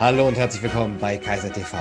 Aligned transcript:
Hallo 0.00 0.26
und 0.26 0.38
herzlich 0.38 0.62
willkommen 0.62 0.96
bei 0.98 1.18
Kaiser 1.18 1.52
TV. 1.52 1.76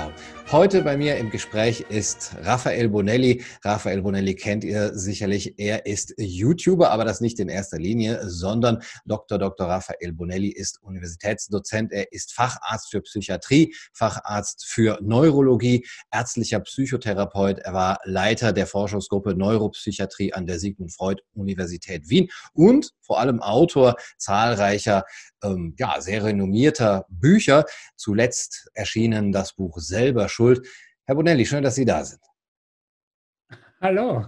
Heute 0.51 0.81
bei 0.81 0.97
mir 0.97 1.15
im 1.17 1.29
Gespräch 1.29 1.81
ist 1.89 2.35
Raphael 2.41 2.89
Bonelli. 2.89 3.43
Raphael 3.63 4.01
Bonelli 4.01 4.33
kennt 4.33 4.63
ihr 4.63 4.97
sicherlich. 4.97 5.59
Er 5.59 5.85
ist 5.85 6.15
YouTuber, 6.17 6.89
aber 6.89 7.05
das 7.05 7.21
nicht 7.21 7.37
in 7.39 7.49
erster 7.49 7.77
Linie, 7.77 8.27
sondern 8.27 8.81
Dr. 9.05 9.37
Dr. 9.37 9.67
Raphael 9.67 10.11
Bonelli 10.11 10.47
ist 10.47 10.81
Universitätsdozent. 10.81 11.91
Er 11.91 12.11
ist 12.11 12.33
Facharzt 12.33 12.89
für 12.89 13.01
Psychiatrie, 13.01 13.75
Facharzt 13.93 14.65
für 14.65 14.97
Neurologie, 15.03 15.85
ärztlicher 16.11 16.61
Psychotherapeut. 16.61 17.59
Er 17.59 17.73
war 17.73 17.99
Leiter 18.03 18.51
der 18.51 18.65
Forschungsgruppe 18.65 19.35
Neuropsychiatrie 19.35 20.33
an 20.33 20.47
der 20.47 20.57
Sigmund 20.57 20.91
Freud 20.91 21.21
Universität 21.35 22.09
Wien 22.09 22.27
und 22.53 22.89
vor 23.01 23.19
allem 23.19 23.39
Autor 23.39 23.97
zahlreicher 24.17 25.03
ähm, 25.43 25.75
ja, 25.77 26.01
sehr 26.01 26.23
renommierter 26.23 27.05
Bücher. 27.09 27.65
Zuletzt 27.95 28.69
erschienen 28.73 29.31
das 29.31 29.53
Buch 29.53 29.77
Selber 29.79 30.29
Schuld. 30.39 30.65
Herr 31.05 31.15
Bonelli, 31.15 31.45
schön, 31.45 31.63
dass 31.63 31.75
Sie 31.75 31.83
da 31.83 32.01
sind. 32.01 32.21
Hallo. 33.81 34.25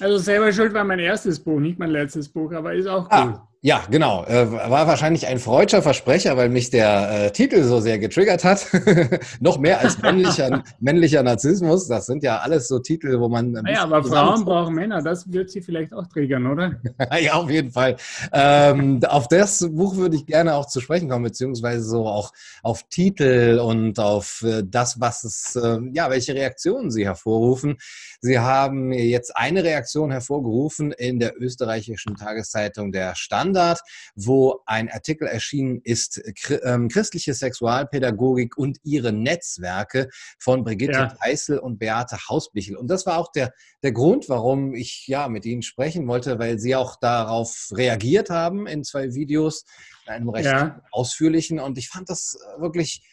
Also 0.00 0.18
Selber 0.18 0.52
Schuld 0.52 0.74
war 0.74 0.84
mein 0.84 0.98
erstes 0.98 1.40
Buch, 1.40 1.58
nicht 1.58 1.78
mein 1.78 1.90
letztes 1.90 2.28
Buch, 2.28 2.52
aber 2.52 2.74
ist 2.74 2.86
auch 2.86 3.06
ah, 3.10 3.24
gut. 3.24 3.34
Ah, 3.34 3.48
ja, 3.66 3.82
genau. 3.90 4.24
Äh, 4.26 4.52
war 4.52 4.86
wahrscheinlich 4.86 5.26
ein 5.26 5.40
freudscher 5.40 5.82
Versprecher, 5.82 6.36
weil 6.36 6.50
mich 6.50 6.70
der 6.70 7.10
äh, 7.10 7.30
Titel 7.32 7.64
so 7.64 7.80
sehr 7.80 7.98
getriggert 7.98 8.44
hat. 8.44 8.64
Noch 9.40 9.58
mehr 9.58 9.80
als 9.80 10.00
männlicher, 10.00 10.62
männlicher 10.78 11.24
Narzissmus. 11.24 11.88
Das 11.88 12.06
sind 12.06 12.22
ja 12.22 12.38
alles 12.38 12.68
so 12.68 12.78
Titel, 12.78 13.18
wo 13.18 13.28
man. 13.28 13.50
Naja, 13.50 13.82
aber 13.82 14.04
Frauen 14.04 14.44
brauchen 14.44 14.74
Männer. 14.74 15.02
Das 15.02 15.32
wird 15.32 15.50
sie 15.50 15.62
vielleicht 15.62 15.92
auch 15.94 16.06
triggern, 16.06 16.46
oder? 16.46 16.76
ja, 17.20 17.32
auf 17.32 17.50
jeden 17.50 17.72
Fall. 17.72 17.96
Ähm, 18.32 19.00
auf 19.08 19.26
das 19.26 19.66
Buch 19.68 19.96
würde 19.96 20.14
ich 20.14 20.26
gerne 20.26 20.54
auch 20.54 20.66
zu 20.66 20.80
sprechen 20.80 21.08
kommen, 21.08 21.24
beziehungsweise 21.24 21.82
so 21.82 22.06
auch 22.06 22.32
auf 22.62 22.84
Titel 22.88 23.58
und 23.60 23.98
auf 23.98 24.44
äh, 24.46 24.62
das, 24.64 25.00
was 25.00 25.24
es, 25.24 25.56
äh, 25.56 25.78
ja, 25.92 26.08
welche 26.08 26.34
Reaktionen 26.34 26.92
sie 26.92 27.04
hervorrufen. 27.04 27.78
Sie 28.20 28.38
haben 28.38 28.92
jetzt 28.92 29.36
eine 29.36 29.64
Reaktion 29.64 29.85
hervorgerufen 29.94 30.92
in 30.92 31.18
der 31.18 31.40
österreichischen 31.40 32.16
Tageszeitung 32.16 32.92
Der 32.92 33.14
Stand 33.14 33.46
Standard, 33.46 33.80
wo 34.14 34.60
ein 34.66 34.90
Artikel 34.90 35.28
erschienen 35.28 35.80
ist, 35.84 36.20
ähm, 36.64 36.88
christliche 36.88 37.34
Sexualpädagogik 37.34 38.56
und 38.56 38.78
ihre 38.82 39.12
Netzwerke 39.12 40.08
von 40.38 40.64
Brigitte 40.64 40.92
ja. 40.92 41.58
Und 41.60 41.78
Beate 41.78 42.16
Hausbichel. 42.28 42.76
Und 42.76 42.88
das 42.88 43.06
war 43.06 43.18
auch 43.18 43.30
der, 43.32 43.52
der 43.82 43.92
Grund, 43.92 44.28
warum 44.28 44.74
ich 44.74 45.06
ja 45.06 45.28
mit 45.28 45.44
Ihnen 45.44 45.62
sprechen 45.62 46.08
wollte, 46.08 46.38
weil 46.38 46.58
Sie 46.58 46.74
auch 46.74 46.96
darauf 46.96 47.68
reagiert 47.72 48.30
haben 48.30 48.66
in 48.66 48.84
zwei 48.84 49.14
Videos, 49.14 49.64
in 50.06 50.12
einem 50.12 50.28
recht 50.28 50.46
ja. 50.46 50.82
ausführlichen. 50.90 51.60
Und 51.60 51.78
ich 51.78 51.88
fand 51.88 52.08
das 52.10 52.38
wirklich 52.58 53.06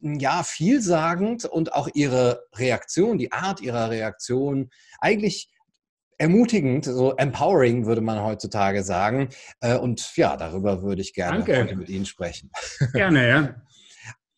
ja, 0.00 0.42
vielsagend 0.42 1.44
und 1.44 1.72
auch 1.72 1.88
ihre 1.94 2.44
Reaktion, 2.54 3.16
die 3.16 3.32
Art 3.32 3.60
ihrer 3.60 3.90
Reaktion 3.90 4.70
eigentlich 4.98 5.48
ermutigend, 6.22 6.84
so 6.84 7.16
empowering 7.16 7.84
würde 7.84 8.00
man 8.00 8.22
heutzutage 8.22 8.84
sagen. 8.84 9.28
Äh, 9.60 9.76
und 9.76 10.16
ja, 10.16 10.36
darüber 10.36 10.82
würde 10.82 11.02
ich 11.02 11.14
gerne 11.14 11.38
Danke. 11.38 11.58
heute 11.58 11.76
mit 11.76 11.88
Ihnen 11.88 12.06
sprechen. 12.06 12.50
Gerne, 12.92 13.28
ja. 13.28 13.54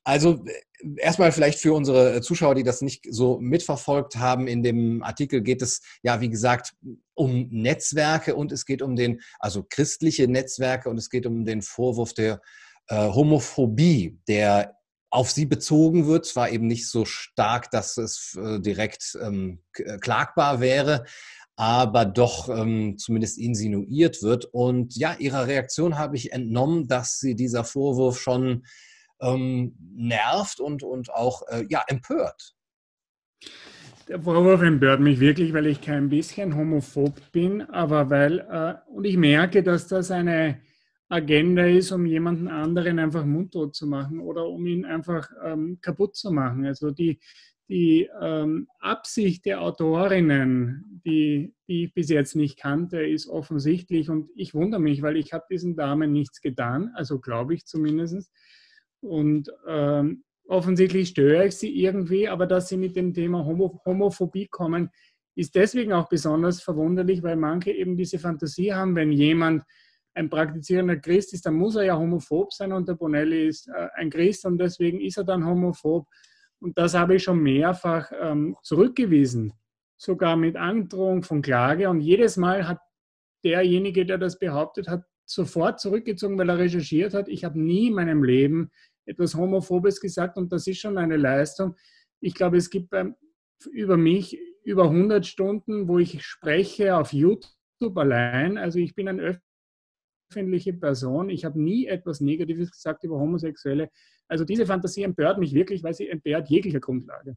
Also 0.03 0.45
äh, 0.47 1.03
erstmal 1.03 1.31
vielleicht 1.31 1.59
für 1.59 1.75
unsere 1.75 2.23
Zuschauer, 2.23 2.55
die 2.55 2.63
das 2.63 2.81
nicht 2.81 3.07
so 3.11 3.39
mitverfolgt 3.39 4.17
haben, 4.17 4.47
in 4.47 4.63
dem 4.63 5.03
Artikel 5.03 5.43
geht 5.43 5.61
es 5.61 5.83
ja, 6.03 6.23
wie 6.23 6.31
gesagt, 6.31 6.73
um 7.13 7.49
Netzwerke 7.51 8.35
und 8.35 8.51
es 8.51 8.65
geht 8.65 8.81
um 8.81 8.97
den, 8.97 9.21
also 9.39 9.63
christliche 9.69 10.27
Netzwerke 10.27 10.89
und 10.89 10.97
es 10.97 11.11
geht 11.11 11.27
um 11.27 11.45
den 11.45 11.61
Vorwurf 11.61 12.15
der 12.15 12.41
äh, 12.89 12.97
Homophobie, 12.97 14.19
der 14.27 14.79
auf 15.11 15.31
sie 15.31 15.47
bezogen 15.47 16.07
wird, 16.07 16.27
zwar 16.27 16.51
eben 16.51 16.67
nicht 16.67 16.89
so 16.89 17.05
stark, 17.05 17.71
dass 17.71 17.98
es 17.98 18.37
äh, 18.37 18.58
direkt 18.58 19.17
ähm, 19.23 19.63
klagbar 20.01 20.61
wäre, 20.61 21.05
aber 21.57 22.05
doch 22.05 22.48
ähm, 22.48 22.97
zumindest 22.98 23.39
insinuiert 23.39 24.23
wird. 24.23 24.47
Und 24.47 24.97
ja, 24.97 25.15
ihrer 25.19 25.47
Reaktion 25.47 25.98
habe 25.98 26.17
ich 26.17 26.33
entnommen, 26.33 26.89
dass 26.89 27.20
sie 27.20 27.35
dieser 27.35 27.65
Vorwurf 27.65 28.20
schon 28.20 28.65
ähm, 29.20 29.77
nervt 29.95 30.61
und, 30.61 30.83
und 30.83 31.13
auch 31.13 31.43
äh, 31.48 31.64
ja, 31.69 31.83
empört. 31.87 32.55
Der 34.09 34.20
Vorwurf 34.20 34.61
empört 34.63 35.01
mich 35.01 35.20
wirklich, 35.20 35.55
weil 35.55 35.67
ich 35.67 35.81
kein 35.81 36.11
bisschen 36.11 36.57
homophob 36.57 37.33
bin, 37.33 37.63
aber 37.63 38.11
weil, 38.11 38.41
äh, 38.41 38.75
und 38.91 39.05
ich 39.05 39.17
merke, 39.17 39.63
dass 39.63 39.87
das 39.87 40.11
eine 40.11 40.61
Agenda 41.09 41.64
ist, 41.64 41.93
um 41.93 42.05
jemanden 42.05 42.48
anderen 42.48 42.98
einfach 42.98 43.25
mundtot 43.25 43.75
zu 43.75 43.87
machen 43.87 44.20
oder 44.20 44.47
um 44.47 44.67
ihn 44.67 44.85
einfach 44.85 45.29
ähm, 45.45 45.79
kaputt 45.81 46.17
zu 46.17 46.33
machen. 46.33 46.67
Also 46.67 46.91
die, 46.91 47.20
die 47.69 48.08
ähm, 48.20 48.69
Absicht 48.80 49.47
der 49.47 49.63
Autorinnen, 49.63 51.01
die, 51.05 51.55
die, 51.67 51.85
ich 51.85 51.95
bis 51.95 52.11
jetzt 52.11 52.36
nicht 52.36 52.58
kannte, 52.58 53.02
ist 53.02 53.29
offensichtlich 53.29 54.11
und 54.11 54.30
ich 54.35 54.55
wundere 54.55 54.80
mich, 54.80 55.02
weil 55.02 55.17
ich 55.17 55.33
habe 55.33 55.45
diesen 55.51 55.77
Damen 55.77 56.13
nichts 56.13 56.41
getan, 56.41 56.91
also 56.95 57.20
glaube 57.20 57.55
ich 57.55 57.64
zumindest. 57.64 58.30
Und 59.01 59.51
ähm, 59.67 60.25
offensichtlich 60.47 61.08
störe 61.08 61.47
ich 61.47 61.57
sie 61.57 61.75
irgendwie, 61.75 62.29
aber 62.29 62.47
dass 62.47 62.69
sie 62.69 62.77
mit 62.77 62.97
dem 62.97 63.14
Thema 63.14 63.45
Homo 63.45 63.81
Homophobie 63.85 64.48
kommen, 64.48 64.91
ist 65.36 65.55
deswegen 65.55 65.92
auch 65.92 66.08
besonders 66.08 66.63
verwunderlich, 66.63 67.23
weil 67.23 67.36
manche 67.36 67.73
eben 67.73 67.96
diese 67.96 68.19
Fantasie 68.19 68.73
haben, 68.73 68.95
wenn 68.95 69.11
jemand 69.11 69.64
ein 70.14 70.31
praktizierender 70.31 70.96
Christ 70.96 71.35
ist, 71.35 71.45
dann 71.46 71.55
muss 71.55 71.75
er 71.75 71.85
ja 71.85 71.98
homophob 71.98 72.52
sein 72.52 72.73
und 72.73 72.89
der 72.89 72.95
Bonelli 72.95 73.48
ist 73.48 73.69
äh, 73.69 73.89
ein 73.95 74.11
Christ 74.11 74.46
und 74.46 74.58
deswegen 74.58 75.01
ist 75.01 75.17
er 75.19 75.25
dann 75.25 75.45
homophob. 75.45 76.07
Und 76.64 76.79
das 76.79 76.95
habe 76.95 77.17
ich 77.17 77.23
schon 77.23 77.42
mehrfach 77.42 78.11
ähm, 78.19 78.57
zurückgewiesen, 78.63 79.52
sogar 79.98 80.35
mit 80.35 80.57
Androhung 80.57 81.23
von 81.23 81.42
Klage. 81.42 81.91
Und 81.91 82.01
jedes 82.01 82.39
Mal 82.39 82.67
hat 82.67 82.79
derjenige, 83.45 84.07
der 84.07 84.17
das 84.17 84.39
behauptet 84.39 84.89
hat, 84.89 85.05
sofort 85.27 85.79
zurückgezogen, 85.79 86.39
weil 86.39 86.48
er 86.48 86.57
recherchiert 86.57 87.13
hat. 87.13 87.29
Ich 87.29 87.45
habe 87.45 87.61
nie 87.61 87.89
in 87.89 87.95
meinem 87.95 88.25
Leben 88.25 88.70
etwas 89.05 89.35
Homophobes 89.35 90.01
gesagt 90.01 90.39
und 90.39 90.52
das 90.52 90.67
ist 90.67 90.80
schon 90.80 90.97
eine 90.97 91.19
Leistung. 91.19 91.77
Ich 92.23 92.33
glaube, 92.33 92.57
es 92.57 92.70
gibt 92.70 92.95
ähm, 92.95 93.14
über 93.70 93.98
mich 93.98 94.39
über 94.64 94.85
100 94.85 95.27
Stunden, 95.27 95.86
wo 95.86 95.98
ich 95.98 96.25
spreche 96.25 96.96
auf 96.96 97.13
YouTube 97.13 97.45
allein. 97.95 98.57
Also 98.57 98.79
ich 98.79 98.95
bin 98.95 99.08
eine 99.08 99.42
öffentliche 100.30 100.73
Person. 100.73 101.30
Ich 101.30 101.45
habe 101.45 101.61
nie 101.61 101.86
etwas 101.86 102.20
Negatives 102.20 102.70
gesagt 102.70 103.05
über 103.05 103.18
Homosexuelle. 103.18 103.90
Also 104.29 104.45
diese 104.45 104.67
Fantasie 104.67 105.02
empört 105.02 105.39
mich 105.39 105.55
wirklich, 105.55 105.83
weil 105.83 105.95
sie 105.95 106.08
entbehrt 106.08 106.48
jeglicher 106.48 106.80
Grundlage. 106.80 107.36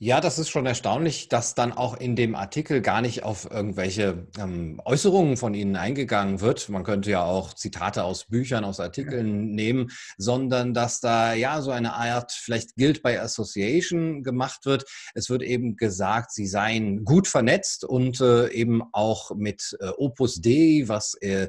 Ja, 0.00 0.20
das 0.20 0.40
ist 0.40 0.48
schon 0.48 0.66
erstaunlich, 0.66 1.28
dass 1.28 1.54
dann 1.54 1.72
auch 1.72 1.96
in 1.96 2.16
dem 2.16 2.34
Artikel 2.34 2.80
gar 2.80 3.00
nicht 3.00 3.22
auf 3.22 3.48
irgendwelche 3.48 4.26
ähm, 4.40 4.80
Äußerungen 4.84 5.36
von 5.36 5.54
Ihnen 5.54 5.76
eingegangen 5.76 6.40
wird. 6.40 6.68
Man 6.68 6.82
könnte 6.82 7.12
ja 7.12 7.22
auch 7.22 7.54
Zitate 7.54 8.02
aus 8.02 8.24
Büchern, 8.24 8.64
aus 8.64 8.80
Artikeln 8.80 9.52
nehmen, 9.54 9.92
sondern 10.18 10.74
dass 10.74 10.98
da 10.98 11.32
ja 11.34 11.62
so 11.62 11.70
eine 11.70 11.92
Art 11.94 12.32
vielleicht 12.32 12.74
Guild 12.74 13.04
by 13.04 13.18
Association 13.18 14.24
gemacht 14.24 14.66
wird. 14.66 14.84
Es 15.14 15.30
wird 15.30 15.42
eben 15.42 15.76
gesagt, 15.76 16.32
Sie 16.32 16.48
seien 16.48 17.04
gut 17.04 17.28
vernetzt 17.28 17.84
und 17.84 18.20
äh, 18.20 18.48
eben 18.48 18.82
auch 18.90 19.30
mit 19.36 19.76
äh, 19.78 19.90
Opus 19.96 20.40
Dei, 20.40 20.82
was 20.86 21.14
äh, 21.20 21.48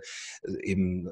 eben 0.62 1.10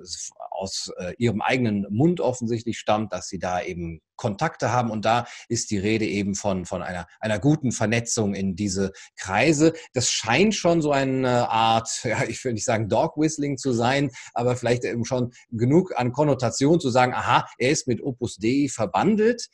aus 0.51 0.91
äh, 0.97 1.15
Ihrem 1.17 1.41
eigenen 1.41 1.87
Mund 1.89 2.21
offensichtlich 2.21 2.77
stammt, 2.77 3.11
dass 3.11 3.27
Sie 3.27 3.39
da 3.39 3.59
eben 3.59 4.01
Kontakte 4.15 4.71
haben. 4.71 4.89
Und 4.91 5.05
da 5.05 5.25
ist 5.49 5.71
die 5.71 5.77
Rede 5.77 6.05
eben 6.05 6.35
von, 6.35 6.65
von 6.65 6.81
einer, 6.81 7.07
einer 7.19 7.39
guten 7.39 7.71
Vernetzung 7.71 8.33
in 8.33 8.55
diese 8.55 8.91
Kreise. 9.17 9.73
Das 9.93 10.09
scheint 10.09 10.55
schon 10.55 10.81
so 10.81 10.91
eine 10.91 11.49
Art, 11.49 11.89
ja, 12.03 12.23
ich 12.23 12.43
will 12.43 12.53
nicht 12.53 12.65
sagen 12.65 12.89
Dog 12.89 13.17
Whistling 13.17 13.57
zu 13.57 13.71
sein, 13.73 14.11
aber 14.33 14.55
vielleicht 14.55 14.83
eben 14.85 15.05
schon 15.05 15.31
genug 15.49 15.93
an 15.97 16.11
Konnotation 16.11 16.79
zu 16.79 16.89
sagen, 16.89 17.13
aha, 17.13 17.45
er 17.57 17.71
ist 17.71 17.87
mit 17.87 18.01
Opus 18.01 18.37
Dei 18.37 18.67
verbandelt. 18.69 19.47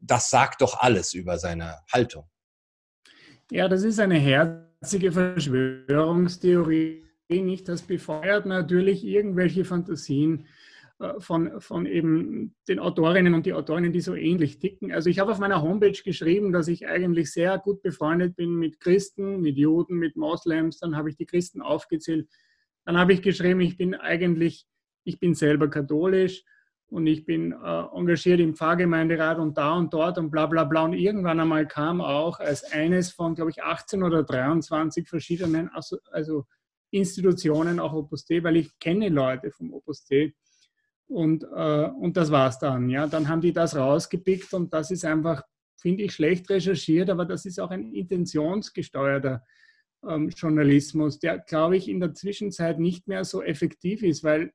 Das 0.00 0.30
sagt 0.30 0.60
doch 0.60 0.78
alles 0.80 1.14
über 1.14 1.38
seine 1.38 1.78
Haltung. 1.92 2.28
Ja, 3.50 3.68
das 3.68 3.82
ist 3.82 4.00
eine 4.00 4.18
herzige 4.18 5.12
Verschwörungstheorie. 5.12 7.04
Nicht, 7.30 7.68
das 7.68 7.82
befeuert 7.82 8.46
natürlich 8.46 9.02
irgendwelche 9.04 9.64
Fantasien 9.64 10.46
von, 11.18 11.60
von 11.60 11.86
eben 11.86 12.54
den 12.68 12.78
Autorinnen 12.78 13.34
und 13.34 13.46
die 13.46 13.52
Autorinnen, 13.52 13.92
die 13.92 14.00
so 14.00 14.14
ähnlich 14.14 14.58
ticken. 14.58 14.92
Also 14.92 15.10
ich 15.10 15.18
habe 15.18 15.32
auf 15.32 15.38
meiner 15.38 15.60
Homepage 15.60 16.00
geschrieben, 16.04 16.52
dass 16.52 16.68
ich 16.68 16.86
eigentlich 16.86 17.32
sehr 17.32 17.58
gut 17.58 17.82
befreundet 17.82 18.36
bin 18.36 18.54
mit 18.54 18.78
Christen, 18.80 19.40
mit 19.40 19.56
Juden, 19.56 19.96
mit 19.96 20.16
Moslems. 20.16 20.78
Dann 20.78 20.96
habe 20.96 21.10
ich 21.10 21.16
die 21.16 21.26
Christen 21.26 21.62
aufgezählt. 21.62 22.28
Dann 22.84 22.96
habe 22.96 23.12
ich 23.12 23.22
geschrieben, 23.22 23.60
ich 23.60 23.76
bin 23.76 23.94
eigentlich, 23.94 24.66
ich 25.04 25.18
bin 25.18 25.34
selber 25.34 25.68
katholisch 25.68 26.44
und 26.86 27.08
ich 27.08 27.24
bin 27.24 27.52
äh, 27.52 27.82
engagiert 27.92 28.38
im 28.38 28.54
Pfarrgemeinderat 28.54 29.38
und 29.38 29.58
da 29.58 29.74
und 29.74 29.92
dort 29.92 30.16
und 30.18 30.30
bla 30.30 30.46
bla 30.46 30.62
bla. 30.62 30.84
Und 30.84 30.92
irgendwann 30.92 31.40
einmal 31.40 31.66
kam 31.66 32.00
auch 32.00 32.38
als 32.38 32.62
eines 32.72 33.10
von, 33.10 33.34
glaube 33.34 33.50
ich, 33.50 33.64
18 33.64 34.02
oder 34.04 34.22
23 34.22 35.08
verschiedenen 35.08 35.70
also, 35.70 35.98
also 36.12 36.44
Institutionen 36.92 37.80
auch 37.80 37.92
Opus 37.92 38.24
Dei, 38.26 38.44
weil 38.44 38.56
ich 38.56 38.78
kenne 38.78 39.08
Leute 39.08 39.50
vom 39.50 39.72
Opus 39.72 40.04
Dei 40.04 40.32
Und, 41.06 41.44
äh, 41.44 41.88
und 41.88 42.16
das 42.16 42.30
war's 42.30 42.58
dann. 42.58 42.88
Ja, 42.88 43.06
dann 43.06 43.28
haben 43.28 43.40
die 43.40 43.52
das 43.52 43.76
rausgepickt 43.76 44.52
und 44.54 44.72
das 44.72 44.90
ist 44.90 45.04
einfach, 45.04 45.42
finde 45.76 46.04
ich, 46.04 46.12
schlecht 46.12 46.48
recherchiert, 46.50 47.10
aber 47.10 47.24
das 47.24 47.44
ist 47.44 47.60
auch 47.60 47.70
ein 47.70 47.92
intentionsgesteuerter 47.92 49.42
ähm, 50.08 50.30
Journalismus, 50.30 51.18
der, 51.18 51.38
glaube 51.38 51.76
ich, 51.76 51.88
in 51.88 52.00
der 52.00 52.14
Zwischenzeit 52.14 52.78
nicht 52.78 53.06
mehr 53.06 53.24
so 53.24 53.42
effektiv 53.42 54.02
ist, 54.02 54.24
weil, 54.24 54.52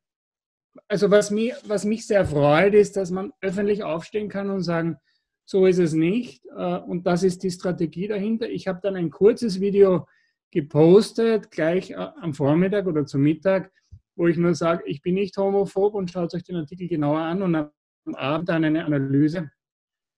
also 0.87 1.11
was, 1.11 1.31
mir, 1.31 1.55
was 1.65 1.85
mich 1.85 2.07
sehr 2.07 2.25
freut, 2.25 2.73
ist, 2.73 2.97
dass 2.97 3.11
man 3.11 3.31
öffentlich 3.41 3.83
aufstehen 3.83 4.29
kann 4.29 4.49
und 4.49 4.63
sagen, 4.63 4.97
so 5.45 5.65
ist 5.65 5.79
es 5.79 5.93
nicht. 5.93 6.45
Äh, 6.55 6.77
und 6.77 7.07
das 7.07 7.23
ist 7.23 7.43
die 7.43 7.51
Strategie 7.51 8.07
dahinter. 8.07 8.47
Ich 8.47 8.67
habe 8.67 8.79
dann 8.83 8.95
ein 8.95 9.09
kurzes 9.09 9.59
Video 9.59 10.07
gepostet, 10.51 11.49
gleich 11.51 11.91
äh, 11.91 11.95
am 11.95 12.33
Vormittag 12.33 12.85
oder 12.85 13.05
zum 13.05 13.21
Mittag, 13.21 13.71
wo 14.19 14.27
ich 14.27 14.35
nur 14.35 14.53
sage, 14.53 14.83
ich 14.85 15.01
bin 15.01 15.15
nicht 15.15 15.37
homophob 15.37 15.95
und 15.95 16.11
schaut 16.11 16.33
euch 16.35 16.43
den 16.43 16.57
Artikel 16.57 16.89
genauer 16.89 17.19
an 17.19 17.41
und 17.41 17.55
am 17.55 17.71
Abend 18.15 18.49
dann 18.49 18.65
eine 18.65 18.83
Analyse, 18.83 19.49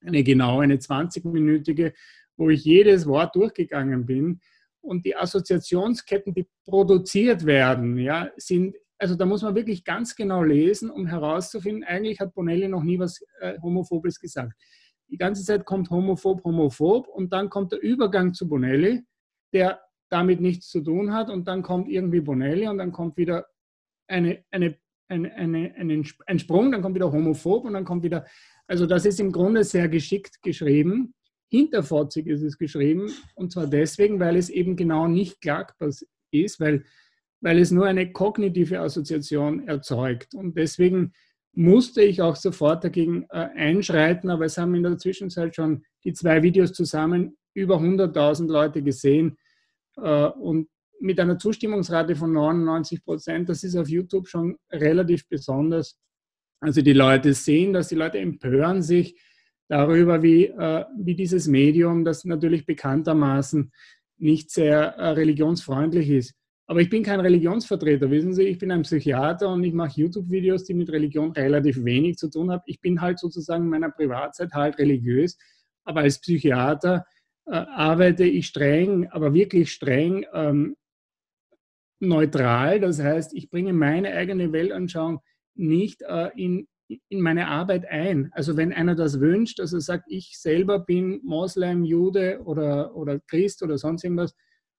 eine 0.04 0.24
genaue, 0.24 0.64
eine 0.64 0.78
20-minütige, 0.78 1.94
wo 2.36 2.50
ich 2.50 2.66
jedes 2.66 3.06
Wort 3.06 3.36
durchgegangen 3.36 4.08
bin. 4.08 4.42
Und 4.82 5.06
die 5.06 5.16
Assoziationsketten, 5.16 6.34
die 6.34 6.48
produziert 6.66 7.46
werden, 7.46 8.00
ja, 8.00 8.32
sind, 8.38 8.76
also 8.98 9.14
da 9.14 9.28
muss 9.28 9.44
man 9.44 9.54
wirklich 9.54 9.84
ganz 9.84 10.16
genau 10.16 10.42
lesen, 10.42 10.90
um 10.90 11.06
herauszufinden, 11.06 11.84
eigentlich 11.84 12.20
hat 12.20 12.34
Bonelli 12.34 12.68
noch 12.68 12.82
nie 12.82 12.98
was 12.98 13.24
äh, 13.40 13.60
Homophobes 13.62 14.20
gesagt. 14.20 14.54
Die 15.10 15.18
ganze 15.18 15.44
Zeit 15.44 15.64
kommt 15.64 15.92
homophob, 15.92 16.44
homophob 16.44 17.08
und 17.08 17.32
dann 17.34 17.52
kommt 17.52 17.72
der 17.72 17.84
Übergang 17.84 18.34
zu 18.34 18.50
Bonelli, 18.50 19.04
der 19.54 19.80
damit 20.10 20.42
nichts 20.42 20.70
zu 20.70 20.82
tun 20.82 21.14
hat 21.14 21.30
und 21.30 21.48
dann 21.48 21.62
kommt 21.62 21.88
irgendwie 21.88 22.22
Bonelli 22.22 22.68
und 22.68 22.80
dann 22.80 22.92
kommt 22.92 23.16
wieder 23.16 23.46
eine, 24.12 24.44
eine, 24.52 24.78
eine, 25.08 25.34
eine, 25.36 25.76
eine, 25.76 26.04
ein 26.28 26.40
Sprung, 26.40 26.72
dann 26.72 26.82
kommt 26.82 26.96
wieder 26.96 27.12
homophob 27.12 27.66
und 27.66 27.74
dann 27.74 27.86
kommt 27.86 28.04
wieder, 28.04 28.26
also 28.68 28.86
das 28.86 29.06
ist 29.06 29.20
im 29.20 29.32
Grunde 29.32 29.64
sehr 29.64 29.90
geschickt 29.90 30.42
geschrieben. 30.42 31.14
Hinterfotzig 31.50 32.28
ist 32.28 32.44
es 32.44 32.58
geschrieben 32.58 33.12
und 33.36 33.52
zwar 33.52 33.68
deswegen, 33.68 34.20
weil 34.20 34.38
es 34.38 34.50
eben 34.50 34.76
genau 34.76 35.08
nicht 35.08 35.42
klagbar 35.42 35.90
ist, 36.32 36.60
weil, 36.60 36.86
weil 37.42 37.60
es 37.60 37.72
nur 37.72 37.86
eine 37.88 38.12
kognitive 38.12 38.80
Assoziation 38.80 39.68
erzeugt 39.68 40.34
und 40.34 40.58
deswegen 40.58 41.12
musste 41.54 42.02
ich 42.02 42.22
auch 42.22 42.38
sofort 42.38 42.84
dagegen 42.84 43.26
äh, 43.30 43.50
einschreiten, 43.56 44.30
aber 44.30 44.46
es 44.46 44.58
haben 44.58 44.76
in 44.76 44.84
der 44.84 44.98
Zwischenzeit 44.98 45.56
schon 45.56 45.84
die 46.06 46.14
zwei 46.14 46.42
Videos 46.42 46.72
zusammen 46.72 47.38
über 47.54 47.78
100.000 47.78 48.48
Leute 48.48 48.82
gesehen. 48.82 49.38
Äh, 49.98 50.28
und 50.28 50.70
mit 51.02 51.20
einer 51.20 51.38
Zustimmungsrate 51.38 52.16
von 52.16 52.32
99 52.32 53.04
Prozent, 53.04 53.50
das 53.50 53.64
ist 53.64 53.76
auf 53.76 53.90
YouTube 53.90 54.28
schon 54.28 54.58
relativ 54.72 55.28
besonders. 55.28 55.98
Also 56.60 56.82
die 56.82 56.94
Leute 56.94 57.34
sehen 57.34 57.74
das, 57.74 57.88
die 57.88 57.96
Leute 57.96 58.20
empören 58.20 58.82
sich 58.82 59.20
darüber, 59.68 60.22
wie, 60.22 60.46
äh, 60.46 60.86
wie 60.98 61.16
dieses 61.16 61.48
Medium, 61.48 62.06
das 62.06 62.26
natürlich 62.26 62.66
bekanntermaßen 62.66 63.72
nicht 64.18 64.52
sehr 64.52 64.96
äh, 64.96 65.10
religionsfreundlich 65.10 66.10
ist. 66.10 66.36
Aber 66.68 66.80
ich 66.80 66.90
bin 66.90 67.04
kein 67.04 67.20
Religionsvertreter, 67.20 68.10
wissen 68.12 68.34
Sie, 68.34 68.44
ich 68.44 68.58
bin 68.58 68.72
ein 68.72 68.84
Psychiater 68.84 69.50
und 69.50 69.64
ich 69.64 69.74
mache 69.74 70.00
YouTube-Videos, 70.00 70.64
die 70.64 70.74
mit 70.74 70.90
Religion 70.90 71.32
relativ 71.32 71.84
wenig 71.84 72.18
zu 72.18 72.30
tun 72.30 72.52
haben. 72.52 72.62
Ich 72.66 72.80
bin 72.80 73.02
halt 73.02 73.20
sozusagen 73.20 73.64
in 73.64 73.70
meiner 73.70 73.90
Privatzeit 73.90 74.54
halt 74.54 74.78
religiös, 74.78 75.38
aber 75.84 76.02
als 76.02 76.22
Psychiater 76.22 77.06
äh, 77.46 77.56
arbeite 77.56 78.24
ich 78.24 78.48
streng, 78.48 79.10
aber 79.10 79.34
wirklich 79.34 79.72
streng 79.72 80.26
ähm, 80.34 80.76
neutral. 82.02 82.80
Das 82.80 83.00
heißt, 83.00 83.34
ich 83.34 83.50
bringe 83.50 83.74
meine 83.74 84.12
eigene 84.12 84.52
Weltanschauung 84.52 85.22
nicht 85.56 86.02
äh, 86.02 86.30
in, 86.36 86.68
in 87.10 87.22
meine 87.22 87.48
Arbeit 87.48 87.86
ein. 87.88 88.30
Also 88.34 88.58
wenn 88.58 88.74
einer 88.74 88.96
das 88.96 89.20
wünscht, 89.20 89.60
also 89.60 89.80
sagt, 89.80 90.06
ich 90.08 90.38
selber 90.38 90.80
bin 90.80 91.22
Moslem, 91.24 91.84
Jude 91.84 92.42
oder, 92.44 92.96
oder 92.96 93.20
Christ 93.20 93.64
oder 93.64 93.78
sonst 93.78 94.04
irgendwas, 94.04 94.36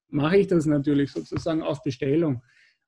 mache 0.09 0.37
ich 0.37 0.47
das 0.47 0.65
natürlich 0.65 1.11
sozusagen 1.11 1.63
auf 1.63 1.81
Bestellung. 1.81 2.43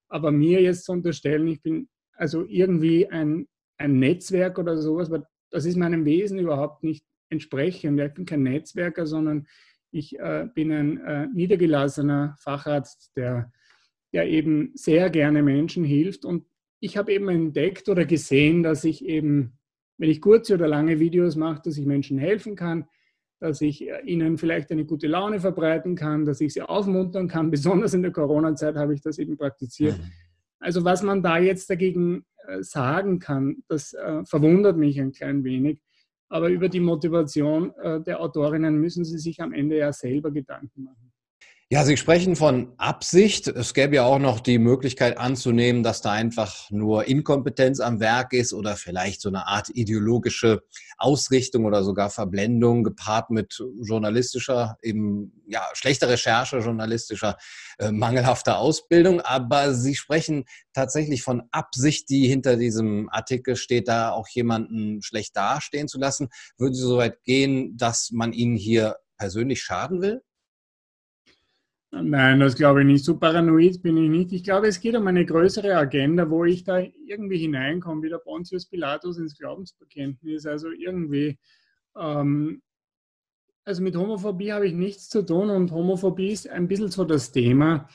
Aber 0.07 0.31
mir 0.31 0.61
jetzt 0.61 0.85
zu 0.85 0.91
unterstellen, 0.91 1.47
ich 1.47 1.61
bin 1.61 1.89
also 2.13 2.45
irgendwie 2.47 3.07
ein, 3.07 3.47
ein 3.77 3.99
Netzwerk 3.99 4.59
oder 4.59 4.77
sowas, 4.77 5.09
das 5.49 5.65
ist 5.65 5.77
meinem 5.77 6.05
Wesen 6.05 6.39
überhaupt 6.39 6.83
nicht 6.83 7.05
entsprechend. 7.29 7.99
Ich 7.99 8.13
bin 8.13 8.25
kein 8.25 8.43
Netzwerker, 8.43 9.05
sondern 9.05 9.47
ich 9.91 10.19
äh, 10.19 10.47
bin 10.53 10.71
ein 10.71 10.97
äh, 10.97 11.27
niedergelassener 11.27 12.35
Facharzt, 12.39 13.11
der, 13.15 13.51
der 14.15 14.29
eben 14.29 14.71
sehr 14.75 15.09
gerne 15.09 15.43
Menschen 15.43 15.83
hilft. 15.83 16.23
Und 16.23 16.45
ich 16.79 16.95
habe 16.95 17.11
eben 17.11 17.27
entdeckt 17.27 17.89
oder 17.89 18.05
gesehen, 18.05 18.63
dass 18.63 18.85
ich 18.85 19.03
eben, 19.03 19.59
wenn 19.97 20.09
ich 20.09 20.21
kurze 20.21 20.53
oder 20.53 20.69
lange 20.69 21.01
Videos 21.01 21.35
mache, 21.35 21.63
dass 21.65 21.77
ich 21.77 21.85
Menschen 21.85 22.17
helfen 22.17 22.55
kann, 22.55 22.85
dass 23.41 23.59
ich 23.59 23.89
äh, 23.89 23.99
ihnen 24.05 24.37
vielleicht 24.37 24.71
eine 24.71 24.85
gute 24.85 25.07
Laune 25.07 25.41
verbreiten 25.41 25.95
kann, 25.95 26.23
dass 26.23 26.39
ich 26.39 26.53
sie 26.53 26.61
aufmuntern 26.61 27.27
kann. 27.27 27.51
Besonders 27.51 27.93
in 27.93 28.03
der 28.03 28.13
Corona-Zeit 28.13 28.75
habe 28.75 28.93
ich 28.93 29.01
das 29.01 29.19
eben 29.19 29.35
praktiziert. 29.35 29.97
Mhm. 29.97 30.11
Also 30.59 30.85
was 30.85 31.03
man 31.03 31.21
da 31.21 31.37
jetzt 31.37 31.69
dagegen 31.69 32.25
äh, 32.47 32.63
sagen 32.63 33.19
kann, 33.19 33.63
das 33.67 33.91
äh, 33.91 34.23
verwundert 34.23 34.77
mich 34.77 34.99
ein 35.01 35.11
klein 35.11 35.43
wenig. 35.43 35.81
Aber 36.29 36.49
über 36.49 36.69
die 36.69 36.79
Motivation 36.79 37.71
der 38.07 38.19
Autorinnen 38.19 38.77
müssen 38.81 39.05
Sie 39.05 39.19
sich 39.19 39.41
am 39.41 39.53
Ende 39.53 39.77
ja 39.77 39.93
selber 39.93 40.31
Gedanken 40.31 40.83
machen. 40.83 41.13
Ja, 41.71 41.83
Sie 41.83 41.97
sprechen 41.97 42.35
von 42.35 42.73
Absicht. 42.77 43.47
Es 43.47 43.73
gäbe 43.73 43.95
ja 43.95 44.03
auch 44.05 44.19
noch 44.19 44.39
die 44.39 44.59
Möglichkeit 44.59 45.17
anzunehmen, 45.17 45.81
dass 45.81 45.99
da 45.99 46.11
einfach 46.11 46.69
nur 46.69 47.07
Inkompetenz 47.07 47.79
am 47.79 47.99
Werk 47.99 48.33
ist 48.33 48.53
oder 48.53 48.75
vielleicht 48.75 49.19
so 49.19 49.29
eine 49.29 49.47
Art 49.47 49.69
ideologische 49.73 50.61
Ausrichtung 50.99 51.65
oder 51.65 51.83
sogar 51.83 52.11
Verblendung 52.11 52.83
gepaart 52.83 53.31
mit 53.31 53.59
journalistischer, 53.81 54.77
eben 54.83 55.41
ja, 55.47 55.63
schlechter 55.73 56.07
Recherche, 56.07 56.59
journalistischer, 56.59 57.35
äh, 57.79 57.91
mangelhafter 57.91 58.59
Ausbildung. 58.59 59.21
Aber 59.21 59.73
Sie 59.73 59.95
sprechen 59.95 60.45
tatsächlich 60.71 61.23
von 61.23 61.41
Absicht, 61.49 62.11
die 62.11 62.27
hinter 62.27 62.57
diesem 62.57 63.09
Artikel 63.09 63.55
steht, 63.55 63.87
da 63.87 64.11
auch 64.11 64.27
jemanden 64.27 65.01
schlecht 65.01 65.35
dastehen 65.35 65.87
zu 65.87 65.97
lassen. 65.97 66.29
Würden 66.59 66.75
Sie 66.75 66.81
so 66.81 66.97
weit 66.97 67.23
gehen, 67.23 67.75
dass 67.75 68.11
man 68.11 68.33
Ihnen 68.33 68.55
hier 68.55 68.97
persönlich 69.17 69.63
schaden 69.63 70.03
will? 70.03 70.21
Nein, 72.01 72.41
das 72.41 72.55
glaube 72.55 72.81
ich 72.81 72.87
nicht. 72.87 73.05
So 73.05 73.17
paranoid 73.17 73.81
bin 73.81 73.95
ich 73.95 74.09
nicht. 74.09 74.33
Ich 74.33 74.43
glaube, 74.43 74.67
es 74.67 74.81
geht 74.81 74.95
um 74.95 75.07
eine 75.07 75.25
größere 75.25 75.75
Agenda, 75.75 76.29
wo 76.29 76.43
ich 76.43 76.63
da 76.63 76.79
irgendwie 76.79 77.37
hineinkomme, 77.37 78.03
wie 78.03 78.09
der 78.09 78.17
Pontius 78.17 78.65
Pilatus 78.65 79.17
ins 79.17 79.37
Glaubensbekenntnis. 79.37 80.45
Also 80.45 80.71
irgendwie, 80.71 81.39
ähm, 81.97 82.61
also 83.63 83.81
mit 83.81 83.95
Homophobie 83.95 84.51
habe 84.51 84.67
ich 84.67 84.73
nichts 84.73 85.07
zu 85.07 85.25
tun 85.25 85.49
und 85.49 85.71
Homophobie 85.71 86.31
ist 86.31 86.49
ein 86.49 86.67
bisschen 86.67 86.91
so 86.91 87.05
das 87.05 87.31
Thema. 87.31 87.87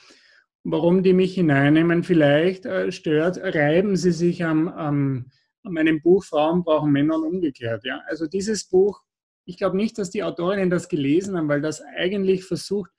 Warum 0.63 1.03
die 1.03 1.13
mich 1.13 1.35
hineinnehmen, 1.35 2.03
vielleicht 2.03 2.65
äh, 2.65 2.91
stört, 2.91 3.37
reiben 3.37 3.95
sie 3.95 4.11
sich 4.11 4.43
am, 4.43 4.67
am, 4.67 5.31
an 5.63 5.73
meinem 5.73 6.01
Buch 6.01 6.23
Frauen 6.23 6.63
brauchen 6.63 6.91
Männer 6.91 7.17
und 7.17 7.35
umgekehrt. 7.35 7.83
Ja? 7.83 8.01
Also 8.07 8.25
dieses 8.25 8.67
Buch, 8.67 9.01
ich 9.45 9.57
glaube 9.57 9.77
nicht, 9.77 9.99
dass 9.99 10.09
die 10.09 10.23
Autorinnen 10.23 10.71
das 10.71 10.89
gelesen 10.89 11.37
haben, 11.37 11.49
weil 11.49 11.61
das 11.61 11.81
eigentlich 11.97 12.45
versucht, 12.45 12.91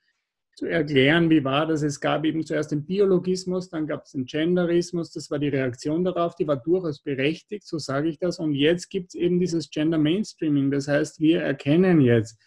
zu 0.55 0.67
erklären, 0.67 1.29
wie 1.29 1.43
war 1.43 1.65
das. 1.65 1.81
Es 1.81 1.99
gab 1.99 2.25
eben 2.25 2.45
zuerst 2.45 2.71
den 2.71 2.85
Biologismus, 2.85 3.69
dann 3.69 3.87
gab 3.87 4.03
es 4.05 4.11
den 4.11 4.25
Genderismus, 4.25 5.11
das 5.11 5.31
war 5.31 5.39
die 5.39 5.49
Reaktion 5.49 6.03
darauf, 6.03 6.35
die 6.35 6.47
war 6.47 6.57
durchaus 6.57 7.01
berechtigt, 7.01 7.65
so 7.65 7.79
sage 7.79 8.09
ich 8.09 8.19
das. 8.19 8.39
Und 8.39 8.53
jetzt 8.53 8.89
gibt 8.89 9.09
es 9.09 9.15
eben 9.15 9.39
dieses 9.39 9.69
Gender 9.69 9.97
Mainstreaming, 9.97 10.69
das 10.69 10.87
heißt, 10.87 11.19
wir 11.19 11.41
erkennen 11.41 12.01
jetzt, 12.01 12.39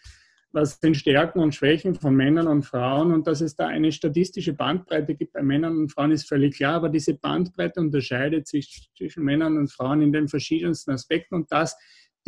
was 0.53 0.79
sind 0.79 0.95
Stärken 0.95 1.39
und 1.39 1.53
Schwächen 1.53 1.95
von 1.95 2.15
Männern 2.15 2.47
und 2.47 2.63
Frauen 2.63 3.13
und 3.13 3.27
dass 3.27 3.41
es 3.41 3.55
da 3.55 3.67
eine 3.67 3.91
statistische 3.91 4.53
Bandbreite 4.53 5.13
gibt 5.13 5.33
bei 5.33 5.43
Männern 5.43 5.77
und 5.77 5.91
Frauen 5.91 6.11
ist 6.11 6.27
völlig 6.27 6.55
klar, 6.55 6.75
aber 6.75 6.89
diese 6.89 7.13
Bandbreite 7.13 7.81
unterscheidet 7.81 8.47
sich 8.47 8.89
zwischen 8.97 9.23
Männern 9.23 9.57
und 9.57 9.71
Frauen 9.71 10.01
in 10.01 10.13
den 10.13 10.29
verschiedensten 10.29 10.91
Aspekten 10.91 11.35
und 11.35 11.51
das 11.51 11.77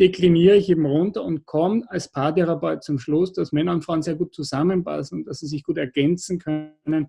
dekliniere 0.00 0.56
ich 0.56 0.70
eben 0.70 0.86
runter 0.86 1.22
und 1.22 1.44
komme 1.44 1.84
als 1.88 2.10
Paartherapeut 2.10 2.82
zum 2.82 2.98
Schluss, 2.98 3.34
dass 3.34 3.52
Männer 3.52 3.72
und 3.72 3.84
Frauen 3.84 4.02
sehr 4.02 4.14
gut 4.14 4.34
zusammenpassen 4.34 5.18
und 5.18 5.24
dass 5.26 5.40
sie 5.40 5.46
sich 5.46 5.62
gut 5.62 5.76
ergänzen 5.76 6.38
können, 6.38 7.08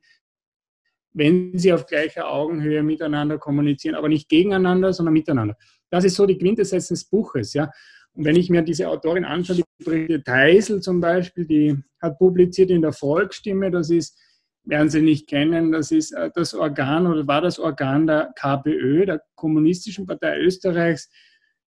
wenn 1.13 1.57
sie 1.57 1.71
auf 1.71 1.86
gleicher 1.86 2.29
Augenhöhe 2.29 2.83
miteinander 2.83 3.38
kommunizieren, 3.38 3.95
aber 3.95 4.10
nicht 4.10 4.27
gegeneinander, 4.29 4.91
sondern 4.91 5.13
miteinander. 5.13 5.55
Das 5.89 6.03
ist 6.03 6.15
so 6.15 6.25
die 6.25 6.38
Quintessenz 6.38 6.89
des 6.89 7.05
Buches. 7.05 7.53
Ja. 7.53 7.71
Und 8.13 8.25
wenn 8.25 8.36
ich 8.36 8.50
mir 8.50 8.62
diese 8.62 8.89
Autorin 8.89 9.24
anschaue, 9.24 9.57
die 9.57 9.63
Brigitte 9.83 10.24
Teisel 10.24 10.81
zum 10.81 11.00
Beispiel, 11.00 11.45
die 11.45 11.77
hat 12.01 12.17
publiziert 12.17 12.71
in 12.71 12.81
der 12.81 12.93
Volksstimme, 12.93 13.71
das 13.71 13.89
ist, 13.89 14.17
werden 14.63 14.89
Sie 14.89 15.01
nicht 15.01 15.27
kennen, 15.27 15.71
das 15.71 15.91
ist 15.91 16.12
äh, 16.12 16.29
das 16.36 16.53
Organ 16.53 17.07
oder 17.07 17.25
war 17.25 17.41
das 17.41 17.57
Organ 17.57 18.05
der 18.05 18.33
KPÖ, 18.36 19.05
der 19.05 19.24
Kommunistischen 19.36 20.05
Partei 20.05 20.39
Österreichs, 20.39 21.10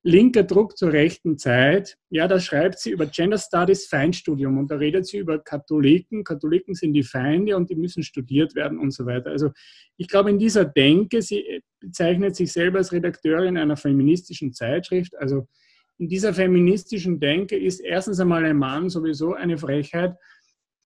linker 0.05 0.43
Druck 0.43 0.77
zur 0.77 0.93
rechten 0.93 1.39
Zeit. 1.39 1.97
Ja, 2.11 2.29
da 2.29 2.39
schreibt 2.39 2.79
sie 2.79 2.91
über 2.91 3.07
Gender 3.07 3.39
Studies 3.39 3.87
Feindstudium 3.87 4.59
und 4.59 4.71
da 4.71 4.77
redet 4.77 5.07
sie 5.07 5.17
über 5.17 5.39
Katholiken. 5.39 6.25
Katholiken 6.25 6.75
sind 6.75 6.93
die 6.93 7.03
Feinde 7.03 7.57
und 7.57 7.71
die 7.71 7.75
müssen 7.75 8.03
studiert 8.03 8.55
werden 8.55 8.79
und 8.79 8.93
so 8.93 9.07
weiter. 9.07 9.31
Also 9.31 9.51
ich 9.97 10.09
glaube, 10.09 10.29
in 10.29 10.39
dieser 10.39 10.67
Denke, 10.67 11.23
sie 11.23 11.63
bezeichnet 11.81 12.37
sich 12.37 12.53
selber 12.53 12.79
als 12.79 12.93
Redakteurin 12.93 13.57
einer 13.57 13.79
feministischen 13.79 14.53
Zeitschrift. 14.53 15.17
Also 15.17 15.49
in 15.97 16.09
dieser 16.09 16.35
feministischen 16.35 17.19
Denke 17.19 17.57
ist 17.57 17.81
erstens 17.81 18.21
einmal 18.21 18.45
ein 18.45 18.59
Mann 18.59 18.91
sowieso 18.91 19.33
eine 19.33 19.57
Frechheit 19.57 20.17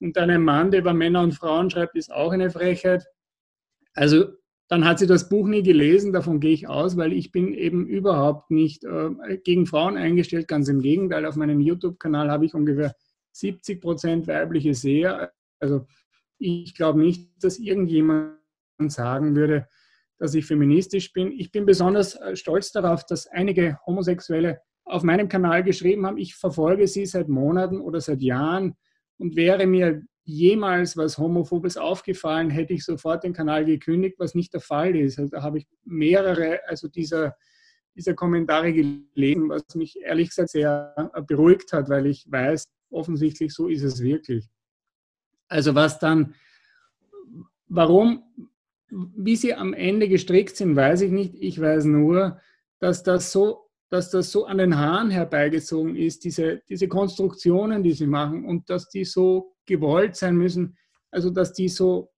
und 0.00 0.16
dann 0.16 0.30
ein 0.30 0.42
Mann, 0.42 0.70
der 0.70 0.80
über 0.80 0.94
Männer 0.94 1.22
und 1.22 1.32
Frauen 1.32 1.70
schreibt, 1.70 1.96
ist 1.96 2.12
auch 2.12 2.30
eine 2.30 2.50
Frechheit. 2.50 3.04
Also 3.94 4.26
dann 4.68 4.84
hat 4.84 4.98
sie 4.98 5.06
das 5.06 5.30
Buch 5.30 5.48
nie 5.48 5.62
gelesen, 5.62 6.12
davon 6.12 6.40
gehe 6.40 6.52
ich 6.52 6.68
aus, 6.68 6.96
weil 6.96 7.14
ich 7.14 7.32
bin 7.32 7.54
eben 7.54 7.87
überhaupt 7.87 8.50
nicht 8.50 8.84
äh, 8.84 9.38
gegen 9.42 9.66
Frauen 9.66 9.96
eingestellt, 9.96 10.46
ganz 10.46 10.68
im 10.68 10.82
Gegenteil. 10.82 11.25
Auf 11.25 11.37
meinem 11.37 11.60
YouTube-Kanal 11.60 12.30
habe 12.30 12.44
ich 12.44 12.54
ungefähr 12.54 12.94
70 13.32 13.80
Prozent 13.80 14.28
weibliche 14.28 14.75
Seher. 14.75 15.32
Also 15.58 15.87
ich 16.38 16.75
glaube 16.75 17.00
nicht, 17.00 17.30
dass 17.42 17.58
irgendjemand 17.58 18.37
sagen 18.88 19.34
würde, 19.34 19.66
dass 20.18 20.34
ich 20.34 20.44
feministisch 20.44 21.12
bin. 21.12 21.32
Ich 21.32 21.50
bin 21.50 21.64
besonders 21.64 22.14
äh, 22.16 22.37
stolz 22.37 22.70
darauf, 22.70 23.06
dass 23.06 23.26
einige 23.26 23.78
Homosexuelle 23.87 24.60
auf 24.84 25.02
meinem 25.02 25.28
Kanal 25.28 25.62
geschrieben 25.62 26.06
haben, 26.06 26.18
ich 26.18 26.34
verfolge 26.34 26.87
sie 26.88 27.06
seit 27.06 27.28
Monaten 27.28 27.80
oder 27.80 28.00
seit 28.00 28.20
Jahren 28.20 28.75
und 29.18 29.37
wäre 29.37 29.66
mir 29.66 30.02
jemals 30.28 30.94
was 30.94 31.16
Homophobes 31.16 31.78
aufgefallen, 31.78 32.50
hätte 32.50 32.75
ich 32.75 32.85
sofort 32.85 33.25
den 33.25 33.32
Kanal 33.32 33.64
gekündigt, 33.64 34.16
was 34.18 34.35
nicht 34.35 34.52
der 34.52 34.61
Fall 34.61 34.94
ist. 34.94 35.18
Also 35.18 35.30
da 35.30 35.42
habe 35.42 35.56
ich 35.56 35.66
mehrere, 35.85 36.61
also 36.68 36.87
dieser, 36.87 37.35
dieser 37.97 38.12
Kommentare 38.12 38.75
gelesen, 38.75 39.49
was 39.49 39.75
mich 39.75 39.99
ehrlich 40.02 40.28
gesagt 40.28 40.50
sehr 40.50 40.94
beruhigt 41.26 41.73
hat, 41.73 41.88
weil 41.88 42.06
ich 42.06 42.30
weiß, 42.30 42.64
offensichtlich 42.90 43.54
so 43.54 43.68
ist 43.68 43.82
es 43.82 44.02
wirklich. 44.02 44.47
Also 45.49 45.75
was 45.75 45.99
dann, 45.99 46.35
warum, 47.66 48.23
wie 48.90 49.37
sie 49.37 49.54
am 49.54 49.73
Ende 49.73 50.08
gestrickt 50.08 50.56
sind, 50.56 50.76
weiß 50.76 51.00
ich 51.00 51.11
nicht. 51.11 51.37
Ich 51.40 51.58
weiß 51.58 51.87
nur, 51.87 52.38
dass 52.80 53.02
das 53.02 53.32
so 53.32 53.64
dass 53.90 54.11
das 54.11 54.30
so 54.30 54.44
an 54.44 54.58
den 54.58 54.76
Haaren 54.76 55.08
herbeigezogen 55.08 55.97
ist, 55.97 56.23
diese, 56.25 56.61
diese 56.68 56.88
Konstruktionen, 56.88 57.82
die 57.82 57.92
sie 57.92 58.06
machen 58.06 58.44
und 58.44 58.68
dass 58.68 58.90
die 58.90 59.06
so 59.06 59.54
gewollt 59.68 60.16
sein 60.16 60.37
müssen, 60.37 60.76
also 61.10 61.30
dass 61.30 61.52
die 61.52 61.68
so, 61.68 62.10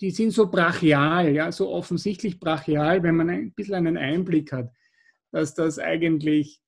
die 0.00 0.10
sind 0.10 0.30
so 0.30 0.50
brachial, 0.50 1.34
ja, 1.34 1.52
so 1.52 1.70
offensichtlich 1.70 2.40
brachial, 2.40 3.02
wenn 3.02 3.16
man 3.16 3.28
ein 3.28 3.52
bisschen 3.52 3.74
einen 3.74 3.98
Einblick 3.98 4.52
hat, 4.52 4.72
dass 5.30 5.54
das 5.54 5.78
eigentlich, 5.78 6.60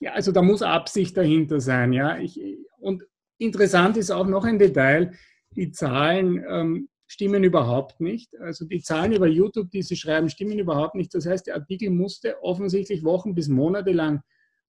ja, 0.00 0.12
also 0.12 0.32
da 0.32 0.42
muss 0.42 0.60
Absicht 0.60 1.16
dahinter 1.16 1.60
sein, 1.60 1.92
ja. 1.94 2.18
Ich, 2.18 2.38
und 2.78 3.02
interessant 3.38 3.96
ist 3.96 4.10
auch 4.10 4.26
noch 4.26 4.44
ein 4.44 4.58
Detail, 4.58 5.12
die 5.52 5.70
Zahlen, 5.72 6.44
ähm, 6.48 6.88
stimmen 7.06 7.44
überhaupt 7.44 8.00
nicht. 8.00 8.36
Also 8.40 8.64
die 8.64 8.82
Zahlen 8.82 9.12
über 9.12 9.26
YouTube, 9.26 9.70
die 9.70 9.82
Sie 9.82 9.96
schreiben, 9.96 10.28
stimmen 10.28 10.58
überhaupt 10.58 10.94
nicht. 10.94 11.14
Das 11.14 11.26
heißt, 11.26 11.46
der 11.46 11.54
Artikel 11.54 11.90
musste 11.90 12.42
offensichtlich 12.42 13.04
Wochen 13.04 13.34
bis 13.34 13.48
Monate 13.48 13.92
lang 13.92 14.22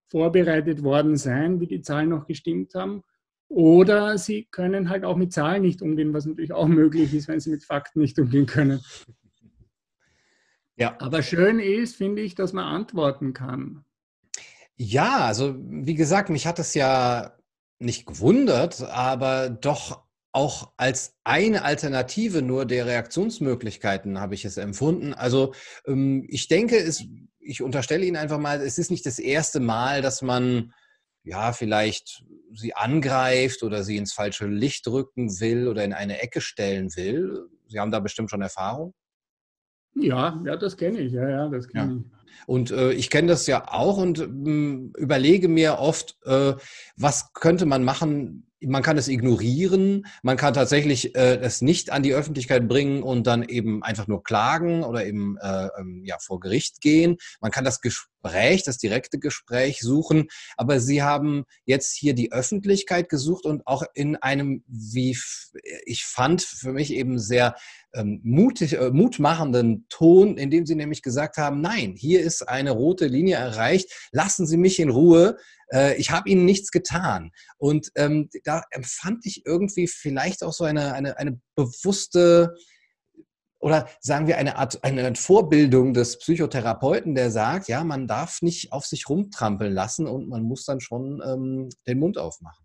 vorbereitet 0.10 0.84
worden 0.84 1.18
sein, 1.18 1.60
wie 1.60 1.68
die 1.68 1.82
Zahlen 1.82 2.10
noch 2.10 2.26
gestimmt 2.26 2.74
haben. 2.76 3.04
Oder 3.50 4.18
Sie 4.18 4.48
können 4.52 4.90
halt 4.90 5.06
auch 5.06 5.16
mit 5.16 5.32
Zahlen 5.32 5.62
nicht 5.62 5.82
umgehen, 5.82 6.14
was 6.14 6.26
natürlich 6.26 6.52
auch 6.52 6.68
möglich 6.68 7.14
ist, 7.14 7.28
wenn 7.28 7.40
Sie 7.40 7.50
mit 7.50 7.64
Fakten 7.64 8.02
nicht 8.02 8.20
umgehen 8.20 8.46
können. 8.46 8.82
Ja. 10.76 10.96
Aber 11.00 11.24
schön 11.24 11.60
ist, 11.60 11.96
finde 11.96 12.22
ich, 12.22 12.36
dass 12.36 12.54
man 12.54 12.66
antworten 12.66 13.34
kann. 13.34 13.84
Ja, 14.76 15.26
also 15.26 15.56
wie 15.58 15.96
gesagt, 15.96 16.30
mich 16.30 16.46
hat 16.46 16.60
es 16.60 16.74
ja 16.76 17.36
nicht 17.80 18.06
gewundert, 18.06 18.82
aber 18.84 19.50
doch 19.50 20.04
auch 20.32 20.72
als 20.78 21.16
eine 21.24 21.64
Alternative 21.64 22.44
nur 22.44 22.66
der 22.66 22.86
Reaktionsmöglichkeiten 22.86 24.20
habe 24.20 24.36
ich 24.36 24.46
es 24.46 24.58
empfunden. 24.58 25.16
Also 25.16 25.54
ähm, 25.88 26.26
ich 26.30 26.48
denke, 26.48 26.78
es, 26.78 27.06
ich 27.40 27.64
unterstelle 27.64 28.06
Ihnen 28.06 28.18
einfach 28.18 28.38
mal, 28.38 28.62
es 28.62 28.78
ist 28.78 28.92
nicht 28.92 29.08
das 29.08 29.18
erste 29.18 29.60
Mal, 29.60 30.04
dass 30.04 30.22
man 30.22 30.74
ja 31.28 31.52
vielleicht 31.52 32.24
sie 32.54 32.74
angreift 32.74 33.64
oder 33.64 33.84
sie 33.84 33.98
ins 33.98 34.14
falsche 34.14 34.48
Licht 34.48 34.88
rücken 34.88 35.40
will 35.40 35.68
oder 35.68 35.84
in 35.84 35.94
eine 35.94 36.22
Ecke 36.22 36.42
stellen 36.42 36.96
will. 36.96 37.48
Sie 37.68 37.80
haben 37.80 37.92
da 37.92 38.00
bestimmt 38.00 38.30
schon 38.30 38.42
Erfahrung. 38.42 38.94
Ja, 39.96 40.42
ja, 40.46 40.56
das 40.56 40.78
kenne 40.78 41.00
ich. 41.00 41.12
Ja, 41.14 41.30
ja, 41.30 41.50
das 41.50 41.68
kenne 41.68 41.94
ja. 41.94 42.00
ich. 42.00 42.18
Und 42.46 42.72
äh, 42.72 42.92
ich 42.92 43.10
kenne 43.10 43.28
das 43.28 43.48
ja 43.48 43.68
auch 43.68 43.98
und 43.98 44.20
ähm, 44.20 44.94
überlege 44.98 45.48
mir 45.48 45.80
oft, 45.80 46.18
äh, 46.24 46.54
was 46.96 47.34
könnte 47.34 47.66
man 47.66 47.84
machen, 47.84 48.48
man 48.62 48.84
kann 48.84 48.98
es 48.98 49.08
ignorieren, 49.08 50.06
man 50.24 50.38
kann 50.38 50.54
tatsächlich 50.54 51.16
äh, 51.16 51.40
es 51.40 51.62
nicht 51.62 51.92
an 51.92 52.04
die 52.04 52.14
Öffentlichkeit 52.14 52.68
bringen 52.68 53.04
und 53.04 53.28
dann 53.28 53.44
eben 53.44 53.84
einfach 53.84 54.08
nur 54.08 54.24
klagen 54.24 54.84
oder 54.84 55.06
eben 55.06 55.38
äh, 55.38 55.70
ähm, 55.80 56.04
ja, 56.06 56.18
vor 56.20 56.40
Gericht 56.40 56.82
gehen. 56.82 57.18
Man 57.42 57.52
kann 57.52 57.66
das 57.66 57.82
Gespräch, 58.28 58.64
das 58.64 58.78
direkte 58.78 59.20
Gespräch 59.20 59.80
suchen, 59.80 60.28
aber 60.58 60.80
Sie 60.80 61.02
haben 61.04 61.46
jetzt 61.66 61.96
hier 61.96 62.14
die 62.14 62.32
Öffentlichkeit 62.32 63.10
gesucht 63.10 63.46
und 63.46 63.66
auch 63.66 63.84
in 63.94 64.16
einem, 64.18 64.64
wie 64.68 65.18
ich 65.86 66.06
fand, 66.06 66.42
für 66.42 66.74
mich 66.74 66.94
eben 66.94 67.20
sehr 67.20 67.56
ähm, 67.94 68.20
mutig, 68.24 68.74
äh, 68.74 68.92
mutmachenden 68.92 69.86
Ton, 69.90 70.38
in 70.38 70.52
dem 70.52 70.66
Sie 70.66 70.76
nämlich 70.76 71.02
gesagt 71.02 71.38
haben, 71.38 71.62
nein, 71.62 71.96
hier 71.98 72.22
ist 72.22 72.48
eine 72.48 72.72
rote 72.72 73.08
Linie 73.08 73.36
erreicht, 73.36 73.92
lassen 74.12 74.46
Sie 74.46 74.58
mich 74.58 74.80
in 74.80 74.90
Ruhe, 74.90 75.38
äh, 75.72 75.96
ich 75.96 76.12
habe 76.12 76.30
ihnen 76.30 76.46
nichts 76.46 76.72
getan. 76.72 77.32
Und 77.58 77.92
ähm, 77.96 78.30
da 78.44 78.64
empfand 78.72 79.26
ich 79.26 79.46
irgendwie 79.46 79.88
vielleicht 79.88 80.44
auch 80.44 80.54
so 80.54 80.64
eine, 80.64 80.94
eine, 80.94 81.18
eine 81.18 81.40
bewusste 81.56 82.56
oder 83.68 83.86
sagen 84.00 84.28
wir 84.28 84.38
eine 84.38 84.58
Art 84.58 84.82
eine 84.82 85.14
Vorbildung 85.16 85.94
des 85.94 86.20
Psychotherapeuten, 86.20 87.16
der 87.16 87.32
sagt, 87.32 87.68
ja, 87.68 87.84
man 87.84 88.08
darf 88.08 88.42
nicht 88.42 88.72
auf 88.72 88.86
sich 88.86 89.10
rumtrampeln 89.10 89.74
lassen 89.74 90.08
und 90.08 90.30
man 90.30 90.44
muss 90.44 90.64
dann 90.64 90.80
schon 90.80 91.22
ähm, 91.26 91.68
den 91.86 92.00
Mund 92.00 92.18
aufmachen. 92.18 92.64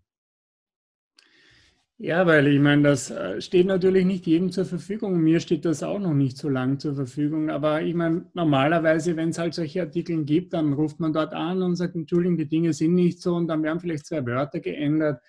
Ja, 1.97 2.25
weil 2.25 2.47
ich 2.47 2.59
meine, 2.59 2.83
das 2.83 3.11
äh, 3.11 3.41
steht 3.41 3.67
natürlich 3.67 4.05
nicht 4.05 4.25
jedem 4.25 4.49
zur 4.51 4.63
Verfügung. 4.63 5.19
Mir 5.19 5.41
steht 5.41 5.65
das 5.65 5.83
auch 5.83 5.99
noch 5.99 6.13
nicht 6.13 6.37
so 6.37 6.47
lang 6.47 6.79
zur 6.79 6.95
Verfügung. 6.95 7.49
Aber 7.49 7.81
ich 7.81 7.93
meine, 7.93 8.25
normalerweise, 8.33 9.17
wenn 9.17 9.29
es 9.29 9.37
halt 9.37 9.53
solche 9.53 9.81
Artikel 9.81 10.23
gibt, 10.23 10.53
dann 10.53 10.71
ruft 10.71 11.01
man 11.01 11.11
dort 11.11 11.33
an 11.33 11.61
und 11.61 11.75
sagt, 11.75 11.95
Entschuldigung, 11.95 12.37
die 12.37 12.47
Dinge 12.47 12.71
sind 12.71 12.95
nicht 12.95 13.21
so 13.21 13.35
und 13.35 13.47
dann 13.47 13.61
werden 13.61 13.79
vielleicht 13.79 14.05
zwei 14.05 14.25
Wörter 14.25 14.61
geändert 14.61 15.21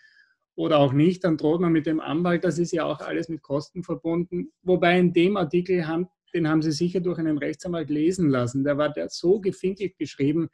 oder 0.54 0.78
auch 0.78 0.92
nicht. 0.92 1.24
Dann 1.24 1.36
droht 1.36 1.60
man 1.60 1.72
mit 1.72 1.86
dem 1.86 2.00
Anwalt. 2.00 2.44
Das 2.44 2.58
ist 2.58 2.72
ja 2.72 2.84
auch 2.84 3.00
alles 3.00 3.28
mit 3.28 3.42
Kosten 3.42 3.82
verbunden. 3.82 4.52
Wobei 4.62 4.98
in 4.98 5.12
dem 5.12 5.36
Artikel, 5.36 5.86
haben, 5.86 6.08
den 6.32 6.48
haben 6.48 6.62
Sie 6.62 6.72
sicher 6.72 7.00
durch 7.00 7.18
einen 7.18 7.38
Rechtsanwalt 7.38 7.90
lesen 7.90 8.28
lassen. 8.28 8.64
Der 8.64 8.78
war 8.78 8.92
der 8.92 9.08
so 9.08 9.40
gefinkelt 9.40 9.96
geschrieben, 9.98 10.48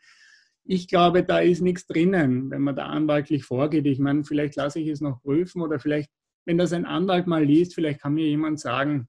ich 0.65 0.89
glaube, 0.89 1.25
da 1.25 1.41
ist 1.41 1.63
nichts 1.63 1.87
drinnen, 1.87 2.51
wenn 2.51 2.63
man 2.63 2.77
da 2.77 2.87
anwaltlich 2.87 3.45
vorgeht. 3.45 3.87
Ich 3.87 3.99
meine, 3.99 4.25
vielleicht 4.25 4.57
lasse 4.57 4.79
ich 4.79 4.89
es 4.89 5.01
noch 5.01 5.21
prüfen 5.23 5.63
oder 5.63 5.81
vielleicht, 5.81 6.11
wenn 6.45 6.59
das 6.59 6.73
ein 6.73 6.85
Anwalt 6.85 7.27
mal 7.27 7.45
liest, 7.45 7.75
vielleicht 7.75 8.01
kann 8.01 8.15
mir 8.15 8.27
jemand 8.27 8.61
sagen, 8.61 9.09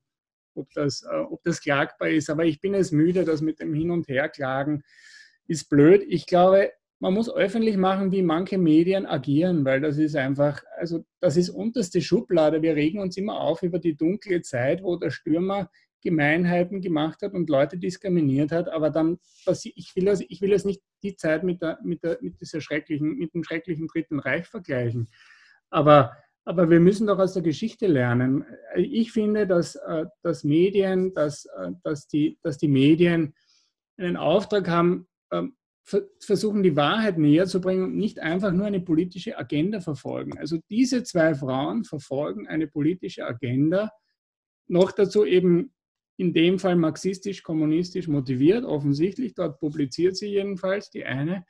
ob 0.55 0.71
das, 0.73 1.03
äh, 1.03 1.17
ob 1.17 1.43
das 1.43 1.61
klagbar 1.61 2.09
ist. 2.09 2.29
Aber 2.29 2.45
ich 2.45 2.61
bin 2.61 2.73
es 2.73 2.91
müde, 2.91 3.25
das 3.25 3.41
mit 3.41 3.59
dem 3.59 3.73
Hin- 3.73 3.91
und 3.91 4.07
Herklagen 4.07 4.83
ist 5.47 5.69
blöd. 5.69 6.03
Ich 6.07 6.25
glaube, 6.25 6.71
man 7.01 7.15
muss 7.15 7.33
öffentlich 7.33 7.77
machen, 7.77 8.11
wie 8.11 8.21
manche 8.21 8.59
Medien 8.59 9.07
agieren, 9.07 9.65
weil 9.65 9.81
das 9.81 9.97
ist 9.97 10.15
einfach, 10.15 10.61
also 10.77 11.03
das 11.19 11.35
ist 11.35 11.49
unterste 11.49 11.99
Schublade. 11.99 12.61
Wir 12.61 12.75
regen 12.75 12.99
uns 12.99 13.17
immer 13.17 13.41
auf 13.41 13.63
über 13.63 13.79
die 13.79 13.97
dunkle 13.97 14.43
Zeit, 14.43 14.83
wo 14.83 14.95
der 14.97 15.09
Stürmer 15.09 15.71
Gemeinheiten 16.03 16.79
gemacht 16.79 17.23
hat 17.23 17.33
und 17.33 17.49
Leute 17.49 17.79
diskriminiert 17.79 18.51
hat, 18.51 18.69
aber 18.69 18.91
dann, 18.91 19.17
ich 19.47 19.95
will, 19.95 20.05
das, 20.05 20.21
ich 20.21 20.41
will 20.41 20.51
das 20.51 20.63
nicht 20.63 20.81
die 21.01 21.15
Zeit 21.15 21.43
mit, 21.43 21.63
der, 21.63 21.79
mit, 21.83 22.03
der, 22.03 22.19
mit, 22.21 22.39
dieser 22.39 22.61
schrecklichen, 22.61 23.17
mit 23.17 23.33
dem 23.33 23.43
schrecklichen 23.43 23.87
Dritten 23.87 24.19
Reich 24.19 24.45
vergleichen. 24.45 25.09
Aber, 25.71 26.15
aber 26.45 26.69
wir 26.69 26.79
müssen 26.79 27.07
doch 27.07 27.17
aus 27.17 27.33
der 27.33 27.41
Geschichte 27.41 27.87
lernen. 27.87 28.45
Ich 28.75 29.11
finde, 29.11 29.47
dass, 29.47 29.75
äh, 29.75 30.05
dass 30.21 30.43
Medien, 30.43 31.15
dass, 31.15 31.45
äh, 31.45 31.71
dass, 31.83 32.07
die, 32.07 32.37
dass 32.43 32.59
die 32.59 32.67
Medien 32.67 33.33
einen 33.97 34.17
Auftrag 34.17 34.67
haben, 34.69 35.07
ähm, 35.31 35.55
versuchen, 35.83 36.63
die 36.63 36.75
Wahrheit 36.75 37.17
näher 37.17 37.47
zu 37.47 37.59
bringen 37.59 37.83
und 37.83 37.97
nicht 37.97 38.19
einfach 38.19 38.51
nur 38.51 38.65
eine 38.65 38.81
politische 38.81 39.37
Agenda 39.37 39.81
verfolgen. 39.81 40.37
Also 40.37 40.59
diese 40.69 41.03
zwei 41.03 41.33
Frauen 41.35 41.83
verfolgen 41.83 42.47
eine 42.47 42.67
politische 42.67 43.25
Agenda, 43.25 43.91
noch 44.67 44.91
dazu 44.91 45.25
eben 45.25 45.73
in 46.17 46.33
dem 46.33 46.59
Fall 46.59 46.75
marxistisch-kommunistisch 46.75 48.07
motiviert, 48.07 48.63
offensichtlich. 48.63 49.33
Dort 49.33 49.59
publiziert 49.59 50.15
sie 50.15 50.27
jedenfalls 50.27 50.91
die 50.91 51.03
eine. 51.03 51.45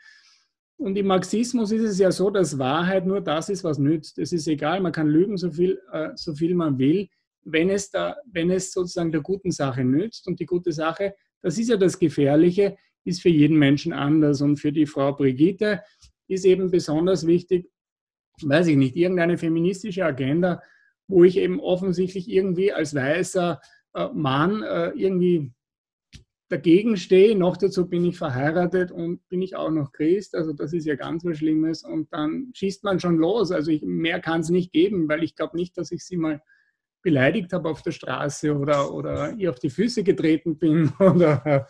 Und 0.78 0.98
im 0.98 1.08
Marxismus 1.08 1.72
ist 1.72 1.84
es 1.84 2.00
ja 2.00 2.12
so, 2.12 2.30
dass 2.30 2.58
Wahrheit 2.58 3.06
nur 3.06 3.22
das 3.22 3.50
ist, 3.50 3.64
was 3.64 3.78
nützt. 3.78 4.18
Es 4.18 4.32
ist 4.32 4.48
egal, 4.48 4.80
man 4.80 4.94
kann 4.94 5.08
lügen, 5.08 5.38
so 5.38 5.52
viel, 5.52 5.80
äh, 5.92 6.10
so 6.16 6.34
viel 6.34 6.56
man 6.56 6.80
will, 6.80 7.10
wenn 7.44 7.70
es, 7.70 7.92
da, 7.92 8.16
wenn 8.26 8.50
es 8.50 8.72
sozusagen 8.72 9.12
der 9.12 9.22
guten 9.22 9.52
Sache 9.52 9.84
nützt. 9.84 10.26
Und 10.26 10.40
die 10.40 10.46
gute 10.46 10.72
Sache, 10.72 11.16
das 11.42 11.58
ist 11.58 11.70
ja 11.70 11.78
das 11.78 12.00
Gefährliche, 12.00 12.78
ist 13.04 13.22
für 13.22 13.30
jeden 13.30 13.58
Menschen 13.58 13.94
anders. 13.94 14.42
Und 14.42 14.58
für 14.58 14.72
die 14.72 14.86
Frau 14.86 15.14
Brigitte 15.14 15.82
ist 16.28 16.46
eben 16.46 16.72
besonders 16.72 17.28
wichtig, 17.28 17.70
weiß 18.42 18.68
ich 18.68 18.78
nicht, 18.78 18.96
irgendeine 18.96 19.38
feministische 19.38 20.06
Agenda, 20.06 20.62
wo 21.08 21.24
ich 21.24 21.38
eben 21.38 21.60
offensichtlich 21.60 22.30
irgendwie 22.30 22.72
als 22.72 22.96
weißer 22.96 23.60
äh, 23.94 24.08
Mann 24.14 24.64
äh, 24.64 24.92
irgendwie 24.92 25.52
dagegen 26.50 26.98
stehe. 26.98 27.36
Noch 27.36 27.58
dazu 27.58 27.88
bin 27.88 28.06
ich 28.06 28.18
verheiratet 28.18 28.92
und 28.92 29.28
bin 29.30 29.42
ich 29.42 29.56
auch 29.56 29.72
noch 29.72 29.92
Christ. 29.92 30.36
Also 30.36 30.54
das 30.54 30.74
ist 30.74 30.86
ja 30.86 30.96
ganz 30.96 31.24
was 31.26 31.38
Schlimmes. 31.38 31.84
Und 31.84 32.12
dann 32.14 32.52
schießt 32.54 32.84
man 32.84 33.00
schon 33.00 33.18
los. 33.18 33.52
Also 33.52 33.72
ich, 33.72 33.82
mehr 33.82 34.20
kann 34.20 34.42
es 34.42 34.50
nicht 34.50 34.72
geben, 34.72 35.08
weil 35.10 35.24
ich 35.24 35.36
glaube 35.36 35.58
nicht, 35.58 35.78
dass 35.78 35.92
ich 35.92 36.06
sie 36.06 36.18
mal 36.18 36.42
beleidigt 37.02 37.52
habe 37.54 37.70
auf 37.70 37.82
der 37.82 37.92
Straße 37.92 38.56
oder, 38.56 38.94
oder 38.94 39.34
ihr 39.34 39.50
auf 39.50 39.60
die 39.60 39.70
Füße 39.70 40.04
getreten 40.04 40.58
bin 40.58 40.92
oder, 41.00 41.68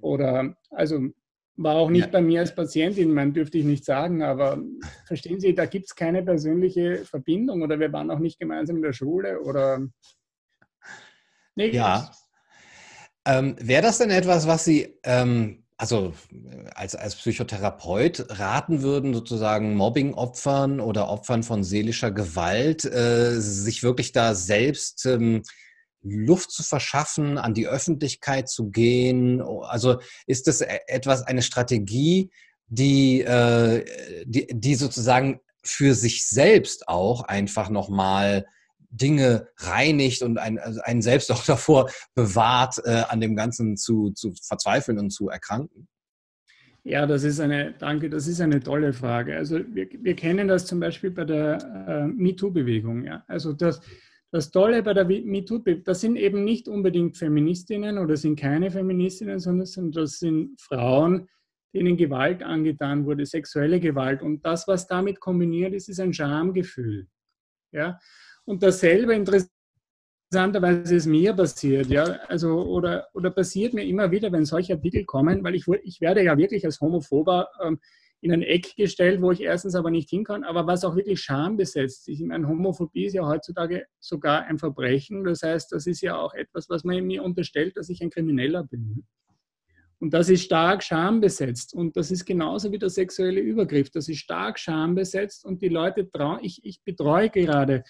oder 0.00 0.54
also 0.70 1.08
war 1.56 1.74
auch 1.74 1.90
nicht 1.90 2.06
ja. 2.06 2.10
bei 2.12 2.20
mir 2.20 2.40
als 2.40 2.54
Patientin, 2.54 3.12
man 3.12 3.34
dürfte 3.34 3.58
ich 3.58 3.64
nicht 3.64 3.84
sagen, 3.84 4.22
aber 4.22 4.62
verstehen 5.06 5.40
Sie, 5.40 5.54
da 5.54 5.66
gibt 5.66 5.86
es 5.86 5.94
keine 5.94 6.22
persönliche 6.22 7.04
Verbindung 7.04 7.62
oder 7.62 7.80
wir 7.80 7.92
waren 7.92 8.10
auch 8.10 8.20
nicht 8.20 8.38
gemeinsam 8.38 8.76
in 8.76 8.82
der 8.82 8.92
Schule 8.92 9.40
oder. 9.40 9.80
Nee, 11.56 11.70
ja. 11.70 12.10
Ähm, 13.24 13.56
Wäre 13.58 13.82
das 13.82 13.98
denn 13.98 14.10
etwas, 14.10 14.46
was 14.46 14.64
Sie 14.64 14.98
ähm, 15.02 15.64
also 15.78 16.12
als, 16.74 16.96
als 16.96 17.14
Psychotherapeut 17.14 18.26
raten 18.30 18.82
würden, 18.82 19.14
sozusagen 19.14 19.76
Mobbing-Opfern 19.76 20.80
oder 20.80 21.08
Opfern 21.08 21.44
von 21.44 21.62
seelischer 21.62 22.10
Gewalt, 22.10 22.84
äh, 22.84 23.40
sich 23.40 23.84
wirklich 23.84 24.10
da 24.10 24.34
selbst 24.34 25.06
ähm, 25.06 25.42
Luft 26.02 26.50
zu 26.50 26.62
verschaffen, 26.62 27.38
an 27.38 27.54
die 27.54 27.66
Öffentlichkeit 27.66 28.48
zu 28.48 28.70
gehen? 28.70 29.42
Also 29.42 30.00
ist 30.26 30.46
das 30.46 30.60
e-, 30.60 30.80
etwas, 30.86 31.22
eine 31.22 31.42
Strategie, 31.42 32.30
die, 32.66 33.22
äh, 33.22 33.84
die, 34.24 34.46
die 34.50 34.74
sozusagen 34.74 35.40
für 35.64 35.94
sich 35.94 36.26
selbst 36.26 36.88
auch 36.88 37.22
einfach 37.22 37.68
nochmal 37.70 38.46
Dinge 38.90 39.48
reinigt 39.58 40.22
und 40.22 40.38
einen, 40.38 40.58
also 40.58 40.80
einen 40.82 41.02
selbst 41.02 41.30
auch 41.30 41.44
davor 41.46 41.90
bewahrt, 42.14 42.80
äh, 42.84 43.04
an 43.08 43.20
dem 43.20 43.36
Ganzen 43.36 43.76
zu, 43.76 44.10
zu 44.10 44.32
verzweifeln 44.42 44.98
und 44.98 45.10
zu 45.10 45.28
erkranken? 45.28 45.88
Ja, 46.84 47.06
das 47.06 47.22
ist 47.22 47.38
eine, 47.38 47.74
danke, 47.78 48.08
das 48.08 48.26
ist 48.26 48.40
eine 48.40 48.60
tolle 48.60 48.94
Frage. 48.94 49.36
Also 49.36 49.58
wir, 49.74 49.88
wir 49.92 50.16
kennen 50.16 50.48
das 50.48 50.64
zum 50.64 50.80
Beispiel 50.80 51.10
bei 51.10 51.24
der 51.24 51.58
äh, 51.86 52.06
MeToo-Bewegung. 52.06 53.04
Ja? 53.04 53.24
Also 53.26 53.52
das, 53.52 53.82
das 54.30 54.50
Tolle 54.50 54.82
bei 54.82 54.92
der 54.92 55.06
MeToo-Bewegung, 55.06 55.84
das 55.84 56.00
sind 56.00 56.16
eben 56.16 56.44
nicht 56.44 56.68
unbedingt 56.68 57.16
Feministinnen 57.16 57.98
oder 57.98 58.16
sind 58.16 58.38
keine 58.38 58.70
Feministinnen, 58.70 59.38
sondern 59.38 59.92
das 59.92 60.18
sind 60.18 60.60
Frauen, 60.60 61.28
denen 61.74 61.96
Gewalt 61.96 62.42
angetan 62.42 63.06
wurde, 63.06 63.24
sexuelle 63.24 63.80
Gewalt. 63.80 64.22
Und 64.22 64.44
das, 64.44 64.68
was 64.68 64.86
damit 64.86 65.20
kombiniert 65.20 65.74
ist, 65.74 65.88
ist 65.88 66.00
ein 66.00 66.12
Schamgefühl. 66.12 67.06
Ja? 67.72 67.98
Und 68.44 68.62
dasselbe 68.62 69.14
interessanterweise 69.14 70.96
ist 70.96 71.06
mir 71.06 71.32
passiert, 71.32 71.86
ja, 71.86 72.04
also 72.28 72.62
oder, 72.64 73.08
oder 73.14 73.30
passiert 73.30 73.74
mir 73.74 73.84
immer 73.84 74.10
wieder, 74.10 74.30
wenn 74.32 74.44
solche 74.44 74.74
Artikel 74.74 75.04
kommen, 75.04 75.42
weil 75.44 75.54
ich, 75.54 75.66
ich 75.82 76.00
werde 76.00 76.22
ja 76.22 76.36
wirklich 76.36 76.64
als 76.64 76.80
Homophober 76.80 77.48
ähm, 77.62 77.78
in 78.20 78.32
ein 78.32 78.42
Eck 78.42 78.74
gestellt, 78.76 79.22
wo 79.22 79.30
ich 79.30 79.42
erstens 79.42 79.74
aber 79.74 79.90
nicht 79.90 80.10
hin 80.10 80.24
kann, 80.24 80.42
aber 80.42 80.66
was 80.66 80.84
auch 80.84 80.96
wirklich 80.96 81.20
schambesetzt 81.20 82.08
ist. 82.08 82.20
Ich 82.20 82.26
meine, 82.26 82.48
Homophobie 82.48 83.04
ist 83.04 83.14
ja 83.14 83.26
heutzutage 83.26 83.86
sogar 84.00 84.44
ein 84.46 84.58
Verbrechen. 84.58 85.24
Das 85.24 85.42
heißt, 85.42 85.70
das 85.72 85.86
ist 85.86 86.00
ja 86.00 86.16
auch 86.16 86.34
etwas, 86.34 86.68
was 86.68 86.82
man 86.82 87.04
mir 87.06 87.22
unterstellt, 87.22 87.76
dass 87.76 87.88
ich 87.88 88.02
ein 88.02 88.10
Krimineller 88.10 88.64
bin. 88.64 89.04
Und 90.00 90.14
das 90.14 90.28
ist 90.28 90.44
stark 90.44 90.82
schambesetzt. 90.82 91.74
Und 91.74 91.96
das 91.96 92.10
ist 92.10 92.24
genauso 92.24 92.72
wie 92.72 92.78
der 92.78 92.90
sexuelle 92.90 93.40
Übergriff. 93.40 93.90
Das 93.90 94.08
ist 94.08 94.18
stark 94.18 94.58
schambesetzt 94.58 95.44
und 95.44 95.62
die 95.62 95.68
Leute 95.68 96.10
trauen, 96.10 96.40
ich, 96.42 96.60
ich 96.64 96.82
betreue 96.82 97.30
gerade 97.30 97.84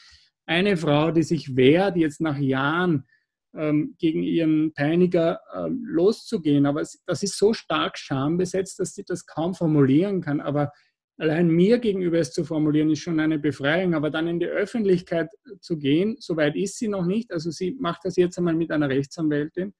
eine 0.47 0.77
Frau, 0.77 1.11
die 1.11 1.23
sich 1.23 1.57
wehrt, 1.57 1.97
jetzt 1.97 2.21
nach 2.21 2.39
Jahren 2.39 3.07
ähm, 3.55 3.95
gegen 3.99 4.23
ihren 4.23 4.73
Peiniger 4.73 5.41
ähm, 5.55 5.85
loszugehen. 5.85 6.67
Aber 6.67 6.83
das 7.07 7.23
ist 7.23 7.39
so 7.39 7.53
stark 7.53 7.99
schambesetzt, 7.99 8.79
dass 8.79 8.95
sie 8.95 9.05
das 9.05 9.27
kaum 9.27 9.55
formulieren 9.55 10.21
kann. 10.21 10.41
Aber 10.41 10.73
allein 11.17 11.49
mir 11.49 11.79
gegenüber 11.79 12.19
es 12.19 12.33
zu 12.33 12.45
formulieren, 12.45 12.91
ist 12.91 13.01
schon 13.01 13.21
eine 13.21 13.39
Befreiung. 13.39 13.95
Aber 13.95 14.11
dann 14.11 14.29
in 14.29 14.41
die 14.41 14.47
Öffentlichkeit 14.47 15.29
zu 15.61 15.79
gehen, 15.79 16.17
soweit 16.19 16.57
ist 16.57 16.79
sie 16.79 16.89
noch 16.89 17.07
nicht. 17.07 17.33
Also 17.33 17.51
sie 17.51 17.77
macht 17.81 18.05
das 18.05 18.17
jetzt 18.17 18.39
einmal 18.39 18.55
mit 18.55 18.71
einer 18.71 18.89
Rechtsanwältin. 18.89 19.75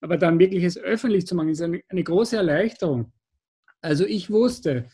Aber 0.00 0.16
dann 0.16 0.38
wirklich 0.38 0.64
es 0.64 0.78
öffentlich 0.78 1.26
zu 1.26 1.34
machen, 1.34 1.50
ist 1.50 1.62
eine, 1.62 1.80
eine 1.88 2.02
große 2.02 2.36
Erleichterung. 2.36 3.12
Also 3.80 4.04
ich 4.04 4.30
wusste, 4.30 4.86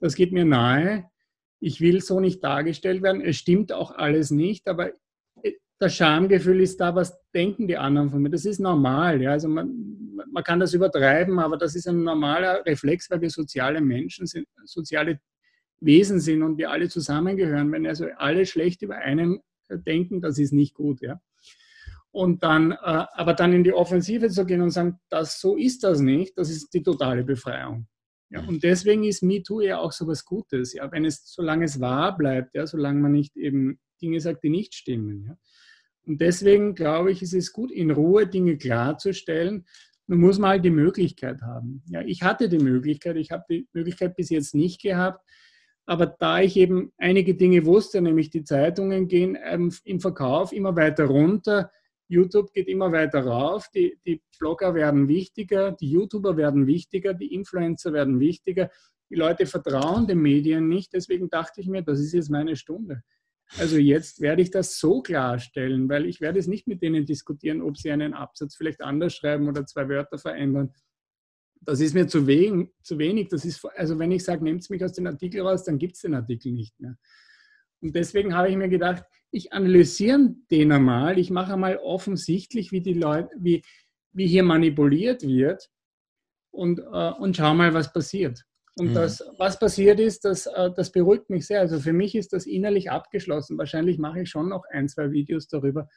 das 0.00 0.14
geht 0.14 0.32
mir 0.32 0.44
nahe 0.44 1.08
ich 1.60 1.80
will 1.80 2.00
so 2.00 2.20
nicht 2.20 2.42
dargestellt 2.44 3.02
werden. 3.02 3.20
Es 3.20 3.36
stimmt 3.36 3.72
auch 3.72 3.90
alles 3.92 4.30
nicht, 4.30 4.68
aber 4.68 4.92
das 5.78 5.94
Schamgefühl 5.94 6.60
ist 6.60 6.80
da, 6.80 6.94
was 6.94 7.18
denken 7.34 7.68
die 7.68 7.76
anderen 7.76 8.10
von 8.10 8.22
mir. 8.22 8.30
Das 8.30 8.44
ist 8.44 8.60
normal. 8.60 9.20
Ja? 9.20 9.32
Also 9.32 9.48
man, 9.48 10.16
man 10.30 10.44
kann 10.44 10.60
das 10.60 10.74
übertreiben, 10.74 11.38
aber 11.38 11.56
das 11.56 11.74
ist 11.74 11.86
ein 11.86 12.02
normaler 12.02 12.64
Reflex, 12.64 13.10
weil 13.10 13.20
wir 13.20 13.30
soziale 13.30 13.80
Menschen 13.80 14.26
sind, 14.26 14.46
soziale 14.64 15.20
Wesen 15.80 16.20
sind 16.20 16.42
und 16.42 16.56
wir 16.56 16.70
alle 16.70 16.88
zusammengehören. 16.88 17.70
Wenn 17.72 17.86
also 17.86 18.06
alle 18.16 18.46
schlecht 18.46 18.82
über 18.82 18.96
einen 18.96 19.40
denken, 19.68 20.20
das 20.20 20.38
ist 20.38 20.52
nicht 20.52 20.74
gut. 20.74 21.02
Ja? 21.02 21.20
Und 22.10 22.42
dann, 22.42 22.72
äh, 22.72 22.76
aber 23.12 23.34
dann 23.34 23.52
in 23.52 23.64
die 23.64 23.74
Offensive 23.74 24.30
zu 24.30 24.46
gehen 24.46 24.62
und 24.62 24.70
sagen, 24.70 24.98
das, 25.10 25.38
so 25.40 25.56
ist 25.56 25.84
das 25.84 26.00
nicht, 26.00 26.38
das 26.38 26.48
ist 26.48 26.72
die 26.72 26.82
totale 26.82 27.24
Befreiung. 27.24 27.86
Ja, 28.28 28.40
und 28.40 28.64
deswegen 28.64 29.04
ist 29.04 29.22
MeToo 29.22 29.60
ja 29.60 29.78
auch 29.78 29.92
so 29.92 30.06
was 30.08 30.24
Gutes, 30.24 30.72
ja, 30.72 30.90
wenn 30.90 31.04
es, 31.04 31.32
solange 31.32 31.64
es 31.64 31.78
wahr 31.78 32.16
bleibt, 32.16 32.56
ja, 32.56 32.66
solange 32.66 33.00
man 33.00 33.12
nicht 33.12 33.36
eben 33.36 33.78
Dinge 34.02 34.20
sagt, 34.20 34.42
die 34.42 34.50
nicht 34.50 34.74
stimmen. 34.74 35.26
Ja. 35.28 35.36
Und 36.06 36.20
deswegen 36.20 36.74
glaube 36.74 37.10
ich, 37.10 37.22
ist 37.22 37.34
es 37.34 37.52
gut, 37.52 37.70
in 37.72 37.90
Ruhe 37.90 38.26
Dinge 38.26 38.56
klarzustellen. 38.56 39.66
Man 40.06 40.20
muss 40.20 40.38
mal 40.38 40.60
die 40.60 40.70
Möglichkeit 40.70 41.42
haben. 41.42 41.82
Ja, 41.88 42.00
ich 42.02 42.22
hatte 42.22 42.48
die 42.48 42.58
Möglichkeit, 42.58 43.16
ich 43.16 43.32
habe 43.32 43.44
die 43.50 43.68
Möglichkeit 43.72 44.14
bis 44.14 44.30
jetzt 44.30 44.54
nicht 44.54 44.80
gehabt, 44.80 45.24
aber 45.84 46.06
da 46.06 46.40
ich 46.40 46.56
eben 46.56 46.92
einige 46.96 47.34
Dinge 47.34 47.64
wusste, 47.64 48.00
nämlich 48.00 48.30
die 48.30 48.44
Zeitungen 48.44 49.08
gehen 49.08 49.36
ähm, 49.42 49.72
im 49.84 50.00
Verkauf 50.00 50.52
immer 50.52 50.76
weiter 50.76 51.06
runter, 51.06 51.70
YouTube 52.08 52.52
geht 52.52 52.68
immer 52.68 52.92
weiter 52.92 53.20
rauf, 53.24 53.68
die, 53.74 53.98
die 54.06 54.22
Blogger 54.38 54.74
werden 54.74 55.08
wichtiger, 55.08 55.72
die 55.72 55.90
YouTuber 55.90 56.36
werden 56.36 56.66
wichtiger, 56.66 57.14
die 57.14 57.34
Influencer 57.34 57.92
werden 57.92 58.20
wichtiger. 58.20 58.70
Die 59.10 59.16
Leute 59.16 59.46
vertrauen 59.46 60.06
den 60.06 60.20
Medien 60.20 60.68
nicht, 60.68 60.92
deswegen 60.92 61.28
dachte 61.28 61.60
ich 61.60 61.68
mir, 61.68 61.82
das 61.82 62.00
ist 62.00 62.12
jetzt 62.12 62.30
meine 62.30 62.56
Stunde. 62.56 63.02
Also 63.58 63.76
jetzt 63.78 64.20
werde 64.20 64.42
ich 64.42 64.50
das 64.50 64.78
so 64.78 65.02
klarstellen, 65.02 65.88
weil 65.88 66.06
ich 66.06 66.20
werde 66.20 66.38
es 66.38 66.46
nicht 66.46 66.66
mit 66.66 66.82
denen 66.82 67.06
diskutieren, 67.06 67.62
ob 67.62 67.76
sie 67.76 67.90
einen 67.90 68.12
Absatz 68.12 68.56
vielleicht 68.56 68.82
anders 68.82 69.14
schreiben 69.14 69.48
oder 69.48 69.64
zwei 69.66 69.88
Wörter 69.88 70.18
verändern. 70.18 70.74
Das 71.60 71.80
ist 71.80 71.94
mir 71.94 72.06
zu 72.06 72.26
wenig. 72.26 72.70
Zu 72.82 72.98
wenig. 72.98 73.28
Das 73.28 73.44
ist, 73.44 73.64
also 73.76 73.98
wenn 73.98 74.12
ich 74.12 74.24
sage, 74.24 74.42
nehmt 74.42 74.68
mich 74.68 74.84
aus 74.84 74.92
dem 74.92 75.06
Artikel 75.06 75.42
raus, 75.42 75.64
dann 75.64 75.78
gibt 75.78 75.94
es 75.94 76.02
den 76.02 76.14
Artikel 76.14 76.52
nicht 76.52 76.78
mehr. 76.80 76.96
Und 77.80 77.94
deswegen 77.94 78.34
habe 78.34 78.48
ich 78.48 78.56
mir 78.56 78.68
gedacht, 78.68 79.04
ich 79.30 79.52
analysiere 79.52 80.34
den 80.50 80.72
einmal, 80.72 81.18
ich 81.18 81.30
mache 81.30 81.54
einmal 81.54 81.76
offensichtlich, 81.78 82.72
wie 82.72 82.80
die 82.80 82.94
Leute, 82.94 83.30
wie, 83.38 83.62
wie 84.12 84.26
hier 84.26 84.42
manipuliert 84.42 85.22
wird 85.22 85.68
und, 86.50 86.80
äh, 86.80 87.12
und 87.18 87.36
schau 87.36 87.54
mal, 87.54 87.74
was 87.74 87.92
passiert. 87.92 88.44
Und 88.78 88.90
mhm. 88.90 88.94
das, 88.94 89.24
was 89.38 89.58
passiert 89.58 89.98
ist, 90.00 90.24
das, 90.24 90.46
äh, 90.46 90.70
das 90.74 90.92
beruhigt 90.92 91.30
mich 91.30 91.46
sehr. 91.46 91.60
Also 91.60 91.80
für 91.80 91.94
mich 91.94 92.14
ist 92.14 92.32
das 92.32 92.46
innerlich 92.46 92.90
abgeschlossen. 92.90 93.56
Wahrscheinlich 93.56 93.98
mache 93.98 94.22
ich 94.22 94.28
schon 94.28 94.50
noch 94.50 94.64
ein, 94.70 94.88
zwei 94.88 95.10
Videos 95.12 95.48
darüber, 95.48 95.88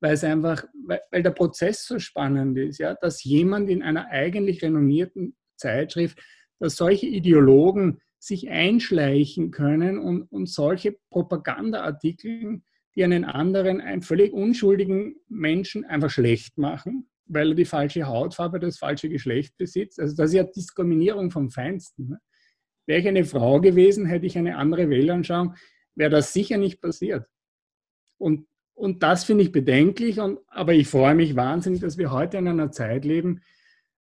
weil 0.00 0.14
es 0.14 0.22
einfach, 0.22 0.64
weil, 0.86 1.00
weil 1.10 1.22
der 1.22 1.30
Prozess 1.30 1.84
so 1.84 1.98
spannend 1.98 2.56
ist, 2.58 2.78
ja, 2.78 2.94
dass 2.94 3.24
jemand 3.24 3.68
in 3.68 3.82
einer 3.82 4.06
eigentlich 4.08 4.62
renommierten 4.62 5.36
Zeitschrift, 5.56 6.20
dass 6.60 6.76
solche 6.76 7.06
Ideologen 7.06 8.00
sich 8.20 8.50
einschleichen 8.50 9.50
können 9.50 9.98
und, 9.98 10.22
und 10.30 10.48
solche 10.48 10.96
Propagandaartikel, 11.10 12.62
die 12.94 13.04
einen 13.04 13.24
anderen, 13.24 13.80
einen 13.80 14.02
völlig 14.02 14.32
unschuldigen 14.32 15.16
Menschen 15.28 15.84
einfach 15.84 16.10
schlecht 16.10 16.56
machen, 16.56 17.08
weil 17.32 17.50
er 17.50 17.54
die 17.54 17.64
falsche 17.64 18.06
Hautfarbe, 18.06 18.60
das 18.60 18.78
falsche 18.78 19.08
Geschlecht 19.08 19.56
besitzt. 19.56 19.98
Also 19.98 20.14
das 20.14 20.30
ist 20.30 20.36
ja 20.36 20.44
Diskriminierung 20.44 21.30
vom 21.30 21.50
Feinsten. 21.50 22.10
Ne? 22.10 22.18
Wäre 22.86 23.00
ich 23.00 23.08
eine 23.08 23.24
Frau 23.24 23.60
gewesen, 23.60 24.06
hätte 24.06 24.26
ich 24.26 24.36
eine 24.36 24.56
andere 24.56 24.90
Weltanschauung, 24.90 25.54
wäre 25.94 26.10
das 26.10 26.32
sicher 26.32 26.58
nicht 26.58 26.80
passiert. 26.80 27.26
Und, 28.18 28.46
und 28.74 29.02
das 29.02 29.24
finde 29.24 29.44
ich 29.44 29.52
bedenklich, 29.52 30.20
und, 30.20 30.40
aber 30.48 30.74
ich 30.74 30.88
freue 30.88 31.14
mich 31.14 31.36
wahnsinnig, 31.36 31.80
dass 31.80 31.98
wir 31.98 32.10
heute 32.10 32.38
in 32.38 32.48
einer 32.48 32.70
Zeit 32.70 33.04
leben, 33.04 33.40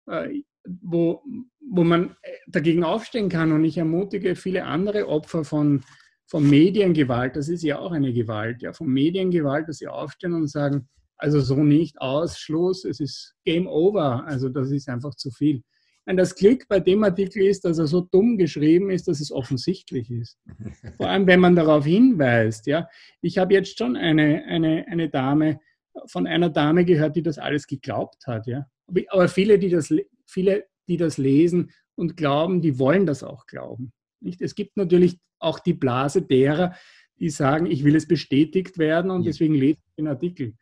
äh, 0.08 0.42
wo, 0.82 1.24
wo 1.60 1.84
man 1.84 2.16
äh, 2.22 2.32
dagegen 2.48 2.84
aufstehen 2.84 3.30
kann. 3.30 3.52
Und 3.52 3.64
ich 3.64 3.78
ermutige 3.78 4.36
viele 4.36 4.66
andere 4.66 5.08
Opfer 5.08 5.44
von, 5.44 5.84
von 6.28 6.48
Mediengewalt, 6.48 7.36
das 7.36 7.50
ist 7.50 7.64
ja 7.64 7.80
auch 7.80 7.92
eine 7.92 8.14
Gewalt, 8.14 8.62
ja, 8.62 8.74
von 8.74 8.88
Mediengewalt, 8.88 9.68
dass 9.68 9.78
sie 9.78 9.88
aufstehen 9.88 10.34
und 10.34 10.48
sagen, 10.48 10.88
also 11.18 11.40
so 11.40 11.64
nicht, 11.64 12.00
Ausschluss, 12.00 12.86
es 12.86 13.00
ist 13.00 13.36
Game 13.46 13.68
Over, 13.68 14.26
also 14.26 14.50
das 14.50 14.72
ist 14.72 14.90
einfach 14.90 15.16
zu 15.16 15.32
viel. 15.32 15.64
Und 16.08 16.18
das 16.18 16.36
Glück 16.36 16.68
bei 16.68 16.80
dem 16.80 17.04
Artikel 17.04 17.44
ist, 17.44 17.66
dass 17.66 17.80
er 17.80 17.88
so 17.88 18.02
dumm 18.02 18.38
geschrieben 18.38 18.92
ist, 18.92 19.08
dass 19.08 19.20
es 19.20 19.32
offensichtlich 19.32 20.12
ist. 20.12 20.38
Vor 20.98 21.10
allem, 21.10 21.26
wenn 21.26 21.40
man 21.40 21.56
darauf 21.56 21.86
hinweist. 21.86 22.68
Ja, 22.68 22.88
ich 23.22 23.40
habe 23.40 23.56
jetzt 23.56 23.78
schon 23.78 23.96
eine, 23.96 24.44
eine, 24.46 24.86
eine 24.88 25.10
Dame 25.10 25.60
von 26.08 26.28
einer 26.28 26.50
Dame 26.50 26.86
gehört, 26.86 27.16
die 27.16 27.24
das 27.24 27.40
alles 27.40 27.68
geglaubt 27.68 28.28
hat. 28.28 28.46
Ja, 28.48 28.68
aber 29.10 29.28
viele, 29.28 29.58
die 29.58 29.70
das, 29.70 29.94
viele, 30.26 30.66
die 30.88 30.98
das 30.98 31.18
lesen 31.18 31.72
und 31.96 32.18
glauben, 32.18 32.62
die 32.62 32.78
wollen 32.78 33.06
das 33.06 33.24
auch 33.24 33.48
glauben. 33.48 33.92
Nicht? 34.20 34.42
Es 34.42 34.56
gibt 34.56 34.78
natürlich 34.78 35.18
auch 35.40 35.60
die 35.60 35.74
Blase 35.74 36.22
derer, 36.22 36.76
die 37.20 37.30
sagen, 37.30 37.66
ich 37.66 37.84
will 37.84 37.96
es 37.96 38.08
bestätigt 38.08 38.78
werden 38.78 39.10
und 39.10 39.26
deswegen 39.26 39.56
lese 39.56 39.80
ich 39.80 39.96
den 39.98 40.08
Artikel. 40.08 40.54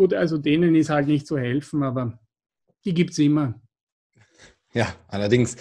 Gut, 0.00 0.14
also 0.14 0.38
denen 0.38 0.74
ist 0.76 0.88
halt 0.88 1.08
nicht 1.08 1.26
zu 1.26 1.36
helfen, 1.36 1.82
aber 1.82 2.18
die 2.86 2.94
gibt 2.94 3.10
es 3.10 3.18
immer. 3.18 3.60
Ja, 4.72 4.94
allerdings. 5.08 5.56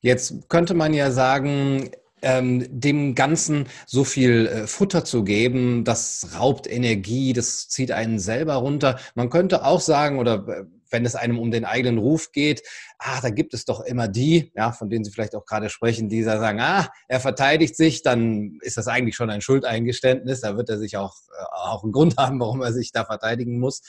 Jetzt 0.00 0.48
könnte 0.48 0.74
man 0.74 0.94
ja 0.94 1.10
sagen, 1.10 1.90
ähm, 2.22 2.64
dem 2.70 3.16
Ganzen 3.16 3.66
so 3.86 4.04
viel 4.04 4.46
äh, 4.46 4.66
Futter 4.68 5.04
zu 5.04 5.24
geben, 5.24 5.82
das 5.82 6.36
raubt 6.38 6.70
Energie, 6.70 7.32
das 7.32 7.68
zieht 7.68 7.90
einen 7.90 8.20
selber 8.20 8.54
runter. 8.54 8.96
Man 9.16 9.28
könnte 9.28 9.64
auch 9.64 9.80
sagen, 9.80 10.20
oder 10.20 10.46
äh, 10.46 10.64
wenn 10.90 11.04
es 11.04 11.14
einem 11.14 11.38
um 11.38 11.50
den 11.50 11.64
eigenen 11.64 11.98
Ruf 11.98 12.32
geht, 12.32 12.62
ah, 12.98 13.20
da 13.20 13.30
gibt 13.30 13.54
es 13.54 13.64
doch 13.64 13.80
immer 13.80 14.08
die, 14.08 14.52
ja, 14.54 14.72
von 14.72 14.90
denen 14.90 15.04
Sie 15.04 15.10
vielleicht 15.10 15.34
auch 15.34 15.46
gerade 15.46 15.70
sprechen, 15.70 16.08
die 16.08 16.22
sagen, 16.22 16.60
ah, 16.60 16.88
er 17.08 17.20
verteidigt 17.20 17.76
sich, 17.76 18.02
dann 18.02 18.58
ist 18.62 18.76
das 18.76 18.88
eigentlich 18.88 19.16
schon 19.16 19.30
ein 19.30 19.40
Schuldeingeständnis. 19.40 20.40
Da 20.40 20.56
wird 20.56 20.68
er 20.68 20.78
sich 20.78 20.96
auch, 20.96 21.14
äh, 21.30 21.44
auch 21.52 21.82
einen 21.82 21.92
Grund 21.92 22.16
haben, 22.16 22.40
warum 22.40 22.62
er 22.62 22.72
sich 22.72 22.92
da 22.92 23.04
verteidigen 23.04 23.58
muss. 23.58 23.82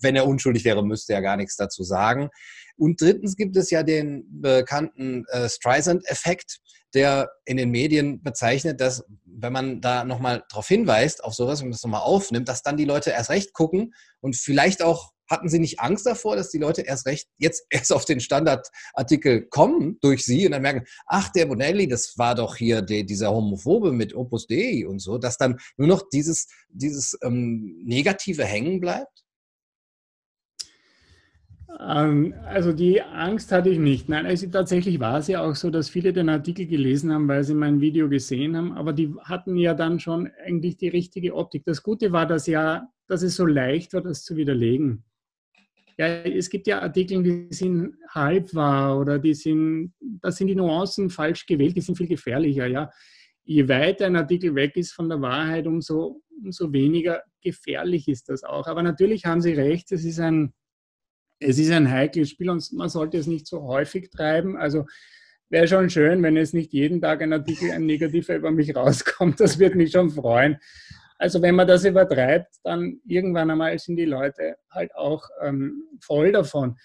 Wenn 0.00 0.16
er 0.16 0.26
unschuldig 0.26 0.64
wäre, 0.64 0.84
müsste 0.84 1.14
er 1.14 1.22
gar 1.22 1.36
nichts 1.36 1.56
dazu 1.56 1.82
sagen. 1.82 2.30
Und 2.76 3.00
drittens 3.00 3.36
gibt 3.36 3.56
es 3.56 3.70
ja 3.70 3.82
den 3.82 4.24
bekannten 4.40 5.24
äh, 5.28 5.48
Streisand-Effekt, 5.48 6.60
der 6.94 7.30
in 7.44 7.56
den 7.56 7.70
Medien 7.70 8.22
bezeichnet, 8.22 8.80
dass 8.80 9.04
wenn 9.24 9.52
man 9.52 9.80
da 9.80 10.04
nochmal 10.04 10.44
darauf 10.48 10.66
hinweist, 10.68 11.22
auf 11.22 11.34
sowas, 11.34 11.60
wenn 11.60 11.68
man 11.68 11.72
das 11.72 11.82
nochmal 11.82 12.02
aufnimmt, 12.02 12.48
dass 12.48 12.62
dann 12.62 12.76
die 12.76 12.84
Leute 12.84 13.10
erst 13.10 13.30
recht 13.30 13.52
gucken 13.52 13.94
und 14.20 14.36
vielleicht 14.36 14.82
auch 14.82 15.12
hatten 15.28 15.48
Sie 15.48 15.58
nicht 15.58 15.80
Angst 15.80 16.06
davor, 16.06 16.36
dass 16.36 16.50
die 16.50 16.58
Leute 16.58 16.82
erst 16.82 17.06
recht 17.06 17.28
jetzt 17.38 17.66
erst 17.70 17.92
auf 17.92 18.04
den 18.04 18.20
Standardartikel 18.20 19.46
kommen 19.48 19.98
durch 20.00 20.24
Sie 20.24 20.46
und 20.46 20.52
dann 20.52 20.62
merken, 20.62 20.86
ach, 21.06 21.30
der 21.30 21.46
Bonelli, 21.46 21.88
das 21.88 22.16
war 22.16 22.34
doch 22.34 22.56
hier 22.56 22.82
der, 22.82 23.04
dieser 23.04 23.30
Homophobe 23.30 23.92
mit 23.92 24.14
Opus 24.14 24.46
Dei 24.46 24.86
und 24.86 25.00
so, 25.00 25.18
dass 25.18 25.38
dann 25.38 25.58
nur 25.76 25.88
noch 25.88 26.08
dieses, 26.10 26.48
dieses 26.68 27.18
ähm, 27.22 27.82
Negative 27.84 28.44
hängen 28.44 28.80
bleibt? 28.80 29.24
Ähm, 31.80 32.34
also 32.46 32.72
die 32.72 33.02
Angst 33.02 33.52
hatte 33.52 33.68
ich 33.68 33.78
nicht. 33.78 34.08
Nein, 34.08 34.26
also 34.26 34.46
tatsächlich 34.48 35.00
war 35.00 35.18
es 35.18 35.28
ja 35.28 35.42
auch 35.42 35.54
so, 35.54 35.70
dass 35.70 35.88
viele 35.88 36.12
den 36.12 36.28
Artikel 36.28 36.66
gelesen 36.66 37.12
haben, 37.12 37.28
weil 37.28 37.44
sie 37.44 37.54
mein 37.54 37.80
Video 37.80 38.08
gesehen 38.08 38.56
haben, 38.56 38.72
aber 38.72 38.92
die 38.92 39.14
hatten 39.22 39.56
ja 39.56 39.74
dann 39.74 40.00
schon 40.00 40.30
eigentlich 40.44 40.76
die 40.76 40.88
richtige 40.88 41.34
Optik. 41.34 41.64
Das 41.64 41.82
Gute 41.82 42.12
war, 42.12 42.26
dass 42.26 42.46
ja, 42.46 42.88
dass 43.06 43.22
es 43.22 43.36
so 43.36 43.46
leicht 43.46 43.92
war, 43.92 44.00
das 44.00 44.24
zu 44.24 44.36
widerlegen. 44.36 45.04
Ja, 45.98 46.06
es 46.06 46.48
gibt 46.48 46.68
ja 46.68 46.80
Artikel, 46.80 47.24
die 47.24 47.48
sind 47.52 47.96
halb 48.10 48.54
wahr 48.54 49.00
oder 49.00 49.18
die 49.18 49.34
sind, 49.34 49.94
da 50.00 50.30
sind 50.30 50.46
die 50.46 50.54
Nuancen 50.54 51.10
falsch 51.10 51.44
gewählt, 51.44 51.76
die 51.76 51.80
sind 51.80 51.96
viel 51.96 52.06
gefährlicher, 52.06 52.66
ja. 52.66 52.90
Je 53.42 53.68
weiter 53.68 54.06
ein 54.06 54.14
Artikel 54.14 54.54
weg 54.54 54.76
ist 54.76 54.92
von 54.92 55.08
der 55.08 55.20
Wahrheit, 55.20 55.66
umso, 55.66 56.22
umso 56.40 56.72
weniger 56.72 57.22
gefährlich 57.42 58.06
ist 58.06 58.28
das 58.28 58.44
auch. 58.44 58.68
Aber 58.68 58.82
natürlich 58.82 59.24
haben 59.24 59.40
Sie 59.40 59.54
recht, 59.54 59.90
es 59.90 60.04
ist 60.04 60.20
ein, 60.20 60.52
es 61.40 61.58
ist 61.58 61.72
ein 61.72 61.90
heikles 61.90 62.30
Spiel 62.30 62.50
und 62.50 62.72
man 62.74 62.88
sollte 62.88 63.18
es 63.18 63.26
nicht 63.26 63.48
so 63.48 63.62
häufig 63.62 64.10
treiben. 64.10 64.56
Also 64.56 64.84
wäre 65.48 65.66
schon 65.66 65.90
schön, 65.90 66.22
wenn 66.22 66.36
es 66.36 66.52
nicht 66.52 66.72
jeden 66.72 67.00
Tag 67.00 67.22
ein 67.22 67.32
Artikel, 67.32 67.72
ein 67.72 67.86
negativer 67.86 68.36
über 68.36 68.52
mich 68.52 68.76
rauskommt. 68.76 69.40
Das 69.40 69.58
würde 69.58 69.76
mich 69.76 69.90
schon 69.90 70.10
freuen. 70.10 70.58
Also 71.18 71.42
wenn 71.42 71.56
man 71.56 71.66
das 71.66 71.84
übertreibt, 71.84 72.54
dann 72.62 73.00
irgendwann 73.04 73.50
einmal 73.50 73.78
sind 73.78 73.96
die 73.96 74.04
Leute 74.04 74.56
halt 74.70 74.94
auch 74.94 75.28
ähm, 75.42 75.82
voll 76.00 76.32
davon. 76.32 76.76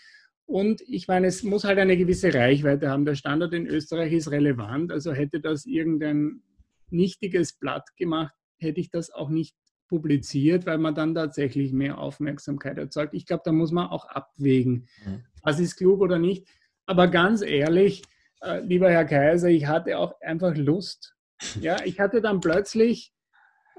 Und 0.45 0.81
ich 0.81 1.07
meine, 1.07 1.27
es 1.27 1.43
muss 1.43 1.63
halt 1.63 1.79
eine 1.79 1.95
gewisse 1.95 2.33
Reichweite 2.33 2.89
haben. 2.89 3.05
Der 3.05 3.15
Standard 3.15 3.53
in 3.53 3.67
Österreich 3.67 4.11
ist 4.11 4.31
relevant. 4.31 4.91
Also 4.91 5.13
hätte 5.13 5.39
das 5.39 5.65
irgendein 5.65 6.41
nichtiges 6.89 7.53
Blatt 7.53 7.95
gemacht, 7.95 8.33
hätte 8.57 8.79
ich 8.79 8.89
das 8.89 9.11
auch 9.11 9.29
nicht 9.29 9.55
publiziert, 9.87 10.65
weil 10.65 10.79
man 10.79 10.95
dann 10.95 11.13
tatsächlich 11.13 11.71
mehr 11.71 11.97
Aufmerksamkeit 11.97 12.77
erzeugt. 12.77 13.13
Ich 13.13 13.25
glaube, 13.25 13.43
da 13.45 13.51
muss 13.51 13.71
man 13.71 13.87
auch 13.87 14.05
abwägen, 14.05 14.87
mhm. 15.05 15.23
was 15.43 15.59
ist 15.59 15.75
klug 15.75 16.01
oder 16.01 16.17
nicht. 16.17 16.47
Aber 16.85 17.07
ganz 17.07 17.41
ehrlich, 17.41 18.03
äh, 18.41 18.59
lieber 18.61 18.89
Herr 18.89 19.05
Kaiser, 19.05 19.49
ich 19.49 19.67
hatte 19.67 19.97
auch 19.97 20.19
einfach 20.21 20.55
Lust. 20.55 21.15
Ja, 21.59 21.83
ich 21.83 21.99
hatte 21.99 22.21
dann 22.21 22.39
plötzlich 22.39 23.12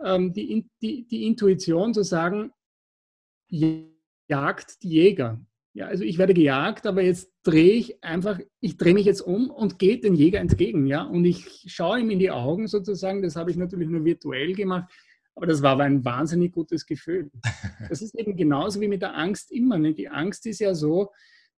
die, 0.02 0.68
die, 0.82 1.06
die 1.06 1.26
Intuition 1.26 1.94
zu 1.94 2.02
sagen, 2.02 2.52
jagt 4.28 4.82
die 4.82 4.88
Jäger. 4.88 5.40
Ja, 5.76 5.86
also 5.86 6.04
ich 6.04 6.18
werde 6.18 6.34
gejagt, 6.34 6.86
aber 6.86 7.02
jetzt 7.02 7.32
drehe 7.42 7.72
ich 7.72 8.02
einfach, 8.02 8.38
ich 8.60 8.76
drehe 8.76 8.94
mich 8.94 9.06
jetzt 9.06 9.22
um 9.22 9.50
und 9.50 9.80
gehe 9.80 9.98
den 9.98 10.14
Jäger 10.14 10.38
entgegen, 10.38 10.86
ja, 10.86 11.02
und 11.02 11.24
ich 11.24 11.64
schaue 11.66 11.98
ihm 11.98 12.10
in 12.10 12.20
die 12.20 12.30
Augen 12.30 12.68
sozusagen, 12.68 13.22
das 13.22 13.34
habe 13.34 13.50
ich 13.50 13.56
natürlich 13.56 13.88
nur 13.88 14.04
virtuell 14.04 14.52
gemacht, 14.54 14.92
aber 15.34 15.46
das 15.46 15.62
war 15.62 15.72
aber 15.72 15.82
ein 15.82 16.04
wahnsinnig 16.04 16.52
gutes 16.52 16.86
Gefühl. 16.86 17.30
Das 17.88 18.02
ist 18.02 18.14
eben 18.14 18.36
genauso 18.36 18.80
wie 18.80 18.88
mit 18.88 19.02
der 19.02 19.16
Angst 19.16 19.50
immer. 19.50 19.76
Ne? 19.76 19.94
Die 19.94 20.08
Angst 20.08 20.46
ist 20.46 20.60
ja 20.60 20.74
so, 20.74 21.10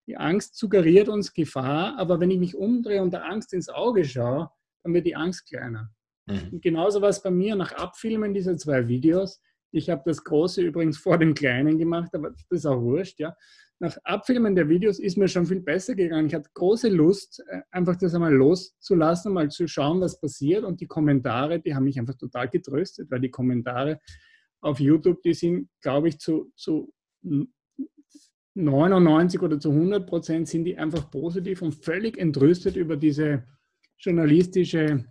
die 0.07 0.17
Angst 0.17 0.57
suggeriert 0.57 1.09
uns 1.09 1.33
Gefahr, 1.33 1.97
aber 1.99 2.19
wenn 2.19 2.31
ich 2.31 2.39
mich 2.39 2.57
umdrehe 2.57 3.03
und 3.03 3.13
der 3.13 3.27
Angst 3.27 3.53
ins 3.53 3.69
Auge 3.69 4.05
schaue, 4.05 4.51
dann 4.83 4.95
wird 4.95 5.07
die 5.07 5.15
Angst 5.15 5.47
kleiner. 5.47 5.91
Mhm. 6.27 6.61
Genauso 6.61 7.01
war 7.01 7.09
es 7.09 7.23
bei 7.23 7.31
mir 7.31 7.57
nach 7.57 7.73
Abfilmen 7.73 8.35
dieser 8.35 8.57
zwei 8.57 8.87
Videos. 8.89 9.41
Ich 9.71 9.91
habe 9.91 10.03
das 10.05 10.23
große 10.25 10.63
übrigens 10.63 10.99
vor 10.99 11.19
dem 11.19 11.35
kleinen 11.35 11.79
gemacht, 11.79 12.15
aber 12.15 12.31
das 12.31 12.45
ist 12.51 12.67
auch 12.67 12.81
wurscht, 12.81 13.19
ja. 13.19 13.35
Nach 13.79 13.95
Abfilmen 14.05 14.55
der 14.55 14.71
Videos 14.71 14.99
ist 14.99 15.19
mir 15.19 15.29
schon 15.29 15.45
viel 15.45 15.61
besser 15.61 15.95
gegangen. 15.95 16.29
Ich 16.29 16.35
hatte 16.35 16.49
große 16.55 16.89
Lust, 16.89 17.45
äh, 17.47 17.61
einfach 17.71 17.97
das 17.97 18.15
einmal 18.15 18.33
loszulassen, 18.33 19.35
mal 19.35 19.51
zu 19.51 19.69
schauen, 19.69 20.01
was 20.01 20.19
passiert. 20.19 20.65
Und 20.65 20.81
die 20.81 20.87
Kommentare, 20.87 21.61
die 21.61 21.75
haben 21.75 21.85
mich 21.85 21.99
einfach 21.99 22.17
total 22.17 22.49
getröstet, 22.49 23.11
weil 23.11 23.21
die 23.21 23.31
Kommentare 23.31 24.01
auf 24.63 24.81
YouTube, 24.81 25.21
die 25.21 25.35
sind, 25.35 25.69
glaube 25.83 26.09
ich, 26.09 26.19
zu, 26.19 26.51
zu 26.57 26.91
99 28.55 29.43
oder 29.43 29.61
zu 29.61 29.71
100 29.71 30.07
Prozent 30.07 30.49
sind 30.49 30.65
die 30.65 30.79
einfach 30.79 31.11
positiv 31.11 31.61
und 31.61 31.73
völlig 31.73 32.17
entrüstet 32.17 32.77
über 32.77 32.97
diese 32.97 33.45
journalistische 33.99 35.05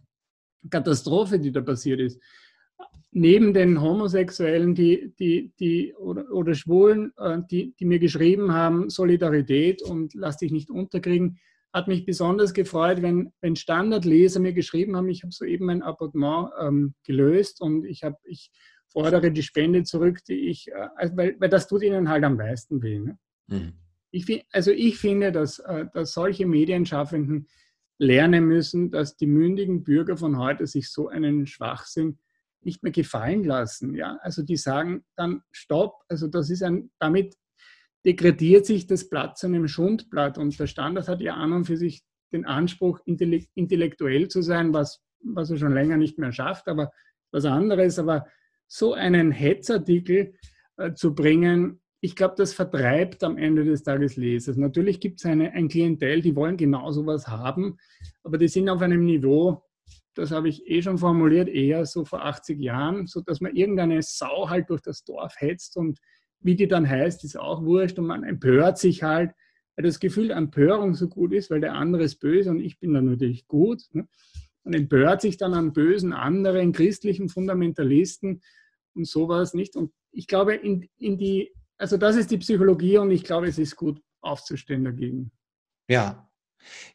Katastrophe, 0.70 1.40
die 1.40 1.52
da 1.52 1.62
passiert 1.62 2.00
ist. 2.00 2.20
Neben 3.12 3.54
den 3.54 3.82
Homosexuellen, 3.82 4.76
die, 4.76 5.14
die, 5.18 5.54
die, 5.60 5.94
oder, 5.96 6.30
oder 6.32 6.54
Schwulen, 6.54 7.14
äh, 7.18 7.40
die, 7.50 7.74
die 7.80 7.86
mir 7.86 8.00
geschrieben 8.00 8.52
haben, 8.52 8.90
Solidarität 8.90 9.82
und 9.82 10.14
lass 10.14 10.38
dich 10.38 10.52
nicht 10.52 10.70
unterkriegen, 10.70 11.40
hat 11.76 11.88
mich 11.90 12.06
besonders 12.06 12.54
gefreut, 12.54 13.02
wenn, 13.02 13.34
wenn 13.42 13.56
Standardleser 13.56 14.40
mir 14.40 14.54
geschrieben 14.54 14.96
haben, 14.96 15.10
ich 15.10 15.24
habe 15.24 15.34
soeben 15.34 15.66
mein 15.66 15.82
Appartement 15.82 16.50
ähm, 16.60 16.94
gelöst 17.04 17.62
und 17.62 17.86
ich, 17.86 18.04
hab, 18.04 18.18
ich 18.24 18.50
fordere 18.88 19.30
die 19.30 19.44
Spende 19.44 19.84
zurück, 19.84 20.20
die 20.26 20.50
ich, 20.50 20.70
äh, 20.70 20.88
also 20.96 21.18
weil, 21.18 21.36
weil 21.40 21.50
das 21.50 21.68
tut 21.68 21.84
ihnen 21.84 22.08
halt 22.08 22.24
am 22.24 22.38
meisten 22.38 22.82
weh. 22.82 23.00
Ne? 23.00 23.18
Mhm. 23.48 23.74
Ich, 24.12 24.46
also 24.54 24.72
ich 24.72 24.98
finde, 24.98 25.34
dass, 25.34 25.60
äh, 25.60 25.86
dass 25.94 26.14
solche 26.14 26.46
Medienschaffenden 26.46 27.48
lernen 27.98 28.46
müssen, 28.46 28.92
dass 28.92 29.16
die 29.16 29.28
mündigen 29.28 29.84
Bürger 29.84 30.18
von 30.18 30.38
heute 30.38 30.68
sich 30.68 30.92
so 30.92 31.08
einen 31.08 31.48
Schwachsinn 31.48 32.20
nicht 32.62 32.84
mehr 32.84 32.92
gefallen 32.92 33.44
lassen. 33.44 33.96
Ja? 33.96 34.18
Also 34.22 34.44
die 34.44 34.58
sagen 34.58 35.06
dann 35.16 35.42
Stopp, 35.52 36.04
also 36.10 36.28
das 36.28 36.50
ist 36.50 36.64
ein, 36.64 36.92
damit 37.00 37.36
degradiert 38.06 38.66
sich 38.66 38.88
das 38.88 39.10
Blatt 39.10 39.38
zu 39.38 39.48
einem 39.48 39.68
Schundblatt 39.68 40.38
und 40.38 40.60
der 40.60 40.68
Standard 40.68 41.08
hat 41.08 41.22
ja 41.22 41.36
an 41.36 41.54
und 41.54 41.66
für 41.66 41.78
sich 41.78 42.04
den 42.32 42.46
Anspruch, 42.46 43.00
intellektuell 43.06 44.28
zu 44.28 44.42
sein, 44.42 44.74
was, 44.74 45.02
was 45.24 45.50
er 45.50 45.58
schon 45.58 45.74
länger 45.74 45.98
nicht 45.98 46.18
mehr 46.18 46.32
schafft, 46.32 46.68
aber 46.68 46.92
was 47.32 47.46
anderes. 47.46 47.98
Aber 47.98 48.28
so 48.68 48.94
einen 48.94 49.32
Hetzartikel 49.32 50.36
äh, 50.78 50.94
zu 50.94 51.16
bringen, 51.16 51.82
ich 52.06 52.16
glaube, 52.16 52.36
das 52.38 52.54
vertreibt 52.54 53.24
am 53.24 53.36
Ende 53.36 53.66
des 53.66 53.82
Tages 53.82 54.16
Lesers. 54.16 54.58
Natürlich 54.58 55.00
gibt 55.00 55.20
es 55.20 55.26
ein 55.26 55.68
Klientel, 55.68 56.22
die 56.22 56.36
wollen 56.36 56.56
genau 56.56 56.92
sowas 56.92 57.28
haben, 57.28 57.78
aber 58.24 58.38
die 58.38 58.48
sind 58.48 58.70
auf 58.70 58.84
einem 58.84 59.04
Niveau, 59.06 59.64
das 60.14 60.30
habe 60.30 60.48
ich 60.48 60.70
eh 60.70 60.84
schon 60.84 61.00
formuliert, 61.00 61.50
eher 61.50 61.84
so 61.88 62.06
vor 62.06 62.24
80 62.24 62.62
Jahren, 62.62 63.08
so 63.08 63.22
dass 63.22 63.42
man 63.42 63.56
irgendeine 63.56 64.04
Sau 64.04 64.52
halt 64.52 64.70
durch 64.70 64.82
das 64.82 65.04
Dorf 65.04 65.34
hetzt 65.40 65.78
und 65.78 66.00
wie 66.42 66.56
die 66.56 66.68
dann 66.68 66.88
heißt, 66.88 67.24
ist 67.24 67.40
auch 67.40 67.64
wurscht 67.64 67.98
und 67.98 68.06
man 68.06 68.24
empört 68.24 68.78
sich 68.78 69.02
halt, 69.02 69.32
weil 69.76 69.86
das 69.86 70.00
Gefühl 70.00 70.30
Empörung 70.30 70.94
so 70.94 71.10
gut 71.10 71.34
ist, 71.34 71.50
weil 71.50 71.60
der 71.60 71.74
andere 71.74 72.04
ist 72.04 72.20
böse 72.20 72.52
und 72.52 72.60
ich 72.60 72.80
bin 72.80 72.94
dann 72.94 73.06
natürlich 73.06 73.48
gut. 73.48 73.82
Ne? 73.94 74.08
Man 74.64 74.76
empört 74.76 75.22
sich 75.22 75.38
dann 75.38 75.56
an 75.56 75.74
bösen 75.74 76.14
anderen, 76.14 76.72
christlichen 76.72 77.30
Fundamentalisten 77.30 78.44
und 78.94 79.08
sowas 79.08 79.56
nicht. 79.56 79.76
Und 79.76 79.92
ich 80.12 80.28
glaube, 80.28 80.54
in, 80.54 80.88
in 81.00 81.18
die 81.18 81.52
also 81.78 81.98
das 81.98 82.16
ist 82.16 82.32
die 82.32 82.38
Psychologie 82.38 82.98
und 82.98 83.12
ich 83.12 83.24
glaube, 83.24 83.48
es 83.48 83.58
ist 83.58 83.76
gut 83.76 84.02
aufzustehen 84.22 84.84
dagegen. 84.84 85.32
Ja. 85.90 86.30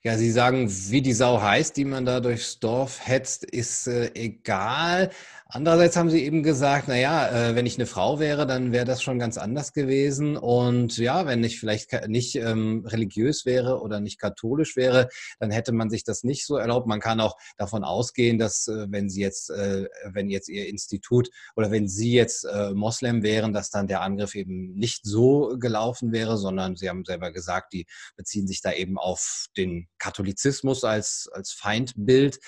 Ja, 0.03 0.17
Sie 0.17 0.31
sagen, 0.31 0.71
wie 0.91 1.03
die 1.03 1.13
Sau 1.13 1.41
heißt, 1.41 1.77
die 1.77 1.85
man 1.85 2.07
da 2.07 2.21
durchs 2.21 2.59
Dorf 2.59 3.07
hetzt, 3.07 3.45
ist 3.45 3.87
äh, 3.87 4.11
egal. 4.15 5.11
Andererseits 5.53 5.97
haben 5.97 6.11
Sie 6.11 6.25
eben 6.25 6.45
gesagt, 6.45 6.85
na 6.87 6.97
ja, 6.97 7.51
äh, 7.51 7.55
wenn 7.57 7.67
ich 7.67 7.77
eine 7.77 7.87
Frau 7.87 8.21
wäre, 8.21 8.47
dann 8.47 8.71
wäre 8.71 8.85
das 8.85 9.03
schon 9.03 9.19
ganz 9.19 9.37
anders 9.37 9.73
gewesen. 9.73 10.37
Und 10.37 10.97
ja, 10.97 11.27
wenn 11.27 11.43
ich 11.43 11.59
vielleicht 11.59 12.07
nicht 12.07 12.37
ähm, 12.37 12.85
religiös 12.87 13.45
wäre 13.47 13.81
oder 13.81 13.99
nicht 13.99 14.21
katholisch 14.21 14.77
wäre, 14.77 15.09
dann 15.41 15.51
hätte 15.51 15.73
man 15.73 15.91
sich 15.91 16.05
das 16.05 16.23
nicht 16.23 16.47
so 16.47 16.57
erlaubt. 16.57 16.87
Man 16.87 17.01
kann 17.01 17.21
auch 17.21 17.37
davon 17.59 17.83
ausgehen, 17.83 18.39
dass 18.39 18.69
äh, 18.69 18.87
wenn 18.91 19.11
Sie 19.11 19.23
jetzt, 19.23 19.51
äh, 19.51 19.89
wenn 20.05 20.31
jetzt 20.31 20.49
Ihr 20.49 20.69
Institut 20.69 21.31
oder 21.57 21.73
wenn 21.73 21.89
Sie 21.89 22.13
jetzt 22.13 22.45
äh, 22.45 22.71
Moslem 22.73 23.25
wären, 23.25 23.53
dass 23.53 23.71
dann 23.71 23.89
der 23.89 24.03
Angriff 24.03 24.37
eben 24.37 24.75
nicht 24.75 25.05
so 25.05 25.57
gelaufen 25.59 26.13
wäre, 26.13 26.39
sondern 26.39 26.77
Sie 26.77 26.89
haben 26.89 27.05
selber 27.05 27.33
gesagt, 27.33 27.73
die 27.73 27.87
beziehen 28.15 28.47
sich 28.47 28.61
da 28.61 28.73
eben 28.73 28.99
auf 28.99 29.47
den 29.57 29.60
Katholizismus 29.99 30.85
als, 30.85 31.29
als 31.33 31.53
Feindbild. 31.53 32.39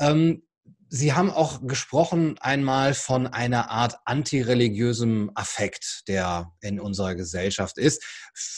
Ähm, 0.00 0.42
Sie 0.88 1.12
haben 1.12 1.30
auch 1.30 1.66
gesprochen 1.66 2.36
einmal 2.38 2.94
von 2.94 3.26
einer 3.26 3.70
Art 3.70 3.96
antireligiösem 4.04 5.30
Affekt, 5.34 6.04
der 6.06 6.52
in 6.60 6.78
unserer 6.78 7.16
Gesellschaft 7.16 7.78
ist. 7.78 8.04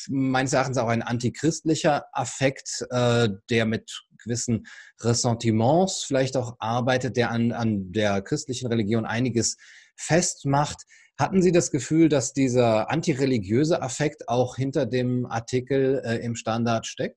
Meines 0.09 0.53
Erachtens 0.53 0.77
auch 0.77 0.89
ein 0.89 1.01
antichristlicher 1.01 2.05
Affekt, 2.13 2.85
äh, 2.91 3.31
der 3.49 3.65
mit 3.65 4.03
gewissen 4.23 4.67
Ressentiments 5.01 6.05
vielleicht 6.05 6.37
auch 6.37 6.57
arbeitet, 6.59 7.17
der 7.17 7.31
an, 7.31 7.53
an 7.53 7.93
der 7.93 8.21
christlichen 8.21 8.67
Religion 8.67 9.07
einiges 9.07 9.57
festmacht. 9.97 10.83
Hatten 11.19 11.41
Sie 11.41 11.53
das 11.53 11.71
Gefühl, 11.71 12.11
dass 12.11 12.35
dieser 12.35 12.91
antireligiöse 12.91 13.81
Affekt 13.81 14.29
auch 14.29 14.57
hinter 14.57 14.85
dem 14.85 15.25
Artikel 15.25 16.03
äh, 16.05 16.17
im 16.17 16.37
Standard 16.37 16.87
steckt? 16.87 17.17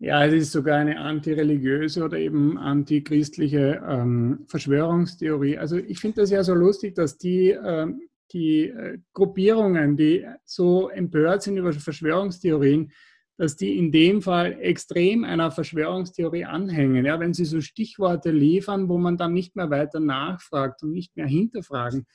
Ja, 0.00 0.24
es 0.24 0.32
ist 0.32 0.52
sogar 0.52 0.76
eine 0.78 1.00
antireligiöse 1.00 2.04
oder 2.04 2.18
eben 2.18 2.56
antichristliche 2.56 3.82
ähm, 3.84 4.44
Verschwörungstheorie. 4.46 5.58
Also 5.58 5.76
ich 5.76 5.98
finde 5.98 6.20
das 6.20 6.30
ja 6.30 6.44
so 6.44 6.54
lustig, 6.54 6.94
dass 6.94 7.18
die, 7.18 7.50
äh, 7.50 7.86
die 8.32 8.68
äh, 8.68 8.98
Gruppierungen, 9.12 9.96
die 9.96 10.24
so 10.44 10.88
empört 10.88 11.42
sind 11.42 11.56
über 11.56 11.72
Verschwörungstheorien, 11.72 12.92
dass 13.38 13.56
die 13.56 13.76
in 13.76 13.90
dem 13.90 14.22
Fall 14.22 14.58
extrem 14.60 15.24
einer 15.24 15.50
Verschwörungstheorie 15.50 16.44
anhängen. 16.44 17.04
Ja, 17.04 17.18
wenn 17.18 17.34
sie 17.34 17.44
so 17.44 17.60
Stichworte 17.60 18.30
liefern, 18.30 18.88
wo 18.88 18.98
man 18.98 19.16
dann 19.16 19.32
nicht 19.32 19.56
mehr 19.56 19.70
weiter 19.70 19.98
nachfragt 19.98 20.84
und 20.84 20.92
nicht 20.92 21.16
mehr 21.16 21.26
hinterfragen 21.26 22.06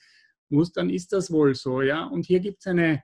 muss, 0.48 0.72
dann 0.72 0.90
ist 0.90 1.12
das 1.12 1.32
wohl 1.32 1.54
so. 1.54 1.82
Ja, 1.82 2.06
und 2.06 2.26
hier 2.26 2.40
gibt 2.40 2.60
es 2.62 2.68
eine 2.68 3.04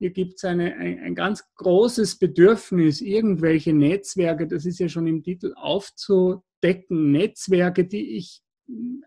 hier 0.00 0.10
gibt 0.12 0.36
es 0.36 0.44
ein, 0.44 0.60
ein 0.60 1.14
ganz 1.14 1.44
großes 1.56 2.18
Bedürfnis, 2.18 3.02
irgendwelche 3.02 3.74
Netzwerke, 3.74 4.46
das 4.46 4.64
ist 4.64 4.78
ja 4.80 4.88
schon 4.88 5.06
im 5.06 5.22
Titel, 5.22 5.52
aufzudecken. 5.56 7.12
Netzwerke, 7.12 7.84
die 7.84 8.16
ich 8.16 8.40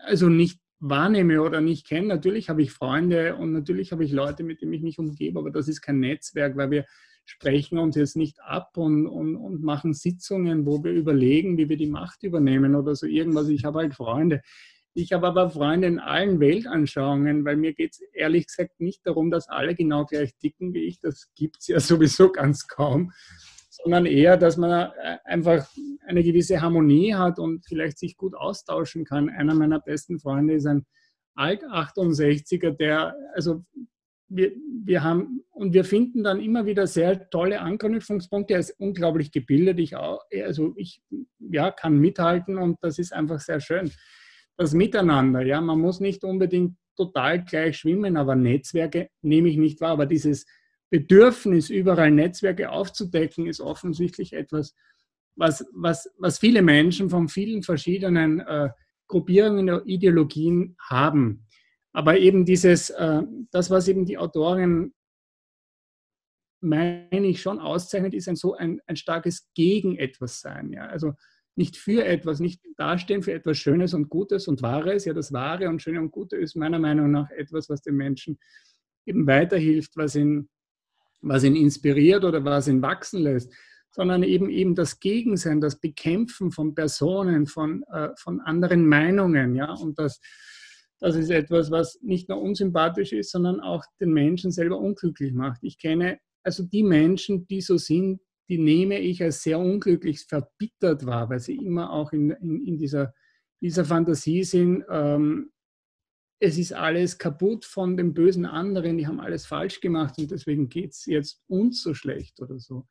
also 0.06 0.29
nicht 0.29 0.60
wahrnehme 0.79 1.41
oder 1.41 1.62
nicht 1.62 1.88
kenne. 1.88 2.10
Natürlich 2.10 2.47
habe 2.47 2.62
ich 2.62 2.71
Freunde 2.71 3.36
und 3.38 3.53
natürlich 3.53 3.91
habe 3.91 4.03
ich 4.03 4.12
Leute, 4.12 4.43
mit 4.43 4.62
denen 4.62 4.73
ich 4.73 4.84
mich 4.84 4.99
umgebe, 4.99 5.39
aber 5.39 5.49
das 5.49 5.67
ist 5.67 5.82
kein 5.82 5.99
Netzwerk, 5.99 6.56
weil 6.58 6.69
wir 6.69 6.86
sprechen 7.25 7.79
uns 7.79 7.95
jetzt 7.95 8.15
nicht 8.15 8.39
ab 8.43 8.77
und, 8.77 9.08
und, 9.08 9.36
und 9.36 9.63
machen 9.63 9.95
Sitzungen, 9.95 10.67
wo 10.67 10.84
wir 10.84 10.91
überlegen, 10.91 11.58
wie 11.58 11.69
wir 11.69 11.77
die 11.77 11.88
Macht 11.88 12.21
übernehmen 12.21 12.75
oder 12.75 12.95
so 12.95 13.08
irgendwas. 13.08 13.47
Ich 13.47 13.65
habe 13.65 13.79
halt 13.79 13.95
Freunde. 13.95 14.41
Ich 14.95 15.12
habe 15.12 15.27
aber 15.27 15.49
Freunde 15.49 15.88
in 15.88 15.99
allen 15.99 16.39
Weltanschauungen, 16.39 17.45
weil 17.45 17.58
mir 17.58 17.73
geht 17.73 17.93
es 17.93 18.01
ehrlich 18.13 18.45
gesagt 18.45 18.79
nicht 18.79 19.01
darum, 19.06 19.32
dass 19.32 19.49
alle 19.49 19.73
genau 19.73 20.06
gleich 20.06 20.36
ticken 20.38 20.73
wie 20.73 20.84
ich. 20.84 20.99
Das 20.99 21.29
gibt 21.36 21.58
es 21.62 21.67
ja 21.67 21.79
sowieso 21.79 22.32
ganz 22.32 22.67
kaum. 22.67 23.12
Sondern 23.69 24.06
eher, 24.06 24.38
dass 24.38 24.56
man 24.56 24.91
äh, 24.91 25.17
einfach 25.25 25.67
eine 26.06 26.23
gewisse 26.23 26.62
Harmonie 26.62 27.15
hat 27.15 27.39
und 27.39 27.65
vielleicht 27.65 27.97
sich 27.97 28.17
gut 28.17 28.36
austauschen 28.36 29.03
kann. 29.03 29.29
Einer 29.29 29.56
meiner 29.56 29.79
besten 29.79 30.19
Freunde 30.19 30.53
ist 30.53 30.67
ein 30.67 30.86
Alt-68er, 31.36 32.71
der, 32.71 33.15
also 33.34 33.65
wir, 34.27 34.51
wir 34.86 35.03
haben, 35.03 35.43
und 35.49 35.73
wir 35.73 35.86
finden 35.86 36.23
dann 36.23 36.39
immer 36.39 36.67
wieder 36.67 36.86
sehr 36.86 37.32
tolle 37.32 37.62
Anknüpfungspunkte. 37.62 38.53
Er 38.53 38.60
ist 38.60 38.79
unglaublich 38.79 39.32
gebildet. 39.32 39.79
Ich 39.79 39.95
auch, 39.95 40.21
also 40.43 40.73
ich 40.77 41.01
ja, 41.39 41.71
kann 41.71 41.97
mithalten 41.97 42.60
und 42.60 42.77
das 42.82 42.99
ist 42.99 43.12
einfach 43.12 43.39
sehr 43.39 43.60
schön 43.60 43.91
das 44.57 44.73
Miteinander. 44.73 45.41
Ja, 45.41 45.61
man 45.61 45.79
muss 45.79 45.99
nicht 45.99 46.23
unbedingt 46.23 46.77
total 46.95 47.43
gleich 47.43 47.77
schwimmen, 47.77 48.17
aber 48.17 48.35
Netzwerke 48.35 49.09
nehme 49.21 49.49
ich 49.49 49.57
nicht 49.57 49.81
wahr. 49.81 49.91
Aber 49.91 50.05
dieses 50.05 50.45
Bedürfnis, 50.89 51.69
überall 51.69 52.11
Netzwerke 52.11 52.69
aufzudecken, 52.69 53.47
ist 53.47 53.61
offensichtlich 53.61 54.33
etwas, 54.33 54.75
was, 55.35 55.65
was, 55.73 56.09
was 56.17 56.37
viele 56.37 56.61
Menschen 56.61 57.09
von 57.09 57.27
vielen 57.27 57.63
verschiedenen 57.63 58.41
äh, 58.41 58.69
Gruppierungen 59.07 59.69
oder 59.69 59.85
Ideologien 59.85 60.75
haben. 60.79 61.47
Aber 61.93 62.17
eben 62.17 62.45
dieses, 62.45 62.89
äh, 62.91 63.21
das, 63.51 63.69
was 63.69 63.87
eben 63.87 64.05
die 64.05 64.17
Autorin, 64.17 64.93
meine 66.61 67.27
ich, 67.27 67.41
schon 67.41 67.59
auszeichnet, 67.59 68.13
ist 68.13 68.27
ein 68.27 68.35
so 68.35 68.53
ein, 68.55 68.79
ein 68.87 68.95
starkes 68.95 69.49
Gegen 69.53 69.97
etwas 69.97 70.41
sein. 70.41 70.71
Ja? 70.71 70.85
Also 70.87 71.13
nicht 71.55 71.77
für 71.77 72.05
etwas, 72.05 72.39
nicht 72.39 72.61
dastehen 72.77 73.23
für 73.23 73.33
etwas 73.33 73.57
Schönes 73.57 73.93
und 73.93 74.09
Gutes 74.09 74.47
und 74.47 74.61
Wahres. 74.61 75.05
Ja, 75.05 75.13
das 75.13 75.31
Wahre 75.31 75.69
und 75.69 75.81
Schöne 75.81 75.99
und 75.99 76.11
Gute 76.11 76.37
ist 76.37 76.55
meiner 76.55 76.79
Meinung 76.79 77.11
nach 77.11 77.29
etwas, 77.31 77.69
was 77.69 77.81
dem 77.81 77.95
Menschen 77.95 78.39
eben 79.05 79.27
weiterhilft, 79.27 79.95
was 79.95 80.15
ihn, 80.15 80.49
was 81.21 81.43
ihn 81.43 81.55
inspiriert 81.55 82.23
oder 82.23 82.43
was 82.43 82.67
ihn 82.67 82.81
wachsen 82.81 83.21
lässt, 83.21 83.53
sondern 83.91 84.23
eben 84.23 84.49
eben 84.49 84.73
das 84.73 84.99
Gegensein, 84.99 85.61
das 85.61 85.79
Bekämpfen 85.79 86.51
von 86.51 86.73
Personen, 86.73 87.45
von, 87.45 87.83
äh, 87.91 88.09
von 88.17 88.41
anderen 88.41 88.87
Meinungen. 88.87 89.55
Ja, 89.55 89.73
und 89.73 89.99
das, 89.99 90.19
das 90.99 91.15
ist 91.15 91.29
etwas, 91.29 91.69
was 91.69 91.99
nicht 92.01 92.29
nur 92.29 92.41
unsympathisch 92.41 93.13
ist, 93.13 93.31
sondern 93.31 93.59
auch 93.59 93.83
den 93.99 94.11
Menschen 94.11 94.51
selber 94.51 94.79
unglücklich 94.79 95.33
macht. 95.33 95.63
Ich 95.63 95.77
kenne 95.77 96.19
also 96.43 96.63
die 96.63 96.83
Menschen, 96.83 97.45
die 97.47 97.61
so 97.61 97.77
sind, 97.77 98.19
die 98.49 98.58
nehme 98.58 98.99
ich 98.99 99.23
als 99.23 99.43
sehr 99.43 99.60
unglücklich 99.60 100.21
verbittert 100.21 101.06
wahr, 101.06 101.29
weil 101.29 101.39
sie 101.39 101.56
immer 101.56 101.91
auch 101.91 102.12
in, 102.12 102.32
in, 102.32 102.65
in 102.65 102.77
dieser, 102.77 103.13
dieser 103.62 103.86
Fantasie 103.86 104.43
sind, 104.43 104.84
ähm, 104.89 105.51
es 106.39 106.58
ist 106.58 106.73
alles 106.73 107.17
kaputt 107.17 107.63
von 107.63 107.95
den 107.95 108.13
bösen 108.13 108.45
anderen, 108.45 108.97
die 108.97 109.08
haben 109.08 109.21
alles 109.21 109.45
falsch 109.45 109.79
gemacht 109.79 110.17
und 110.17 110.29
deswegen 110.29 110.67
geht 110.67 110.91
es 110.91 111.06
jetzt 111.06 111.41
uns 111.47 111.82
so 111.82 111.93
schlecht 111.93 112.41
oder 112.41 112.60
so. 112.60 112.86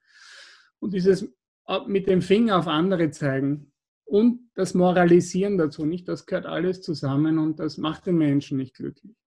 Und 0.79 0.95
dieses 0.95 1.31
äh, 1.67 1.81
mit 1.87 2.09
dem 2.09 2.23
Finger 2.23 2.59
auf 2.59 2.67
andere 2.67 3.11
zeigen 3.11 3.73
und 4.05 4.51
das 4.55 4.73
Moralisieren 4.73 5.59
dazu, 5.59 5.85
nicht, 5.85 6.09
das 6.09 6.25
gehört 6.25 6.47
alles 6.47 6.81
zusammen 6.81 7.39
und 7.39 7.61
das 7.61 7.77
macht 7.77 8.07
den 8.07 8.17
Menschen 8.17 8.57
nicht 8.57 8.75
glücklich. 8.75 9.22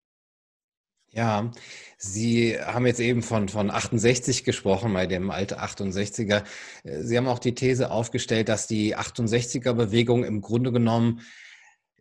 Ja, 1.16 1.52
Sie 1.98 2.60
haben 2.60 2.86
jetzt 2.86 3.00
eben 3.00 3.22
von, 3.22 3.48
von 3.48 3.72
68 3.72 4.44
gesprochen, 4.44 4.94
bei 4.94 5.08
dem 5.08 5.32
alte 5.32 5.62
68er. 5.62 6.44
Sie 6.84 7.18
haben 7.18 7.28
auch 7.28 7.40
die 7.40 7.56
These 7.56 7.90
aufgestellt, 7.90 8.50
dass 8.50 8.68
die 8.68 8.98
68er-Bewegung 8.98 10.26
im 10.26 10.42
Grunde 10.42 10.74
genommen 10.74 11.22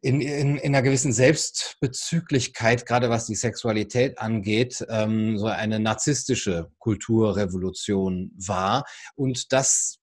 in, 0.03 0.20
in, 0.20 0.57
in 0.57 0.74
einer 0.74 0.83
gewissen 0.83 1.12
Selbstbezüglichkeit, 1.12 2.87
gerade 2.87 3.09
was 3.09 3.27
die 3.27 3.37
Sexualität 3.37 4.18
angeht, 4.18 4.85
ähm, 4.88 5.38
so 5.38 5.46
eine 5.46 5.79
narzisstische 5.79 6.72
Kulturrevolution 6.79 8.33
war. 8.37 8.85
Und 9.14 9.53
dass 9.53 10.00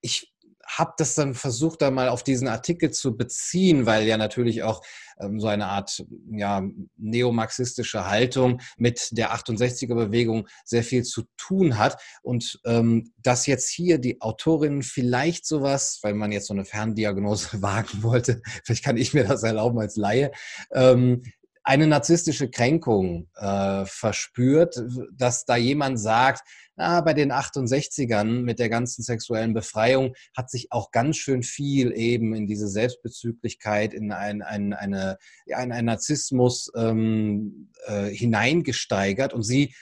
ich 0.00 0.32
habe 0.68 0.92
das 0.98 1.14
dann 1.14 1.34
versucht, 1.34 1.82
da 1.82 1.90
mal 1.90 2.08
auf 2.08 2.22
diesen 2.22 2.46
Artikel 2.46 2.90
zu 2.90 3.16
beziehen, 3.16 3.86
weil 3.86 4.06
ja 4.06 4.16
natürlich 4.16 4.62
auch 4.62 4.82
ähm, 5.18 5.40
so 5.40 5.48
eine 5.48 5.66
Art 5.66 6.04
ja, 6.30 6.62
neomarxistische 6.96 8.06
Haltung 8.06 8.60
mit 8.76 9.08
der 9.12 9.34
68er-Bewegung 9.34 10.46
sehr 10.64 10.84
viel 10.84 11.02
zu 11.04 11.22
tun 11.36 11.78
hat. 11.78 12.00
Und 12.22 12.60
ähm, 12.66 13.12
dass 13.22 13.46
jetzt 13.46 13.70
hier 13.70 13.98
die 13.98 14.20
Autorin 14.20 14.82
vielleicht 14.82 15.46
sowas, 15.46 16.00
weil 16.02 16.14
man 16.14 16.32
jetzt 16.32 16.46
so 16.46 16.54
eine 16.54 16.64
Ferndiagnose 16.64 17.62
wagen 17.62 18.02
wollte, 18.02 18.42
vielleicht 18.64 18.84
kann 18.84 18.96
ich 18.96 19.14
mir 19.14 19.24
das 19.24 19.42
erlauben 19.42 19.78
als 19.78 19.96
Laie, 19.96 20.30
ähm, 20.72 21.22
eine 21.64 21.86
narzisstische 21.86 22.48
Kränkung 22.50 23.28
äh, 23.34 23.84
verspürt, 23.84 24.82
dass 25.12 25.44
da 25.44 25.56
jemand 25.56 26.00
sagt, 26.00 26.40
na, 26.78 27.00
bei 27.00 27.12
den 27.12 27.32
68ern 27.32 28.42
mit 28.42 28.60
der 28.60 28.68
ganzen 28.68 29.02
sexuellen 29.02 29.52
Befreiung 29.52 30.14
hat 30.36 30.48
sich 30.48 30.70
auch 30.70 30.92
ganz 30.92 31.16
schön 31.16 31.42
viel 31.42 31.92
eben 31.92 32.34
in 32.34 32.46
diese 32.46 32.68
Selbstbezüglichkeit, 32.68 33.92
in 33.92 34.12
ein, 34.12 34.42
ein, 34.42 34.72
eine, 34.72 35.18
ja, 35.44 35.60
in 35.60 35.72
einen 35.72 35.86
Narzissmus 35.86 36.70
ähm, 36.76 37.72
äh, 37.86 38.06
hineingesteigert 38.10 39.34
und 39.34 39.42
sie 39.42 39.74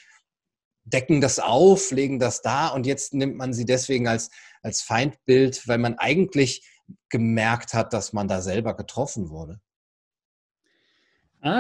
decken 0.84 1.20
das 1.20 1.38
auf, 1.38 1.90
legen 1.90 2.18
das 2.18 2.40
da 2.40 2.68
und 2.68 2.86
jetzt 2.86 3.12
nimmt 3.12 3.36
man 3.36 3.52
sie 3.52 3.66
deswegen 3.66 4.08
als, 4.08 4.30
als 4.62 4.80
Feindbild, 4.80 5.68
weil 5.68 5.78
man 5.78 5.98
eigentlich 5.98 6.66
gemerkt 7.10 7.74
hat, 7.74 7.92
dass 7.92 8.14
man 8.14 8.26
da 8.26 8.40
selber 8.40 8.74
getroffen 8.74 9.28
wurde. 9.28 9.60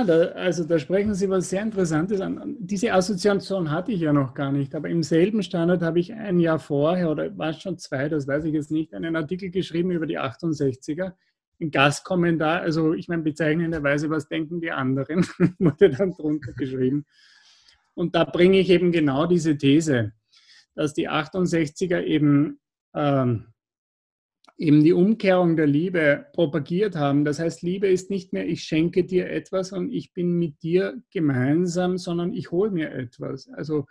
Da, 0.04 0.28
also 0.32 0.64
da 0.64 0.78
sprechen 0.78 1.14
Sie 1.14 1.28
was 1.28 1.50
sehr 1.50 1.62
Interessantes 1.62 2.20
an. 2.20 2.56
Diese 2.58 2.92
Assoziation 2.92 3.70
hatte 3.70 3.92
ich 3.92 4.00
ja 4.00 4.12
noch 4.12 4.32
gar 4.34 4.50
nicht, 4.50 4.74
aber 4.74 4.88
im 4.88 5.02
selben 5.02 5.42
Standard 5.42 5.82
habe 5.82 6.00
ich 6.00 6.12
ein 6.12 6.40
Jahr 6.40 6.58
vorher 6.58 7.10
oder 7.10 7.36
war 7.36 7.50
es 7.50 7.60
schon 7.60 7.78
zwei, 7.78 8.08
das 8.08 8.26
weiß 8.26 8.44
ich 8.44 8.54
jetzt 8.54 8.70
nicht, 8.70 8.94
einen 8.94 9.16
Artikel 9.16 9.50
geschrieben 9.50 9.90
über 9.90 10.06
die 10.06 10.18
68er. 10.18 11.12
Ein 11.60 11.70
Gastkommentar, 11.70 12.62
also 12.62 12.94
ich 12.94 13.08
meine 13.08 13.22
bezeichnenderweise, 13.22 14.10
was 14.10 14.28
denken 14.28 14.60
die 14.60 14.72
anderen, 14.72 15.26
wurde 15.58 15.90
dann 15.90 16.12
drunter 16.12 16.52
geschrieben. 16.52 17.04
Und 17.94 18.14
da 18.14 18.24
bringe 18.24 18.58
ich 18.58 18.70
eben 18.70 18.92
genau 18.92 19.26
diese 19.26 19.56
These, 19.56 20.12
dass 20.74 20.94
die 20.94 21.08
68er 21.08 22.02
eben 22.02 22.60
ähm, 22.94 23.46
eben 24.58 24.82
die 24.82 24.92
Umkehrung 24.92 25.56
der 25.56 25.66
Liebe 25.66 26.26
propagiert 26.32 26.96
haben. 26.96 27.24
Das 27.24 27.38
heißt, 27.38 27.62
Liebe 27.62 27.88
ist 27.88 28.10
nicht 28.10 28.32
mehr, 28.32 28.46
ich 28.48 28.62
schenke 28.62 29.04
dir 29.04 29.30
etwas 29.30 29.72
und 29.72 29.92
ich 29.92 30.12
bin 30.14 30.38
mit 30.38 30.62
dir 30.62 31.02
gemeinsam, 31.10 31.98
sondern 31.98 32.32
ich 32.32 32.50
hole 32.50 32.70
mir 32.70 32.90
etwas. 32.90 33.48
Also 33.48 33.86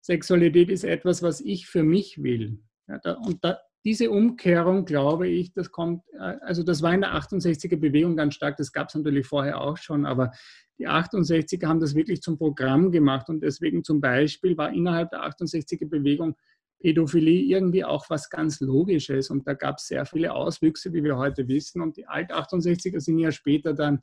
Sexualität 0.00 0.70
ist 0.70 0.84
etwas, 0.84 1.22
was 1.22 1.40
ich 1.40 1.66
für 1.66 1.82
mich 1.82 2.22
will. 2.22 2.58
Ja, 2.88 2.98
da, 2.98 3.12
und 3.14 3.44
da, 3.44 3.58
diese 3.84 4.10
Umkehrung, 4.10 4.84
glaube 4.84 5.28
ich, 5.28 5.52
das 5.52 5.70
kommt, 5.70 6.02
äh, 6.14 6.36
also 6.40 6.62
das 6.62 6.82
war 6.82 6.92
in 6.92 7.02
der 7.02 7.14
68er 7.14 7.76
Bewegung 7.76 8.16
ganz 8.16 8.34
stark, 8.34 8.56
das 8.56 8.72
gab 8.72 8.88
es 8.88 8.94
natürlich 8.94 9.26
vorher 9.26 9.60
auch 9.60 9.76
schon, 9.76 10.04
aber 10.04 10.32
die 10.78 10.88
68er 10.88 11.66
haben 11.66 11.80
das 11.80 11.94
wirklich 11.94 12.22
zum 12.22 12.38
Programm 12.38 12.90
gemacht 12.90 13.28
und 13.28 13.42
deswegen 13.42 13.84
zum 13.84 14.00
Beispiel 14.00 14.56
war 14.56 14.72
innerhalb 14.72 15.10
der 15.10 15.24
68er 15.24 15.88
Bewegung 15.88 16.36
Pädophilie 16.80 17.42
irgendwie 17.42 17.84
auch 17.84 18.08
was 18.10 18.30
ganz 18.30 18.60
Logisches. 18.60 19.30
Und 19.30 19.46
da 19.46 19.54
gab 19.54 19.78
es 19.78 19.88
sehr 19.88 20.06
viele 20.06 20.32
Auswüchse, 20.32 20.92
wie 20.92 21.02
wir 21.02 21.16
heute 21.16 21.48
wissen. 21.48 21.82
Und 21.82 21.96
die 21.96 22.06
Alt-68er 22.06 23.00
sind 23.00 23.18
ja 23.18 23.32
später 23.32 23.74
dann 23.74 24.00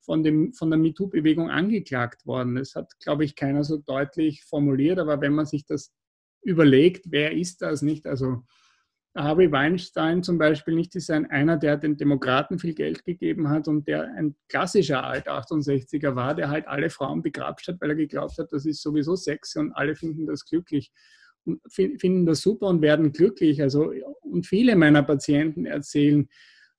von, 0.00 0.22
dem, 0.22 0.52
von 0.52 0.70
der 0.70 0.78
MeToo-Bewegung 0.78 1.50
angeklagt 1.50 2.26
worden. 2.26 2.54
Das 2.54 2.74
hat, 2.74 2.98
glaube 3.00 3.24
ich, 3.24 3.34
keiner 3.34 3.64
so 3.64 3.76
deutlich 3.76 4.44
formuliert. 4.44 4.98
Aber 4.98 5.20
wenn 5.20 5.34
man 5.34 5.46
sich 5.46 5.66
das 5.66 5.92
überlegt, 6.42 7.06
wer 7.10 7.32
ist 7.32 7.60
das 7.60 7.82
nicht? 7.82 8.06
Also 8.06 8.44
Harvey 9.16 9.50
Weinstein 9.50 10.22
zum 10.22 10.36
Beispiel 10.38 10.74
nicht 10.74 10.94
ist 10.94 11.10
ein, 11.10 11.30
einer, 11.30 11.56
der 11.56 11.76
den 11.76 11.96
Demokraten 11.96 12.58
viel 12.58 12.74
Geld 12.74 13.04
gegeben 13.04 13.48
hat 13.48 13.66
und 13.66 13.88
der 13.88 14.12
ein 14.14 14.36
klassischer 14.48 15.04
Alt-68er 15.04 16.14
war, 16.14 16.34
der 16.34 16.50
halt 16.50 16.68
alle 16.68 16.90
Frauen 16.90 17.22
begrapscht 17.22 17.68
hat, 17.68 17.80
weil 17.80 17.90
er 17.90 17.96
geglaubt 17.96 18.36
hat, 18.38 18.52
das 18.52 18.66
ist 18.66 18.82
sowieso 18.82 19.16
sexy 19.16 19.58
und 19.58 19.72
alle 19.72 19.96
finden 19.96 20.26
das 20.26 20.44
glücklich 20.44 20.92
finden 21.68 22.26
das 22.26 22.40
super 22.40 22.66
und 22.68 22.82
werden 22.82 23.12
glücklich. 23.12 23.62
Also, 23.62 23.92
und 24.22 24.46
viele 24.46 24.76
meiner 24.76 25.02
Patienten 25.02 25.66
erzählen 25.66 26.28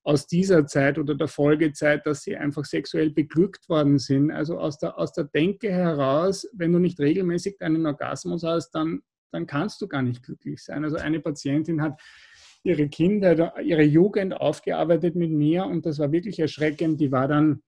aus 0.08 0.26
dieser 0.26 0.66
Zeit 0.66 0.98
oder 0.98 1.16
der 1.16 1.28
Folgezeit, 1.28 2.06
dass 2.06 2.24
sie 2.24 2.38
einfach 2.38 2.64
sexuell 2.64 3.10
beglückt 3.10 3.68
worden 3.68 4.00
sind. 4.00 4.32
Also 4.32 4.58
aus 4.58 4.80
der, 4.80 4.98
aus 4.98 5.12
der 5.12 5.26
Denke 5.26 5.70
heraus, 5.70 6.48
wenn 6.54 6.72
du 6.72 6.80
nicht 6.80 6.98
regelmäßig 6.98 7.58
deinen 7.58 7.86
Orgasmus 7.86 8.44
hast, 8.44 8.72
dann, 8.72 9.02
dann 9.32 9.48
kannst 9.48 9.82
du 9.82 9.88
gar 9.90 10.02
nicht 10.02 10.24
glücklich 10.24 10.64
sein. 10.64 10.86
Also 10.86 10.96
eine 10.96 11.20
Patientin 11.20 11.82
hat 11.82 12.00
ihre 12.64 12.88
Kinder, 12.88 13.60
ihre 13.60 13.84
Jugend 13.84 14.34
aufgearbeitet 14.34 15.16
mit 15.16 15.32
mir 15.32 15.66
und 15.66 15.86
das 15.86 16.00
war 16.00 16.10
wirklich 16.14 16.40
erschreckend. 16.40 17.02
Die 17.02 17.12
war 17.12 17.28
dann, 17.28 17.62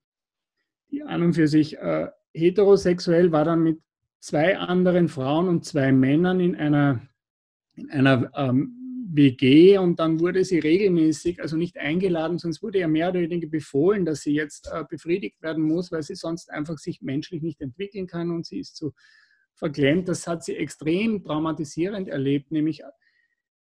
die 0.92 1.04
an 1.04 1.24
und 1.24 1.34
für 1.34 1.50
sich 1.50 1.78
äh, 1.78 2.08
heterosexuell, 2.34 3.34
war 3.34 3.44
dann 3.44 3.64
mit 3.64 3.80
zwei 4.20 4.58
anderen 4.58 5.08
Frauen 5.08 5.48
und 5.48 5.66
zwei 5.66 5.92
Männern 5.92 6.40
in 6.40 6.56
einer, 6.56 7.02
in 7.76 7.90
einer 7.92 8.32
ähm, 8.36 8.76
WG 9.12 9.78
und 9.78 10.00
dann 10.00 10.20
wurde 10.20 10.46
sie 10.46 10.60
regelmäßig, 10.60 11.42
also 11.42 11.58
nicht 11.58 11.78
eingeladen, 11.78 12.38
sonst 12.38 12.62
wurde 12.62 12.80
ja 12.80 12.88
mehr 12.88 13.10
oder 13.10 13.22
weniger 13.22 13.48
befohlen, 13.48 14.06
dass 14.06 14.22
sie 14.22 14.34
jetzt 14.34 14.70
äh, 14.72 14.84
befriedigt 14.88 15.42
werden 15.42 15.64
muss, 15.64 15.92
weil 15.92 16.04
sie 16.04 16.16
sonst 16.16 16.52
einfach 16.52 16.78
sich 16.78 17.02
menschlich 17.02 17.42
nicht 17.42 17.60
entwickeln 17.62 18.06
kann 18.06 18.30
und 18.30 18.46
sie 18.46 18.60
ist 18.60 18.76
zu 18.76 18.94
verklemmt. 19.56 20.08
Das 20.08 20.28
hat 20.28 20.44
sie 20.44 20.56
extrem 20.56 21.24
traumatisierend 21.24 22.08
erlebt, 22.08 22.52
nämlich 22.52 22.84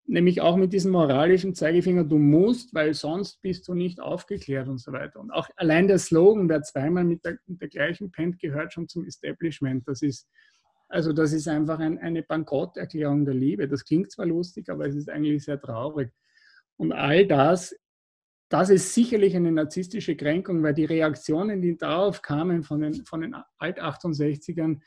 nämlich 0.09 0.41
auch 0.41 0.57
mit 0.57 0.73
diesem 0.73 0.91
moralischen 0.91 1.53
Zeigefinger, 1.53 2.03
du 2.03 2.17
musst, 2.17 2.73
weil 2.73 2.93
sonst 2.93 3.41
bist 3.41 3.67
du 3.67 3.75
nicht 3.75 4.01
aufgeklärt 4.01 4.67
und 4.67 4.79
so 4.79 4.91
weiter. 4.91 5.19
Und 5.19 5.31
auch 5.31 5.47
allein 5.55 5.87
der 5.87 5.99
Slogan, 5.99 6.49
wer 6.49 6.63
zweimal 6.63 7.03
mit 7.03 7.23
der, 7.23 7.37
mit 7.45 7.61
der 7.61 7.69
gleichen 7.69 8.11
pennt, 8.11 8.39
gehört 8.39 8.73
schon 8.73 8.87
zum 8.87 9.05
Establishment. 9.05 9.87
Das 9.87 10.01
ist, 10.01 10.27
also 10.87 11.13
das 11.13 11.31
ist 11.31 11.47
einfach 11.47 11.79
ein, 11.79 11.99
eine 11.99 12.23
Bankrotterklärung 12.23 13.23
der 13.23 13.35
Liebe. 13.35 13.67
Das 13.67 13.85
klingt 13.85 14.11
zwar 14.11 14.25
lustig, 14.25 14.69
aber 14.69 14.87
es 14.87 14.95
ist 14.95 15.09
eigentlich 15.09 15.45
sehr 15.45 15.61
traurig. 15.61 16.11
Und 16.77 16.91
all 16.91 17.27
das, 17.27 17.75
das 18.49 18.71
ist 18.71 18.95
sicherlich 18.95 19.35
eine 19.35 19.51
narzisstische 19.51 20.15
Kränkung, 20.15 20.63
weil 20.63 20.73
die 20.73 20.85
Reaktionen, 20.85 21.61
die 21.61 21.77
darauf 21.77 22.23
kamen 22.23 22.63
von 22.63 22.81
den, 22.81 23.05
von 23.05 23.21
den 23.21 23.35
Alt-68ern, 23.59 24.79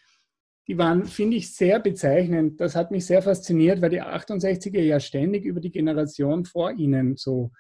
die 0.69 0.79
waren, 0.79 1.07
finde 1.07 1.37
ich, 1.37 1.55
sehr 1.55 1.81
bezeichnend. 1.81 2.61
Das 2.61 2.77
hat 2.77 2.91
mich 2.91 3.07
sehr 3.07 3.23
fasziniert, 3.23 3.81
weil 3.83 3.91
die 3.91 4.03
68er 4.03 4.81
ja 4.81 5.01
ständig 5.01 5.45
über 5.45 5.61
die 5.61 5.73
Generation 5.73 6.45
vor 6.45 6.73
ihnen 6.73 7.17
so, 7.17 7.51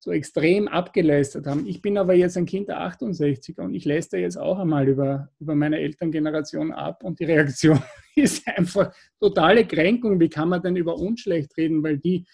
so 0.00 0.10
extrem 0.10 0.66
abgelästert 0.66 1.46
haben. 1.46 1.66
Ich 1.66 1.80
bin 1.80 1.96
aber 1.96 2.14
jetzt 2.14 2.36
ein 2.36 2.46
Kind 2.46 2.68
der 2.68 2.80
68er 2.80 3.60
und 3.60 3.74
ich 3.74 3.84
lästere 3.84 4.22
jetzt 4.22 4.36
auch 4.36 4.58
einmal 4.58 4.88
über, 4.88 5.28
über 5.38 5.54
meine 5.54 5.78
Elterngeneration 5.78 6.72
ab 6.72 7.04
und 7.04 7.20
die 7.20 7.24
Reaktion 7.24 7.80
ist 8.16 8.46
einfach 8.48 8.92
totale 9.20 9.64
Kränkung. 9.66 10.18
Wie 10.18 10.28
kann 10.28 10.48
man 10.48 10.62
denn 10.62 10.76
über 10.76 10.96
uns 10.96 11.20
schlecht 11.20 11.56
reden, 11.56 11.82
weil 11.82 11.98
die, 11.98 12.24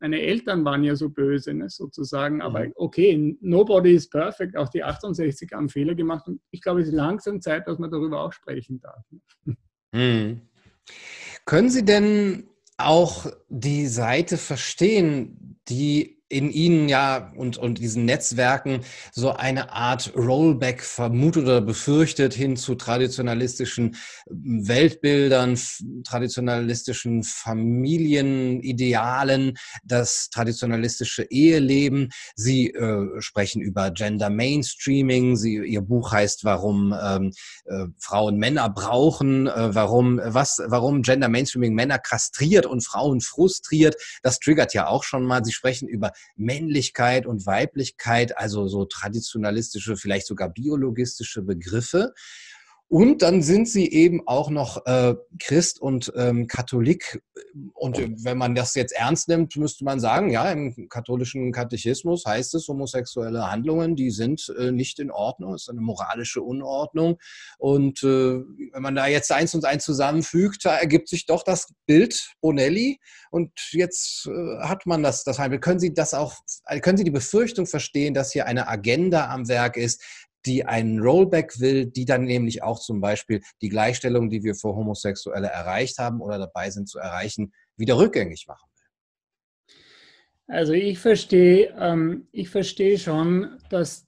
meine 0.00 0.20
Eltern 0.20 0.64
waren 0.64 0.82
ja 0.82 0.96
so 0.96 1.10
böse, 1.10 1.54
ne, 1.54 1.68
sozusagen. 1.68 2.40
Aber 2.40 2.66
mhm. 2.66 2.72
okay, 2.74 3.36
nobody 3.40 3.92
is 3.92 4.08
perfect. 4.08 4.56
Auch 4.56 4.68
die 4.68 4.84
68er 4.84 5.54
haben 5.54 5.68
Fehler 5.68 5.94
gemacht. 5.94 6.26
Und 6.26 6.40
ich 6.50 6.62
glaube, 6.62 6.80
es 6.80 6.88
ist 6.88 6.94
langsam 6.94 7.40
Zeit, 7.40 7.68
dass 7.68 7.78
man 7.78 7.90
darüber 7.90 8.22
auch 8.22 8.32
sprechen 8.32 8.80
darf. 8.80 9.04
Mhm. 9.92 10.42
Können 11.44 11.70
Sie 11.70 11.84
denn 11.84 12.48
auch 12.78 13.26
die 13.48 13.86
Seite 13.86 14.36
verstehen, 14.36 15.60
die 15.68 16.19
in 16.30 16.50
Ihnen 16.50 16.88
ja 16.88 17.30
und, 17.36 17.58
und 17.58 17.78
diesen 17.78 18.06
Netzwerken 18.06 18.80
so 19.12 19.32
eine 19.32 19.72
Art 19.72 20.14
Rollback 20.16 20.82
vermutet 20.82 21.42
oder 21.42 21.60
befürchtet 21.60 22.32
hin 22.34 22.56
zu 22.56 22.76
traditionalistischen 22.76 23.96
ähm, 24.30 24.68
Weltbildern, 24.68 25.58
traditionalistischen 26.04 27.24
Familienidealen, 27.24 29.58
das 29.84 30.30
traditionalistische 30.30 31.24
Eheleben. 31.24 32.10
Sie 32.36 32.70
äh, 32.70 33.20
sprechen 33.20 33.60
über 33.60 33.90
Gender 33.90 34.30
Mainstreaming. 34.30 35.36
Sie, 35.36 35.56
Ihr 35.56 35.82
Buch 35.82 36.12
heißt, 36.12 36.44
warum 36.44 36.94
ähm, 37.02 37.32
äh, 37.64 37.86
Frauen 37.98 38.36
Männer 38.36 38.70
brauchen, 38.70 39.48
äh, 39.48 39.74
warum, 39.74 40.20
was, 40.22 40.62
warum 40.64 41.02
Gender 41.02 41.28
Mainstreaming 41.28 41.74
Männer 41.74 41.98
kastriert 41.98 42.66
und 42.66 42.86
Frauen 42.86 43.20
frustriert. 43.20 43.96
Das 44.22 44.38
triggert 44.38 44.74
ja 44.74 44.86
auch 44.86 45.02
schon 45.02 45.24
mal. 45.24 45.44
Sie 45.44 45.50
sprechen 45.52 45.88
über 45.88 46.12
Männlichkeit 46.36 47.26
und 47.26 47.46
Weiblichkeit, 47.46 48.36
also 48.38 48.68
so 48.68 48.84
traditionalistische, 48.84 49.96
vielleicht 49.96 50.26
sogar 50.26 50.48
biologistische 50.50 51.42
Begriffe. 51.42 52.14
Und 52.92 53.22
dann 53.22 53.40
sind 53.40 53.68
sie 53.68 53.88
eben 53.88 54.26
auch 54.26 54.50
noch 54.50 54.84
äh, 54.84 55.14
Christ 55.38 55.80
und 55.80 56.12
ähm, 56.16 56.48
Katholik. 56.48 57.22
Und 57.72 57.98
wenn 58.24 58.36
man 58.36 58.56
das 58.56 58.74
jetzt 58.74 58.90
ernst 58.90 59.28
nimmt, 59.28 59.54
müsste 59.54 59.84
man 59.84 60.00
sagen, 60.00 60.28
ja, 60.30 60.50
im 60.50 60.88
katholischen 60.88 61.52
Katechismus 61.52 62.24
heißt 62.26 62.52
es, 62.56 62.66
homosexuelle 62.66 63.48
Handlungen, 63.48 63.94
die 63.94 64.10
sind 64.10 64.52
äh, 64.58 64.72
nicht 64.72 64.98
in 64.98 65.12
Ordnung, 65.12 65.54
es 65.54 65.62
ist 65.62 65.68
eine 65.68 65.80
moralische 65.82 66.42
Unordnung. 66.42 67.18
Und 67.58 68.02
äh, 68.02 68.40
wenn 68.72 68.82
man 68.82 68.96
da 68.96 69.06
jetzt 69.06 69.30
eins 69.30 69.54
und 69.54 69.64
eins 69.64 69.84
zusammenfügt, 69.84 70.64
da 70.64 70.76
ergibt 70.76 71.06
sich 71.06 71.26
doch 71.26 71.44
das 71.44 71.72
Bild 71.86 72.34
Bonelli. 72.40 72.98
Und 73.30 73.52
jetzt 73.70 74.26
äh, 74.26 74.66
hat 74.66 74.86
man 74.86 75.04
das, 75.04 75.22
das 75.22 75.36
können 75.60 75.78
Sie 75.78 75.94
das 75.94 76.12
auch, 76.12 76.34
können 76.82 76.98
Sie 76.98 77.04
die 77.04 77.12
Befürchtung 77.12 77.66
verstehen, 77.66 78.14
dass 78.14 78.32
hier 78.32 78.46
eine 78.46 78.66
Agenda 78.66 79.30
am 79.30 79.46
Werk 79.46 79.76
ist, 79.76 80.02
die 80.46 80.64
einen 80.64 81.00
Rollback 81.00 81.60
will, 81.60 81.86
die 81.86 82.04
dann 82.04 82.24
nämlich 82.24 82.62
auch 82.62 82.80
zum 82.80 83.00
Beispiel 83.00 83.40
die 83.60 83.68
Gleichstellung, 83.68 84.30
die 84.30 84.42
wir 84.42 84.54
für 84.54 84.74
Homosexuelle 84.74 85.48
erreicht 85.48 85.98
haben 85.98 86.20
oder 86.20 86.38
dabei 86.38 86.70
sind 86.70 86.88
zu 86.88 86.98
erreichen, 86.98 87.52
wieder 87.76 87.98
rückgängig 87.98 88.46
machen 88.46 88.68
will. 88.74 90.56
Also 90.56 90.72
ich 90.72 90.98
verstehe, 90.98 91.74
ähm, 91.78 92.26
ich 92.32 92.48
verstehe 92.48 92.98
schon, 92.98 93.58
dass, 93.68 94.06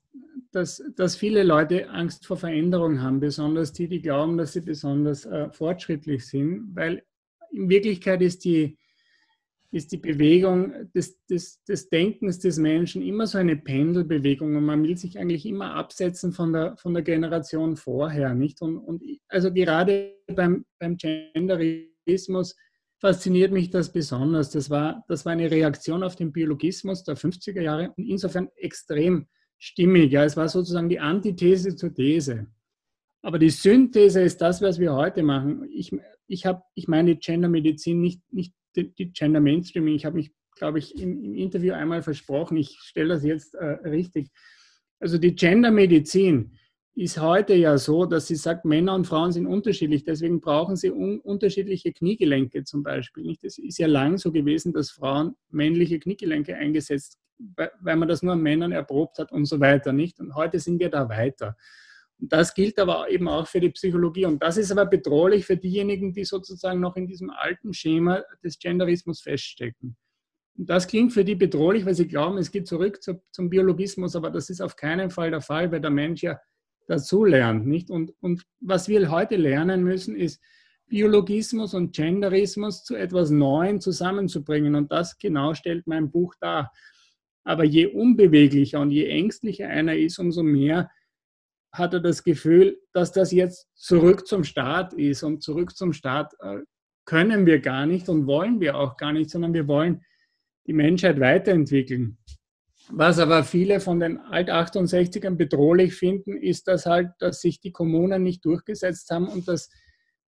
dass, 0.51 0.83
dass 0.97 1.17
viele 1.17 1.43
Leute 1.43 1.89
Angst 1.91 2.27
vor 2.27 2.37
Veränderung 2.37 3.01
haben, 3.01 3.21
besonders 3.21 3.73
die, 3.73 3.89
die 3.89 4.03
glauben, 4.03 4.37
dass 4.37 4.55
sie 4.55 4.61
besonders 4.61 5.25
äh, 5.25 5.51
fortschrittlich 5.51 6.27
sind, 6.27 6.75
weil 6.75 7.05
in 7.53 7.69
Wirklichkeit 7.69 8.23
ist 8.23 8.45
die, 8.45 8.79
ist 9.73 9.91
die 9.91 9.97
Bewegung 9.97 10.91
des, 10.95 11.25
des, 11.27 11.65
des 11.65 11.89
Denkens 11.89 12.39
des 12.39 12.59
Menschen 12.59 13.01
immer 13.01 13.27
so 13.27 13.39
eine 13.39 13.57
Pendelbewegung 13.57 14.55
und 14.55 14.67
man 14.67 14.83
will 14.83 14.99
sich 14.99 15.19
eigentlich 15.19 15.47
immer 15.47 15.75
absetzen 15.75 16.33
von 16.33 16.53
der, 16.53 16.77
von 16.77 16.93
der 16.93 17.03
Generation 17.03 17.77
vorher. 17.77 18.35
Nicht? 18.35 18.61
Und, 18.61 18.77
und 18.77 19.03
also 19.29 19.51
gerade 19.51 20.15
beim, 20.27 20.67
beim 20.79 20.99
Genderismus 20.99 22.55
fasziniert 23.01 23.51
mich 23.51 23.71
das 23.71 23.91
besonders. 23.91 24.51
Das 24.51 24.69
war, 24.69 25.05
das 25.09 25.25
war 25.25 25.33
eine 25.33 25.51
Reaktion 25.51 26.03
auf 26.03 26.17
den 26.17 26.33
Biologismus 26.33 27.03
der 27.03 27.17
50er 27.17 27.63
Jahre 27.63 27.95
und 27.97 28.05
insofern 28.05 28.51
extrem 28.57 29.27
stimmig. 29.57 30.13
Ja, 30.13 30.25
es 30.25 30.37
war 30.37 30.49
sozusagen 30.49 30.91
die 30.91 31.01
Antithese 31.01 31.75
zur 31.77 31.95
These. 31.95 32.47
Aber 33.23 33.39
die 33.39 33.51
Synthese 33.51 34.21
ist 34.21 34.43
das, 34.43 34.61
was 34.61 34.79
wir 34.79 34.93
heute 34.93 35.23
machen. 35.23 35.67
Ich, 35.73 35.97
ich, 36.27 36.45
hab, 36.45 36.65
ich 36.75 36.89
meine 36.89 37.17
Gendermedizin, 37.17 38.01
nicht, 38.01 38.21
nicht 38.31 38.53
die, 38.77 38.93
die 38.95 39.13
Gender 39.13 39.41
Mainstreaming. 39.41 39.95
Ich 39.95 40.05
habe 40.05 40.17
mich, 40.17 40.33
glaube 40.57 40.79
ich, 40.79 40.99
im, 40.99 41.23
im, 41.23 41.35
Interview 41.35 41.75
einmal 41.75 42.03
versprochen. 42.03 42.57
Ich 42.57 42.79
stelle 42.81 43.15
das 43.15 43.25
jetzt 43.25 43.55
äh, 43.55 43.65
richtig. 43.89 44.31
Also 45.01 45.19
die 45.19 45.35
Gendermedizin 45.35 46.57
ist 46.95 47.21
heute 47.21 47.55
ja 47.55 47.79
so, 47.79 48.05
dass 48.05 48.27
sie 48.27 48.37
sagt, 48.37 48.65
Männer 48.65 48.95
und 48.95 49.07
Frauen 49.07 49.33
sind 49.33 49.47
unterschiedlich, 49.47 50.05
deswegen 50.05 50.41
brauchen 50.41 50.77
sie 50.77 50.91
un 50.91 51.21
unterschiedliche 51.21 51.93
Kniegelenke 51.93 52.65
zum 52.65 52.83
Beispiel. 52.83 53.25
Nicht? 53.25 53.43
Es 53.45 53.59
ist 53.59 53.79
ja 53.79 53.87
lang 53.87 54.19
so 54.19 54.31
gewesen, 54.31 54.73
dass 54.73 54.91
Frauen 54.91 55.35
männliche 55.49 55.99
Kniegelenke 55.99 56.55
eingesetzt, 56.55 57.19
weil 57.39 57.97
man 57.97 58.09
das 58.09 58.23
nur 58.23 58.35
an 58.35 58.43
Männern 58.43 58.73
erprobt 58.73 59.19
hat 59.19 59.33
und 59.33 59.47
so 59.47 59.59
weiter. 59.59 59.93
Nicht? 59.93 60.21
Und 60.21 60.35
heute 60.35 60.59
sind 60.61 60.79
wir 60.81 60.91
da 60.91 61.09
weiter. 61.09 61.57
Das 62.25 62.55
gilt 62.55 62.79
aber 62.79 63.11
eben 63.11 63.27
auch 63.27 63.49
für 63.49 63.59
die 63.59 63.71
Psychologie. 63.71 64.27
Und 64.27 64.41
das 64.43 64.57
ist 64.57 64.71
aber 64.71 64.87
bedrohlich 64.87 65.45
für 65.45 65.57
diejenigen, 65.57 66.13
die 66.13 66.25
sozusagen 66.25 66.79
noch 66.79 66.95
in 66.95 67.09
diesem 67.09 67.31
alten 67.31 67.75
Schema 67.75 68.23
des 68.45 68.61
Genderismus 68.61 69.23
feststecken. 69.23 69.97
Und 70.57 70.71
das 70.71 70.87
klingt 70.87 71.13
für 71.13 71.25
die 71.25 71.35
bedrohlich, 71.35 71.85
weil 71.85 71.97
sie 71.97 72.07
glauben, 72.07 72.39
es 72.39 72.53
geht 72.53 72.69
zurück 72.69 73.03
zu, 73.03 73.21
zum 73.33 73.51
Biologismus, 73.51 74.15
aber 74.15 74.31
das 74.31 74.51
ist 74.51 74.61
auf 74.61 74.77
keinen 74.77 75.11
Fall 75.11 75.31
der 75.31 75.41
Fall, 75.41 75.73
weil 75.73 75.81
der 75.81 75.91
Mensch 75.91 76.23
ja 76.23 76.39
dazu 76.87 77.25
lernt. 77.25 77.67
Nicht? 77.67 77.91
Und, 77.91 78.13
und 78.21 78.45
was 78.61 78.87
wir 78.87 79.11
heute 79.11 79.35
lernen 79.35 79.83
müssen, 79.83 80.15
ist, 80.15 80.41
Biologismus 80.87 81.75
und 81.75 81.93
Genderismus 81.93 82.85
zu 82.85 82.95
etwas 82.95 83.31
Neuem 83.31 83.81
zusammenzubringen. 83.81 84.77
Und 84.77 84.93
das 84.93 85.19
genau 85.19 85.55
stellt 85.55 85.89
mein 85.89 86.13
Buch 86.13 86.35
dar. 86.39 86.71
Aber 87.43 87.65
je 87.65 87.87
unbeweglicher 87.87 88.79
und 88.79 88.93
je 88.93 89.07
ängstlicher 89.07 89.67
einer 89.67 89.97
ist, 89.97 90.21
umso 90.21 90.45
mehr 90.45 90.91
hat 91.73 91.95
er 91.95 92.01
das 92.01 92.23
Gefühl, 92.23 92.79
dass 92.93 93.13
das 93.13 93.33
jetzt 93.33 93.67
zurück 93.75 94.27
zum 94.27 94.45
Staat 94.45 94.93
ist. 94.93 95.23
Und 95.23 95.43
zurück 95.43 95.75
zum 95.75 95.93
Staat 95.93 96.35
äh, 96.41 96.59
können 97.05 97.47
wir 97.47 97.61
gar 97.61 97.87
nicht 97.87 98.09
und 98.09 98.27
wollen 98.27 98.61
wir 98.61 98.77
auch 98.77 98.97
gar 98.97 99.13
nicht, 99.13 99.31
sondern 99.31 99.55
wir 99.55 99.67
wollen 99.67 100.03
die 100.67 100.75
Menschheit 100.75 101.19
weiterentwickeln. 101.19 102.19
Was 102.91 103.19
aber 103.19 103.45
viele 103.45 103.81
von 103.81 104.01
den 104.01 104.19
Alt-68ern 104.19 105.37
bedrohlich 105.37 105.95
finden, 105.95 106.37
ist, 106.37 106.69
dass 106.69 106.85
halt, 106.85 107.11
dass 107.21 107.41
sich 107.41 107.61
die 107.61 107.73
Kommunen 107.73 108.23
nicht 108.23 108.45
durchgesetzt 108.45 109.11
haben 109.11 109.29
und 109.29 109.49
dass 109.49 109.71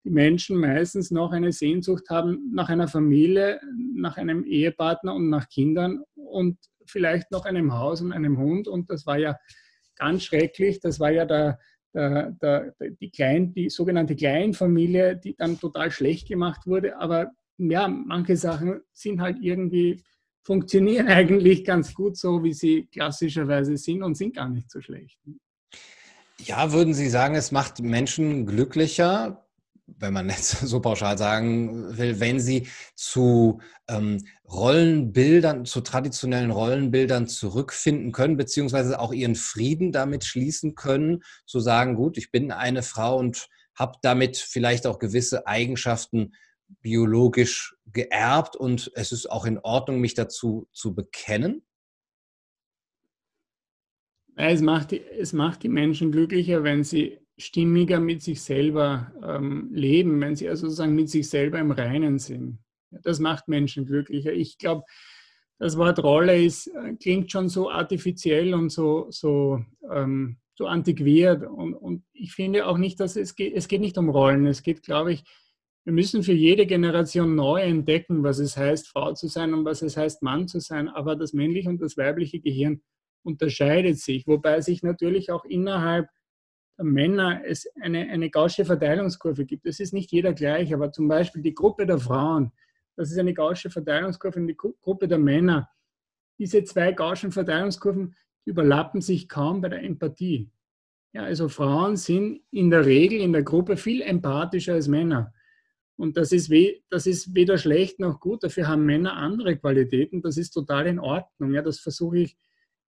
die 0.04 0.10
Menschen 0.10 0.58
meistens 0.58 1.10
noch 1.10 1.32
eine 1.32 1.52
Sehnsucht 1.52 2.10
haben 2.10 2.50
nach 2.52 2.68
einer 2.68 2.88
Familie, 2.88 3.60
nach 3.94 4.16
einem 4.16 4.44
Ehepartner 4.44 5.14
und 5.14 5.28
nach 5.28 5.48
Kindern 5.48 6.02
und 6.14 6.58
vielleicht 6.86 7.30
noch 7.30 7.44
einem 7.46 7.74
Haus 7.74 8.00
und 8.00 8.12
einem 8.12 8.38
Hund. 8.38 8.68
Und 8.68 8.90
das 8.90 9.06
war 9.06 9.18
ja 9.18 9.36
ganz 9.96 10.24
schrecklich. 10.24 10.80
Das 10.80 11.00
war 11.00 11.10
ja 11.10 11.24
der, 11.24 11.58
der, 11.94 12.32
der, 12.32 12.74
die, 13.00 13.10
Klein, 13.10 13.52
die 13.52 13.68
sogenannte 13.68 14.16
Kleinfamilie, 14.16 15.16
die 15.16 15.34
dann 15.36 15.58
total 15.58 15.90
schlecht 15.90 16.28
gemacht 16.28 16.66
wurde. 16.66 16.98
Aber 16.98 17.30
ja, 17.58 17.88
manche 17.88 18.36
Sachen 18.36 18.80
sind 18.92 19.20
halt 19.20 19.38
irgendwie 19.40 20.02
funktionieren 20.42 21.06
eigentlich 21.08 21.64
ganz 21.64 21.94
gut 21.94 22.16
so, 22.16 22.42
wie 22.42 22.52
sie 22.52 22.88
klassischerweise 22.92 23.76
sind 23.76 24.02
und 24.02 24.16
sind 24.16 24.36
gar 24.36 24.48
nicht 24.48 24.70
so 24.70 24.80
schlecht. 24.80 25.18
Ja, 26.44 26.72
würden 26.72 26.92
Sie 26.92 27.08
sagen, 27.08 27.36
es 27.36 27.52
macht 27.52 27.80
Menschen 27.80 28.46
glücklicher, 28.46 29.41
wenn 29.98 30.12
man 30.12 30.28
jetzt 30.28 30.50
so 30.60 30.80
pauschal 30.80 31.18
sagen 31.18 31.96
will, 31.96 32.20
wenn 32.20 32.40
sie 32.40 32.68
zu 32.94 33.60
ähm, 33.88 34.18
Rollenbildern, 34.44 35.64
zu 35.64 35.80
traditionellen 35.80 36.50
Rollenbildern 36.50 37.26
zurückfinden 37.26 38.12
können, 38.12 38.36
beziehungsweise 38.36 39.00
auch 39.00 39.12
ihren 39.12 39.34
Frieden 39.34 39.92
damit 39.92 40.24
schließen 40.24 40.74
können, 40.74 41.22
zu 41.46 41.60
sagen, 41.60 41.94
gut, 41.94 42.18
ich 42.18 42.30
bin 42.30 42.52
eine 42.52 42.82
Frau 42.82 43.18
und 43.18 43.48
habe 43.74 43.98
damit 44.02 44.36
vielleicht 44.36 44.86
auch 44.86 44.98
gewisse 44.98 45.46
Eigenschaften 45.46 46.32
biologisch 46.80 47.76
geerbt 47.92 48.56
und 48.56 48.90
es 48.94 49.12
ist 49.12 49.30
auch 49.30 49.44
in 49.44 49.58
Ordnung, 49.58 50.00
mich 50.00 50.14
dazu 50.14 50.68
zu 50.72 50.94
bekennen? 50.94 51.62
Es 54.34 54.62
macht, 54.62 54.92
die, 54.92 55.02
es 55.02 55.32
macht 55.32 55.62
die 55.62 55.68
Menschen 55.68 56.10
glücklicher, 56.10 56.64
wenn 56.64 56.84
sie 56.84 57.21
stimmiger 57.38 58.00
mit 58.00 58.22
sich 58.22 58.42
selber 58.42 59.12
ähm, 59.22 59.70
leben, 59.72 60.20
wenn 60.20 60.36
sie 60.36 60.48
also 60.48 60.66
sozusagen 60.66 60.94
mit 60.94 61.10
sich 61.10 61.28
selber 61.28 61.58
im 61.58 61.70
Reinen 61.70 62.18
sind. 62.18 62.58
Das 62.90 63.20
macht 63.20 63.48
Menschen 63.48 63.86
glücklicher. 63.86 64.32
Ich 64.32 64.58
glaube, 64.58 64.84
das 65.58 65.76
Wort 65.78 66.02
Rolle 66.02 66.42
ist, 66.42 66.66
äh, 66.66 66.94
klingt 67.00 67.30
schon 67.30 67.48
so 67.48 67.70
artifiziell 67.70 68.52
und 68.54 68.70
so, 68.70 69.06
so, 69.10 69.64
ähm, 69.90 70.38
so 70.54 70.66
antiquiert. 70.66 71.44
Und, 71.44 71.74
und 71.74 72.04
ich 72.12 72.32
finde 72.32 72.66
auch 72.66 72.78
nicht, 72.78 73.00
dass 73.00 73.16
es 73.16 73.34
geht, 73.34 73.54
es 73.54 73.68
geht 73.68 73.80
nicht 73.80 73.96
um 73.96 74.08
Rollen. 74.08 74.46
Es 74.46 74.62
geht, 74.62 74.82
glaube 74.82 75.12
ich, 75.12 75.24
wir 75.84 75.92
müssen 75.92 76.22
für 76.22 76.32
jede 76.32 76.66
Generation 76.66 77.34
neu 77.34 77.60
entdecken, 77.60 78.22
was 78.22 78.38
es 78.38 78.56
heißt, 78.56 78.88
Frau 78.88 79.14
zu 79.14 79.26
sein 79.26 79.52
und 79.54 79.64
was 79.64 79.82
es 79.82 79.96
heißt, 79.96 80.22
Mann 80.22 80.46
zu 80.48 80.60
sein. 80.60 80.88
Aber 80.88 81.16
das 81.16 81.32
männliche 81.32 81.68
und 81.68 81.80
das 81.80 81.96
weibliche 81.96 82.40
Gehirn 82.40 82.82
unterscheidet 83.24 83.98
sich, 83.98 84.26
wobei 84.26 84.60
sich 84.60 84.82
natürlich 84.82 85.30
auch 85.30 85.44
innerhalb 85.44 86.08
der 86.78 86.84
Männer 86.84 87.42
es 87.44 87.66
eine, 87.80 88.08
eine 88.08 88.30
gausche 88.30 88.64
Verteilungskurve 88.64 89.44
gibt. 89.44 89.66
Es 89.66 89.80
ist 89.80 89.92
nicht 89.92 90.10
jeder 90.12 90.32
gleich, 90.32 90.72
aber 90.72 90.92
zum 90.92 91.08
Beispiel 91.08 91.42
die 91.42 91.54
Gruppe 91.54 91.86
der 91.86 91.98
Frauen, 91.98 92.52
das 92.96 93.10
ist 93.10 93.18
eine 93.18 93.34
gausche 93.34 93.70
Verteilungskurve 93.70 94.40
und 94.40 94.46
die 94.46 94.56
Gruppe 94.56 95.08
der 95.08 95.18
Männer. 95.18 95.70
Diese 96.38 96.64
zwei 96.64 96.92
gauschen 96.92 97.32
Verteilungskurven 97.32 98.14
überlappen 98.44 99.00
sich 99.00 99.28
kaum 99.28 99.60
bei 99.60 99.68
der 99.68 99.82
Empathie. 99.82 100.50
Ja, 101.12 101.24
also 101.24 101.48
Frauen 101.48 101.96
sind 101.96 102.40
in 102.50 102.70
der 102.70 102.86
Regel 102.86 103.20
in 103.20 103.32
der 103.32 103.42
Gruppe 103.42 103.76
viel 103.76 104.00
empathischer 104.00 104.74
als 104.74 104.88
Männer. 104.88 105.32
Und 105.96 106.16
das 106.16 106.32
ist, 106.32 106.50
das 106.88 107.06
ist 107.06 107.34
weder 107.34 107.58
schlecht 107.58 108.00
noch 108.00 108.18
gut. 108.18 108.42
Dafür 108.42 108.66
haben 108.66 108.84
Männer 108.84 109.12
andere 109.12 109.56
Qualitäten. 109.56 110.22
Das 110.22 110.36
ist 110.36 110.50
total 110.50 110.86
in 110.86 110.98
Ordnung. 110.98 111.52
Ja, 111.52 111.62
das 111.62 111.80
versuche 111.80 112.18
ich 112.18 112.36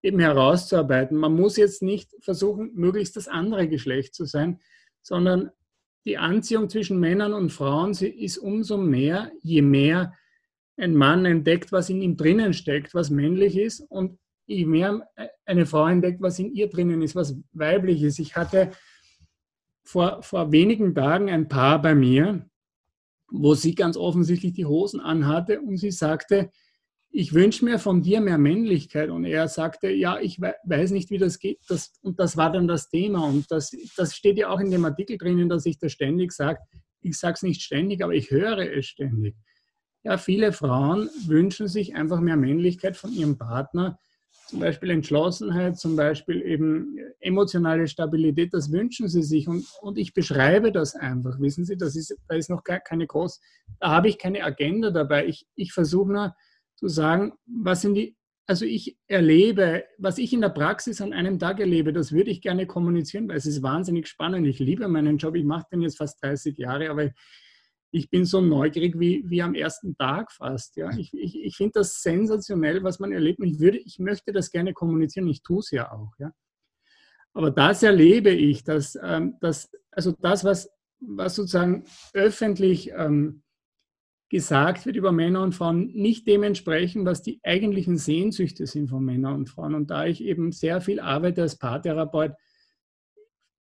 eben 0.05 0.19
herauszuarbeiten. 0.19 1.17
Man 1.17 1.35
muss 1.35 1.57
jetzt 1.57 1.83
nicht 1.83 2.11
versuchen, 2.21 2.73
möglichst 2.75 3.17
das 3.17 3.27
andere 3.27 3.69
Geschlecht 3.69 4.15
zu 4.15 4.27
sein, 4.27 4.61
sondern 5.03 5.51
die 6.05 6.19
Anziehung 6.19 6.69
zwischen 6.69 7.01
Männern 7.01 7.33
und 7.33 7.51
Frauen 7.51 7.93
ist 7.93 8.37
umso 8.37 8.77
mehr, 8.77 9.33
je 9.41 9.63
mehr 9.63 10.13
ein 10.77 10.95
Mann 10.95 11.25
entdeckt, 11.25 11.73
was 11.73 11.89
in 11.89 12.03
ihm 12.03 12.19
drinnen 12.19 12.53
steckt, 12.53 12.95
was 12.95 13.09
männlich 13.09 13.57
ist, 13.57 13.81
und 13.81 14.19
je 14.47 14.67
mehr 14.67 15.09
eine 15.47 15.65
Frau 15.65 15.87
entdeckt, 15.87 16.21
was 16.21 16.39
in 16.39 16.53
ihr 16.53 16.69
drinnen 16.69 17.01
ist, 17.01 17.15
was 17.15 17.35
weiblich 17.53 18.03
ist. 18.03 18.19
Ich 18.19 18.37
hatte 18.37 18.73
vor, 19.85 20.23
vor 20.23 20.53
wenigen 20.53 20.95
Tagen 20.95 21.31
ein 21.31 21.49
Paar 21.49 21.81
bei 21.81 21.95
mir, 21.95 22.47
wo 23.31 23.55
sie 23.55 23.75
ganz 23.75 23.97
offensichtlich 23.97 24.53
die 24.53 24.67
Hosen 24.67 25.01
anhatte 25.01 25.61
und 25.63 25.79
sie 25.79 25.91
sagte, 25.91 26.51
ich 27.17 27.33
wünsche 27.33 27.65
mir 27.65 27.79
von 27.79 28.03
dir 28.03 28.21
mehr 28.21 28.39
Männlichkeit. 28.39 29.09
Und 29.09 29.25
er 29.25 29.47
sagte, 29.47 29.89
ja, 29.89 30.19
ich 30.19 30.41
weiß 30.41 30.91
nicht, 30.91 31.11
wie 31.11 31.19
das 31.19 31.39
geht. 31.39 31.61
Das, 31.69 31.93
und 32.03 32.19
das 32.19 32.37
war 32.37 32.51
dann 32.51 32.67
das 32.67 32.89
Thema. 32.89 33.25
Und 33.25 33.49
das, 33.53 33.71
das 33.97 34.17
steht 34.17 34.37
ja 34.37 34.49
auch 34.49 34.59
in 34.59 34.73
dem 34.73 34.85
Artikel 34.85 35.17
drinnen, 35.17 35.49
dass 35.49 35.65
ich 35.65 35.79
das 35.79 35.93
ständig 35.93 36.33
sage. 36.33 36.59
Ich 37.03 37.17
sage 37.17 37.35
es 37.35 37.43
nicht 37.45 37.62
ständig, 37.62 38.03
aber 38.03 38.15
ich 38.15 38.33
höre 38.33 38.59
es 38.59 38.87
ständig. 38.87 39.37
Ja, 40.03 40.19
viele 40.19 40.53
Frauen 40.53 41.09
wünschen 41.25 41.69
sich 41.69 41.95
einfach 41.95 42.19
mehr 42.19 42.37
Männlichkeit 42.37 42.97
von 42.97 43.12
ihrem 43.12 43.39
Partner. 43.39 43.97
Zum 44.49 44.59
Beispiel 44.59 44.91
Entschlossenheit, 44.91 45.79
zum 45.79 45.95
Beispiel 45.95 46.43
eben 46.43 46.99
emotionale 47.21 47.87
Stabilität, 47.87 48.53
das 48.53 48.73
wünschen 48.73 49.09
sie 49.09 49.23
sich. 49.23 49.47
Und, 49.47 49.65
und 49.83 49.99
ich 49.99 50.15
beschreibe 50.15 50.73
das 50.73 50.97
einfach. 50.97 51.39
Wissen 51.39 51.65
Sie, 51.65 51.77
das 51.77 51.95
ist, 51.95 52.17
da 52.27 52.35
ist 52.35 52.51
noch 52.51 52.65
gar 52.65 52.81
keine 52.81 53.07
groß, 53.07 53.41
da 53.79 53.91
habe 53.91 54.09
ich 54.09 54.19
keine 54.19 54.43
Agenda 54.43 54.91
dabei. 54.91 55.27
Ich, 55.27 55.47
ich 55.55 55.73
versuche 55.73 56.11
nur, 56.12 56.35
zu 56.77 56.89
sagen, 56.89 57.33
was 57.47 57.83
sind 57.83 57.95
die, 57.95 58.16
also 58.47 58.64
ich 58.64 58.99
erlebe, 59.07 59.85
was 59.99 60.18
ich 60.18 60.33
in 60.33 60.41
der 60.41 60.51
Praxis 60.51 61.01
an 61.01 61.12
einem 61.12 61.39
Tag 61.39 61.61
erlebe, 61.61 61.93
das 61.93 62.12
würde 62.12 62.31
ich 62.31 62.43
gerne 62.43 62.66
kommunizieren, 62.66 63.29
weil 63.29 63.37
es 63.37 63.47
ist 63.47 63.62
wahnsinnig 63.62 64.07
spannend. 64.07 64.47
Ich 64.47 64.59
liebe 64.59 64.87
meinen 64.89 65.18
Job, 65.18 65.35
ich 65.35 65.45
mache 65.45 65.66
den 65.72 65.83
jetzt 65.83 65.99
fast 65.99 66.22
30 66.22 66.59
Jahre, 66.59 66.91
aber 66.91 67.11
ich 67.95 68.11
bin 68.11 68.25
so 68.25 68.41
neugierig 68.41 68.99
wie, 68.99 69.22
wie 69.29 69.41
am 69.41 69.55
ersten 69.55 69.97
Tag 69.97 70.33
fast. 70.33 70.77
Ja. 70.77 70.91
Ich, 70.99 71.14
ich, 71.14 71.41
ich 71.41 71.57
finde 71.57 71.75
das 71.75 72.03
sensationell, 72.03 72.83
was 72.83 72.99
man 72.99 73.12
erlebt. 73.12 73.39
Ich, 73.45 73.61
würde, 73.61 73.79
ich 73.79 74.01
möchte 74.01 74.33
das 74.33 74.51
gerne 74.51 74.72
kommunizieren, 74.72 75.29
ich 75.29 75.43
tue 75.43 75.61
es 75.61 75.70
ja 75.70 75.93
auch. 75.93 76.11
Ja. 76.18 76.33
Aber 77.35 77.53
das 77.53 77.85
erlebe 77.85 78.31
ich, 78.31 78.64
dass, 78.64 78.99
ähm, 79.01 79.37
dass 79.41 79.70
also 79.93 80.11
das, 80.11 80.43
was, 80.43 80.68
was 80.99 81.37
sozusagen 81.37 81.85
öffentlich 82.14 82.91
ähm, 82.91 83.44
gesagt 84.35 84.85
wird 84.85 84.97
über 84.97 85.12
Männer 85.12 85.45
und 85.45 85.55
Frauen, 85.55 85.93
nicht 85.93 86.26
dementsprechend, 86.26 87.07
was 87.07 87.22
die 87.22 87.39
eigentlichen 87.45 87.97
Sehnsüchte 87.97 88.66
sind 88.66 88.91
von 88.91 89.05
Männern 89.05 89.37
und 89.37 89.49
Frauen. 89.49 89.76
Und 89.76 89.93
da 89.93 90.07
ich 90.07 90.24
eben 90.24 90.51
sehr 90.51 90.80
viel 90.80 90.99
arbeite 90.99 91.43
als 91.43 91.57
Paartherapeut, 91.57 92.32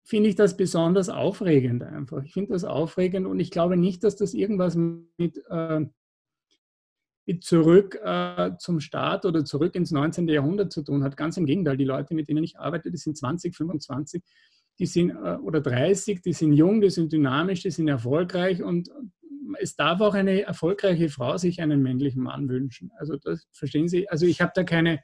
finde 0.02 0.28
ich 0.28 0.34
das 0.34 0.56
besonders 0.56 1.08
aufregend 1.08 1.84
einfach. 1.84 2.24
Ich 2.24 2.32
finde 2.32 2.52
das 2.52 2.64
aufregend 2.64 3.28
und 3.28 3.38
ich 3.38 3.52
glaube 3.52 3.76
nicht, 3.76 4.02
dass 4.02 4.16
das 4.16 4.34
irgendwas 4.34 4.74
mit, 4.74 5.40
äh, 5.50 5.86
mit 7.26 7.44
zurück 7.44 8.00
äh, 8.02 8.50
zum 8.58 8.80
Start 8.80 9.24
oder 9.24 9.44
zurück 9.44 9.76
ins 9.76 9.92
19. 9.92 10.26
Jahrhundert 10.26 10.72
zu 10.72 10.82
tun 10.82 11.04
hat. 11.04 11.16
Ganz 11.16 11.36
im 11.36 11.46
Gegenteil, 11.46 11.76
die 11.76 11.84
Leute, 11.84 12.12
mit 12.12 12.28
denen 12.28 12.42
ich 12.42 12.58
arbeite, 12.58 12.90
die 12.90 12.98
sind 12.98 13.16
20, 13.16 13.54
25 13.54 14.20
die 14.78 14.86
sind, 14.86 15.10
äh, 15.10 15.36
oder 15.36 15.60
30, 15.60 16.22
die 16.22 16.32
sind 16.32 16.52
jung, 16.52 16.80
die 16.80 16.90
sind 16.90 17.12
dynamisch, 17.12 17.62
die 17.62 17.70
sind 17.70 17.88
erfolgreich 17.88 18.62
und 18.62 18.90
es 19.58 19.76
darf 19.76 20.00
auch 20.00 20.14
eine 20.14 20.42
erfolgreiche 20.42 21.08
Frau 21.08 21.36
sich 21.36 21.60
einen 21.60 21.82
männlichen 21.82 22.22
Mann 22.22 22.48
wünschen. 22.48 22.90
Also 22.98 23.16
das 23.16 23.46
verstehen 23.52 23.88
Sie. 23.88 24.08
Also 24.08 24.26
ich 24.26 24.40
habe 24.40 24.52
da 24.54 24.64
keine, 24.64 25.00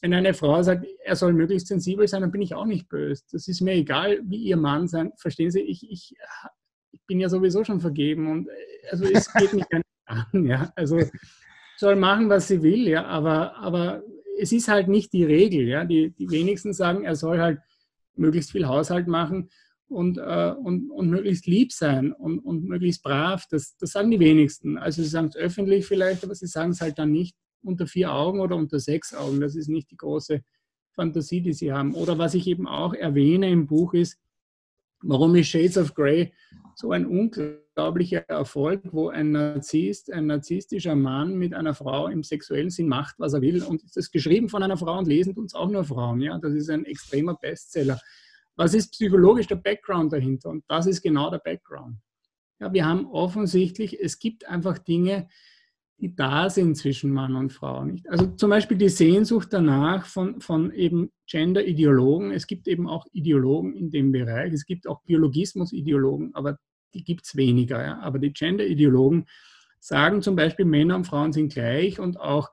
wenn 0.00 0.14
eine 0.14 0.34
Frau 0.34 0.62
sagt, 0.62 0.86
er 1.04 1.16
soll 1.16 1.32
möglichst 1.32 1.68
sensibel 1.68 2.06
sein, 2.08 2.22
dann 2.22 2.30
bin 2.30 2.42
ich 2.42 2.54
auch 2.54 2.66
nicht 2.66 2.88
böse. 2.88 3.22
Das 3.30 3.48
ist 3.48 3.60
mir 3.60 3.74
egal, 3.74 4.20
wie 4.24 4.42
ihr 4.42 4.56
Mann 4.56 4.88
sein. 4.88 5.12
Verstehen 5.16 5.50
Sie, 5.50 5.60
ich, 5.60 5.88
ich, 5.90 6.14
ich 6.92 7.00
bin 7.06 7.20
ja 7.20 7.28
sowieso 7.28 7.64
schon 7.64 7.80
vergeben 7.80 8.30
und 8.30 8.48
also 8.90 9.04
es 9.04 9.32
geht 9.32 9.52
mich 9.52 9.68
gar 9.70 9.78
nicht 9.78 9.88
an. 10.06 10.46
Ja? 10.46 10.72
Also 10.76 11.00
soll 11.76 11.96
machen, 11.96 12.28
was 12.28 12.48
sie 12.48 12.62
will, 12.62 12.88
ja, 12.88 13.06
aber, 13.06 13.56
aber 13.56 14.02
es 14.38 14.52
ist 14.52 14.68
halt 14.68 14.88
nicht 14.88 15.12
die 15.12 15.24
Regel. 15.24 15.66
Ja? 15.66 15.84
Die, 15.84 16.10
die 16.10 16.30
wenigsten 16.30 16.72
sagen, 16.72 17.04
er 17.04 17.16
soll 17.16 17.40
halt 17.40 17.60
möglichst 18.16 18.52
viel 18.52 18.66
Haushalt 18.66 19.06
machen 19.06 19.48
und, 19.90 20.18
äh, 20.18 20.54
und, 20.56 20.90
und 20.90 21.10
möglichst 21.10 21.46
lieb 21.46 21.72
sein 21.72 22.12
und, 22.12 22.38
und 22.38 22.64
möglichst 22.64 23.02
brav. 23.02 23.46
Das, 23.50 23.76
das 23.76 23.90
sagen 23.90 24.10
die 24.10 24.20
wenigsten. 24.20 24.78
Also 24.78 25.02
sie 25.02 25.08
sagen 25.08 25.28
es 25.28 25.36
öffentlich 25.36 25.86
vielleicht, 25.86 26.24
aber 26.24 26.34
sie 26.34 26.46
sagen 26.46 26.70
es 26.70 26.80
halt 26.80 26.98
dann 26.98 27.10
nicht 27.10 27.36
unter 27.62 27.86
vier 27.86 28.12
Augen 28.12 28.40
oder 28.40 28.56
unter 28.56 28.78
sechs 28.78 29.14
Augen. 29.14 29.40
Das 29.40 29.56
ist 29.56 29.68
nicht 29.68 29.90
die 29.90 29.96
große 29.96 30.42
Fantasie, 30.92 31.40
die 31.40 31.52
sie 31.52 31.72
haben. 31.72 31.94
Oder 31.94 32.18
was 32.18 32.34
ich 32.34 32.46
eben 32.46 32.68
auch 32.68 32.94
erwähne 32.94 33.50
im 33.50 33.66
Buch 33.66 33.94
ist, 33.94 34.18
warum 35.02 35.34
ist 35.34 35.48
Shades 35.48 35.76
of 35.76 35.94
Grey 35.94 36.32
so 36.74 36.92
ein 36.92 37.06
unglaublicher 37.06 38.28
Erfolg, 38.28 38.82
wo 38.92 39.08
ein 39.08 39.32
Narzisst, 39.32 40.12
ein 40.12 40.26
narzisstischer 40.26 40.94
Mann 40.94 41.36
mit 41.36 41.52
einer 41.52 41.74
Frau 41.74 42.06
im 42.06 42.22
sexuellen 42.22 42.70
Sinn 42.70 42.88
macht, 42.88 43.16
was 43.18 43.34
er 43.34 43.42
will. 43.42 43.62
Und 43.62 43.82
es 43.82 43.96
ist 43.96 44.12
geschrieben 44.12 44.48
von 44.48 44.62
einer 44.62 44.76
Frau 44.76 44.98
und 44.98 45.08
lesen 45.08 45.34
uns 45.34 45.54
auch 45.54 45.68
nur 45.68 45.84
Frauen. 45.84 46.20
Ja, 46.20 46.38
das 46.38 46.54
ist 46.54 46.70
ein 46.70 46.84
extremer 46.84 47.34
Bestseller. 47.34 48.00
Was 48.60 48.74
ist 48.74 48.92
psychologisch 48.92 49.46
der 49.46 49.56
Background 49.56 50.12
dahinter? 50.12 50.50
Und 50.50 50.64
das 50.68 50.86
ist 50.86 51.00
genau 51.00 51.30
der 51.30 51.38
Background. 51.38 51.96
Ja, 52.58 52.70
wir 52.70 52.84
haben 52.84 53.06
offensichtlich, 53.06 53.98
es 53.98 54.18
gibt 54.18 54.46
einfach 54.46 54.76
Dinge, 54.76 55.28
die 55.96 56.14
da 56.14 56.50
sind 56.50 56.76
zwischen 56.76 57.10
Mann 57.10 57.36
und 57.36 57.54
Frau. 57.54 57.82
Nicht? 57.86 58.06
Also 58.10 58.26
zum 58.26 58.50
Beispiel 58.50 58.76
die 58.76 58.90
Sehnsucht 58.90 59.48
danach 59.50 60.04
von, 60.04 60.42
von 60.42 60.74
eben 60.74 61.10
Gender-Ideologen. 61.26 62.32
Es 62.32 62.46
gibt 62.46 62.68
eben 62.68 62.86
auch 62.86 63.06
Ideologen 63.12 63.74
in 63.74 63.90
dem 63.90 64.12
Bereich. 64.12 64.52
Es 64.52 64.66
gibt 64.66 64.86
auch 64.86 65.00
Biologismus-Ideologen, 65.04 66.34
aber 66.34 66.58
die 66.92 67.02
gibt 67.02 67.24
es 67.24 67.36
weniger. 67.36 67.82
Ja? 67.82 68.00
Aber 68.00 68.18
die 68.18 68.34
Gender-Ideologen 68.34 69.24
sagen 69.78 70.20
zum 70.20 70.36
Beispiel, 70.36 70.66
Männer 70.66 70.96
und 70.96 71.06
Frauen 71.06 71.32
sind 71.32 71.54
gleich 71.54 71.98
und 71.98 72.20
auch 72.20 72.50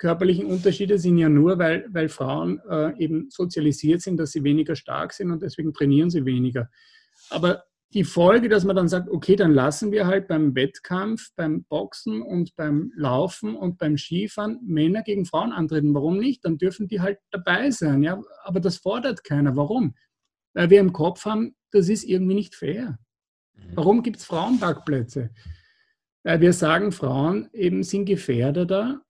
körperlichen 0.00 0.46
Unterschiede 0.46 0.98
sind 0.98 1.18
ja 1.18 1.28
nur, 1.28 1.58
weil, 1.58 1.86
weil 1.90 2.08
Frauen 2.08 2.58
äh, 2.68 2.96
eben 2.98 3.28
sozialisiert 3.28 4.00
sind, 4.00 4.16
dass 4.16 4.32
sie 4.32 4.42
weniger 4.42 4.74
stark 4.74 5.12
sind 5.12 5.30
und 5.30 5.42
deswegen 5.42 5.74
trainieren 5.74 6.08
sie 6.08 6.24
weniger. 6.24 6.70
Aber 7.28 7.64
die 7.92 8.04
Folge, 8.04 8.48
dass 8.48 8.64
man 8.64 8.76
dann 8.76 8.88
sagt, 8.88 9.10
okay, 9.10 9.36
dann 9.36 9.52
lassen 9.52 9.92
wir 9.92 10.06
halt 10.06 10.26
beim 10.26 10.54
Wettkampf, 10.54 11.28
beim 11.36 11.64
Boxen 11.64 12.22
und 12.22 12.56
beim 12.56 12.92
Laufen 12.96 13.54
und 13.54 13.76
beim 13.76 13.98
Skifahren 13.98 14.58
Männer 14.62 15.02
gegen 15.02 15.26
Frauen 15.26 15.52
antreten. 15.52 15.92
Warum 15.92 16.16
nicht? 16.16 16.44
Dann 16.46 16.56
dürfen 16.56 16.88
die 16.88 17.00
halt 17.00 17.18
dabei 17.30 17.70
sein. 17.70 18.02
Ja? 18.02 18.22
Aber 18.42 18.60
das 18.60 18.78
fordert 18.78 19.22
keiner. 19.22 19.54
Warum? 19.54 19.94
Weil 20.54 20.70
wir 20.70 20.80
im 20.80 20.94
Kopf 20.94 21.26
haben, 21.26 21.54
das 21.72 21.90
ist 21.90 22.04
irgendwie 22.04 22.34
nicht 22.34 22.54
fair. 22.54 22.98
Mhm. 23.54 23.62
Warum 23.74 24.02
gibt 24.02 24.16
es 24.16 24.24
Frauenparkplätze? 24.24 25.30
Weil 26.22 26.40
wir 26.40 26.54
sagen, 26.54 26.90
Frauen 26.90 27.50
eben 27.52 27.82
sind 27.82 28.06
gefährdeter 28.06 29.02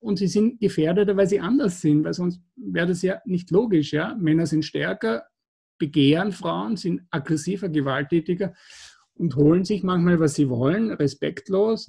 und 0.00 0.18
sie 0.18 0.28
sind 0.28 0.60
gefährdeter, 0.60 1.16
weil 1.16 1.26
sie 1.26 1.40
anders 1.40 1.80
sind, 1.80 2.04
weil 2.04 2.14
sonst 2.14 2.40
wäre 2.56 2.88
das 2.88 3.02
ja 3.02 3.20
nicht 3.24 3.50
logisch. 3.50 3.92
Ja? 3.92 4.14
Männer 4.14 4.46
sind 4.46 4.64
stärker, 4.64 5.24
begehren 5.78 6.32
Frauen, 6.32 6.76
sind 6.76 7.02
aggressiver, 7.10 7.68
gewalttätiger 7.68 8.54
und 9.14 9.36
holen 9.36 9.64
sich 9.64 9.82
manchmal, 9.82 10.20
was 10.20 10.34
sie 10.34 10.48
wollen, 10.48 10.92
respektlos. 10.92 11.88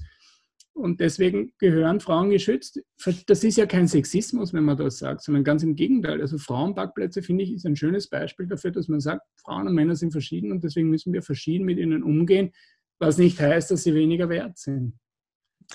Und 0.73 0.99
deswegen 0.99 1.53
gehören 1.57 2.01
Frauen 2.01 2.29
geschützt. 2.29 2.81
Das 3.27 3.45
ist 3.45 3.57
ja 3.57 3.65
kein 3.65 3.87
Sexismus, 3.87 4.51
wenn 4.51 4.65
man 4.65 4.75
das 4.75 4.97
sagt, 4.97 5.23
sondern 5.23 5.45
ganz 5.45 5.63
im 5.63 5.75
Gegenteil. 5.75 6.19
Also 6.19 6.37
Frauenparkplätze, 6.37 7.21
finde 7.21 7.45
ich, 7.45 7.53
ist 7.53 7.65
ein 7.65 7.77
schönes 7.77 8.09
Beispiel 8.09 8.45
dafür, 8.45 8.71
dass 8.71 8.89
man 8.89 8.99
sagt, 8.99 9.21
Frauen 9.37 9.67
und 9.67 9.73
Männer 9.73 9.95
sind 9.95 10.11
verschieden 10.11 10.51
und 10.51 10.65
deswegen 10.65 10.89
müssen 10.89 11.13
wir 11.13 11.21
verschieden 11.21 11.63
mit 11.63 11.77
ihnen 11.77 12.03
umgehen, 12.03 12.51
was 12.99 13.17
nicht 13.17 13.39
heißt, 13.39 13.71
dass 13.71 13.83
sie 13.83 13.93
weniger 13.93 14.27
wert 14.27 14.57
sind. 14.57 14.99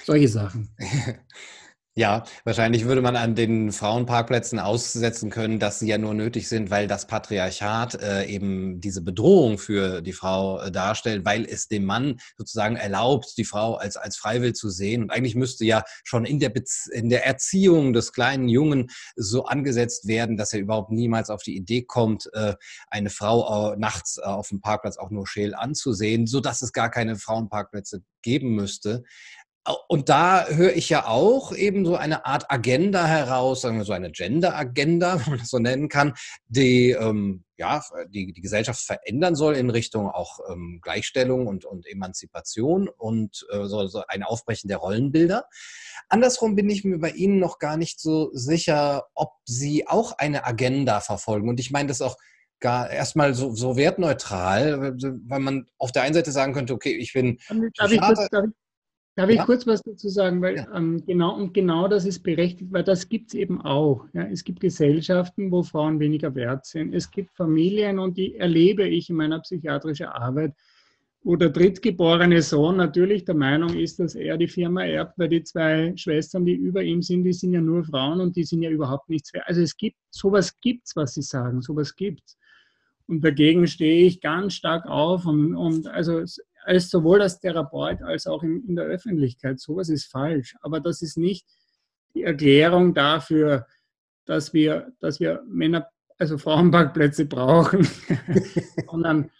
Solche 0.04 0.28
Sachen. 0.28 0.68
Ja, 1.96 2.22
wahrscheinlich 2.44 2.84
würde 2.84 3.02
man 3.02 3.16
an 3.16 3.34
den 3.34 3.72
Frauenparkplätzen 3.72 4.60
aussetzen 4.60 5.28
können, 5.28 5.58
dass 5.58 5.80
sie 5.80 5.88
ja 5.88 5.98
nur 5.98 6.14
nötig 6.14 6.48
sind, 6.48 6.70
weil 6.70 6.86
das 6.86 7.08
Patriarchat 7.08 8.00
äh, 8.00 8.26
eben 8.26 8.80
diese 8.80 9.02
Bedrohung 9.02 9.58
für 9.58 10.00
die 10.00 10.12
Frau 10.12 10.60
äh, 10.60 10.70
darstellt, 10.70 11.24
weil 11.24 11.44
es 11.44 11.66
dem 11.66 11.84
Mann 11.84 12.20
sozusagen 12.38 12.76
erlaubt, 12.76 13.36
die 13.36 13.44
Frau 13.44 13.74
als, 13.74 13.96
als 13.96 14.16
Freiwill 14.16 14.52
zu 14.52 14.70
sehen. 14.70 15.02
Und 15.02 15.10
eigentlich 15.10 15.34
müsste 15.34 15.64
ja 15.64 15.82
schon 16.04 16.24
in 16.24 16.38
der, 16.38 16.50
Bez 16.50 16.86
in 16.86 17.08
der 17.08 17.26
Erziehung 17.26 17.92
des 17.92 18.12
kleinen 18.12 18.48
Jungen 18.48 18.86
so 19.16 19.46
angesetzt 19.46 20.06
werden, 20.06 20.36
dass 20.36 20.52
er 20.52 20.60
überhaupt 20.60 20.92
niemals 20.92 21.28
auf 21.28 21.42
die 21.42 21.56
Idee 21.56 21.82
kommt, 21.82 22.30
äh, 22.34 22.54
eine 22.86 23.10
Frau 23.10 23.72
äh, 23.72 23.76
nachts 23.76 24.18
äh, 24.18 24.20
auf 24.22 24.48
dem 24.48 24.60
Parkplatz 24.60 24.96
auch 24.96 25.10
nur 25.10 25.26
scheel 25.26 25.56
anzusehen, 25.56 26.28
so 26.28 26.38
dass 26.38 26.62
es 26.62 26.72
gar 26.72 26.88
keine 26.88 27.16
Frauenparkplätze 27.16 28.04
geben 28.22 28.54
müsste. 28.54 29.02
Und 29.88 30.08
da 30.08 30.46
höre 30.48 30.74
ich 30.74 30.88
ja 30.88 31.06
auch 31.06 31.54
eben 31.54 31.84
so 31.84 31.94
eine 31.94 32.24
Art 32.24 32.50
Agenda 32.50 33.06
heraus, 33.06 33.60
sagen 33.60 33.76
wir 33.76 33.84
so 33.84 33.92
eine 33.92 34.10
Gender-Agenda, 34.10 35.20
wenn 35.20 35.30
man 35.30 35.38
das 35.38 35.50
so 35.50 35.58
nennen 35.58 35.88
kann, 35.88 36.14
die 36.48 36.90
ähm, 36.92 37.44
ja 37.58 37.82
die, 38.08 38.32
die 38.32 38.40
Gesellschaft 38.40 38.80
verändern 38.80 39.34
soll 39.34 39.56
in 39.56 39.68
Richtung 39.68 40.08
auch 40.08 40.38
ähm, 40.50 40.80
Gleichstellung 40.82 41.46
und, 41.46 41.66
und 41.66 41.86
Emanzipation 41.86 42.88
und 42.88 43.46
äh, 43.50 43.66
so, 43.66 43.86
so 43.86 44.02
ein 44.08 44.22
Aufbrechen 44.22 44.68
der 44.68 44.78
Rollenbilder. 44.78 45.46
Andersrum 46.08 46.56
bin 46.56 46.70
ich 46.70 46.84
mir 46.84 46.98
bei 46.98 47.10
Ihnen 47.10 47.38
noch 47.38 47.58
gar 47.58 47.76
nicht 47.76 48.00
so 48.00 48.30
sicher, 48.32 49.04
ob 49.14 49.32
Sie 49.44 49.86
auch 49.86 50.12
eine 50.16 50.46
Agenda 50.46 51.00
verfolgen. 51.00 51.50
Und 51.50 51.60
ich 51.60 51.70
meine 51.70 51.88
das 51.88 52.00
auch 52.00 52.16
gar 52.60 52.90
erstmal 52.90 53.34
so, 53.34 53.54
so 53.54 53.76
wertneutral, 53.76 54.94
weil 55.26 55.40
man 55.40 55.66
auf 55.78 55.92
der 55.92 56.02
einen 56.02 56.14
Seite 56.14 56.32
sagen 56.32 56.54
könnte, 56.54 56.74
okay, 56.74 56.92
ich 56.92 57.12
bin. 57.12 57.38
Darf 57.76 57.92
ich, 57.92 58.00
kurz, 58.00 58.28
darf, 58.30 58.44
Darf 59.16 59.28
ich 59.28 59.36
ja? 59.36 59.44
kurz 59.44 59.66
was 59.66 59.82
dazu 59.82 60.08
sagen? 60.08 60.40
Weil 60.40 60.56
ja. 60.56 60.68
ähm, 60.74 61.04
genau 61.04 61.34
und 61.34 61.52
genau 61.52 61.88
das 61.88 62.04
ist 62.06 62.22
berechtigt, 62.22 62.72
weil 62.72 62.84
das 62.84 63.08
gibt 63.08 63.28
es 63.28 63.34
eben 63.34 63.60
auch. 63.60 64.06
Ja? 64.12 64.22
Es 64.24 64.44
gibt 64.44 64.60
Gesellschaften, 64.60 65.50
wo 65.50 65.62
Frauen 65.62 65.98
weniger 65.98 66.34
wert 66.34 66.64
sind. 66.64 66.94
Es 66.94 67.10
gibt 67.10 67.34
Familien 67.34 67.98
und 67.98 68.16
die 68.16 68.36
erlebe 68.36 68.86
ich 68.86 69.10
in 69.10 69.16
meiner 69.16 69.40
psychiatrischen 69.40 70.06
Arbeit, 70.06 70.54
wo 71.22 71.36
der 71.36 71.50
drittgeborene 71.50 72.40
Sohn 72.40 72.76
natürlich 72.76 73.24
der 73.24 73.34
Meinung 73.34 73.74
ist, 73.74 73.98
dass 73.98 74.14
er 74.14 74.38
die 74.38 74.48
Firma 74.48 74.84
erbt, 74.84 75.18
weil 75.18 75.28
die 75.28 75.42
zwei 75.42 75.92
Schwestern, 75.96 76.46
die 76.46 76.54
über 76.54 76.82
ihm 76.82 77.02
sind, 77.02 77.24
die 77.24 77.32
sind 77.32 77.52
ja 77.52 77.60
nur 77.60 77.84
Frauen 77.84 78.20
und 78.20 78.36
die 78.36 78.44
sind 78.44 78.62
ja 78.62 78.70
überhaupt 78.70 79.10
nichts 79.10 79.34
wert. 79.34 79.44
Also 79.46 79.60
es 79.60 79.76
gibt, 79.76 79.98
sowas 80.10 80.58
gibt's, 80.60 80.96
was 80.96 81.14
Sie 81.14 81.22
sagen, 81.22 81.60
sowas 81.60 81.94
gibt's. 81.94 82.38
Und 83.06 83.22
dagegen 83.24 83.66
stehe 83.66 84.06
ich 84.06 84.20
ganz 84.20 84.54
stark 84.54 84.86
auf 84.86 85.26
und, 85.26 85.56
und 85.56 85.88
also 85.88 86.22
als 86.64 86.90
sowohl 86.90 87.22
als 87.22 87.40
Therapeut 87.40 88.02
als 88.02 88.26
auch 88.26 88.42
in, 88.42 88.64
in 88.66 88.76
der 88.76 88.86
Öffentlichkeit. 88.86 89.60
Sowas 89.60 89.88
ist 89.88 90.06
falsch. 90.06 90.56
Aber 90.60 90.80
das 90.80 91.02
ist 91.02 91.16
nicht 91.16 91.46
die 92.14 92.24
Erklärung 92.24 92.94
dafür, 92.94 93.66
dass 94.26 94.52
wir, 94.52 94.92
dass 95.00 95.20
wir 95.20 95.42
Männer, 95.46 95.88
also 96.18 96.38
Frauenparkplätze 96.38 97.24
brauchen, 97.26 97.86
sondern, 98.90 99.30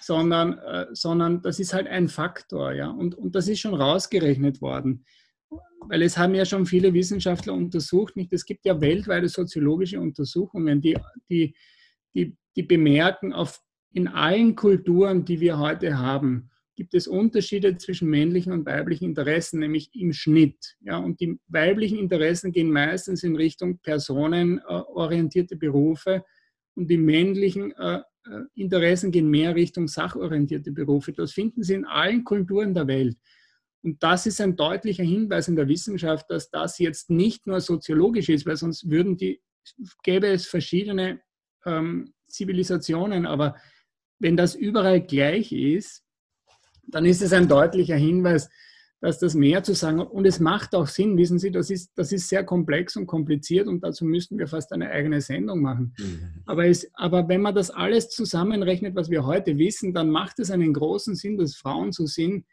sondern, 0.00 0.58
äh, 0.58 0.86
sondern 0.92 1.42
das 1.42 1.58
ist 1.58 1.72
halt 1.72 1.86
ein 1.86 2.08
Faktor. 2.08 2.72
Ja? 2.72 2.88
Und, 2.90 3.14
und 3.14 3.34
das 3.34 3.48
ist 3.48 3.60
schon 3.60 3.74
rausgerechnet 3.74 4.60
worden. 4.60 5.04
Weil 5.80 6.02
es 6.02 6.18
haben 6.18 6.34
ja 6.34 6.44
schon 6.44 6.66
viele 6.66 6.92
Wissenschaftler 6.92 7.54
untersucht, 7.54 8.16
nicht? 8.16 8.32
Es 8.32 8.44
gibt 8.44 8.66
ja 8.66 8.80
weltweite 8.80 9.28
soziologische 9.28 10.00
Untersuchungen, 10.00 10.80
die, 10.80 10.98
die, 11.30 11.54
die, 12.14 12.36
die 12.56 12.62
bemerken, 12.62 13.32
auf, 13.32 13.62
in 13.92 14.08
allen 14.08 14.54
Kulturen, 14.54 15.24
die 15.24 15.40
wir 15.40 15.58
heute 15.58 15.98
haben, 15.98 16.50
gibt 16.78 16.94
es 16.94 17.08
Unterschiede 17.08 17.76
zwischen 17.76 18.08
männlichen 18.08 18.52
und 18.52 18.64
weiblichen 18.64 19.06
Interessen, 19.06 19.58
nämlich 19.58 19.90
im 19.96 20.12
Schnitt. 20.12 20.76
Ja, 20.80 20.98
und 20.98 21.18
die 21.18 21.36
weiblichen 21.48 21.98
Interessen 21.98 22.52
gehen 22.52 22.70
meistens 22.70 23.24
in 23.24 23.34
Richtung 23.34 23.78
personenorientierte 23.78 25.56
Berufe 25.56 26.24
und 26.76 26.88
die 26.88 26.96
männlichen 26.96 27.72
äh, 27.72 27.96
äh, 27.96 28.02
Interessen 28.54 29.10
gehen 29.10 29.28
mehr 29.28 29.56
Richtung 29.56 29.88
sachorientierte 29.88 30.70
Berufe. 30.70 31.12
Das 31.12 31.32
finden 31.32 31.64
Sie 31.64 31.74
in 31.74 31.84
allen 31.84 32.22
Kulturen 32.22 32.74
der 32.74 32.86
Welt. 32.86 33.16
Und 33.82 34.00
das 34.00 34.26
ist 34.26 34.40
ein 34.40 34.54
deutlicher 34.54 35.02
Hinweis 35.02 35.48
in 35.48 35.56
der 35.56 35.66
Wissenschaft, 35.66 36.30
dass 36.30 36.48
das 36.48 36.78
jetzt 36.78 37.10
nicht 37.10 37.48
nur 37.48 37.60
soziologisch 37.60 38.28
ist, 38.28 38.46
weil 38.46 38.56
sonst 38.56 38.88
würden 38.88 39.16
die, 39.16 39.42
gäbe 40.04 40.28
es 40.28 40.46
verschiedene 40.46 41.20
ähm, 41.66 42.14
Zivilisationen, 42.28 43.26
aber 43.26 43.56
wenn 44.20 44.36
das 44.36 44.54
überall 44.54 45.00
gleich 45.00 45.50
ist, 45.50 46.04
dann 46.90 47.04
ist 47.04 47.22
es 47.22 47.32
ein 47.32 47.48
deutlicher 47.48 47.96
Hinweis, 47.96 48.48
dass 49.00 49.20
das 49.20 49.34
mehr 49.34 49.62
zu 49.62 49.74
sagen 49.74 50.00
und 50.00 50.26
es 50.26 50.40
macht 50.40 50.74
auch 50.74 50.88
Sinn, 50.88 51.16
wissen 51.16 51.38
Sie, 51.38 51.52
das 51.52 51.70
ist, 51.70 51.92
das 51.94 52.10
ist 52.10 52.28
sehr 52.28 52.44
komplex 52.44 52.96
und 52.96 53.06
kompliziert 53.06 53.68
und 53.68 53.84
dazu 53.84 54.04
müssten 54.04 54.38
wir 54.38 54.48
fast 54.48 54.72
eine 54.72 54.90
eigene 54.90 55.20
Sendung 55.20 55.60
machen. 55.60 55.94
Mhm. 55.98 56.42
Aber, 56.46 56.66
es, 56.66 56.90
aber 56.94 57.28
wenn 57.28 57.40
man 57.40 57.54
das 57.54 57.70
alles 57.70 58.10
zusammenrechnet, 58.10 58.96
was 58.96 59.08
wir 59.08 59.24
heute 59.24 59.56
wissen, 59.56 59.94
dann 59.94 60.10
macht 60.10 60.40
es 60.40 60.50
einen 60.50 60.72
großen 60.72 61.14
Sinn, 61.14 61.38
dass 61.38 61.54
Frauen 61.54 61.92
so 61.92 62.06
sind, 62.06 62.44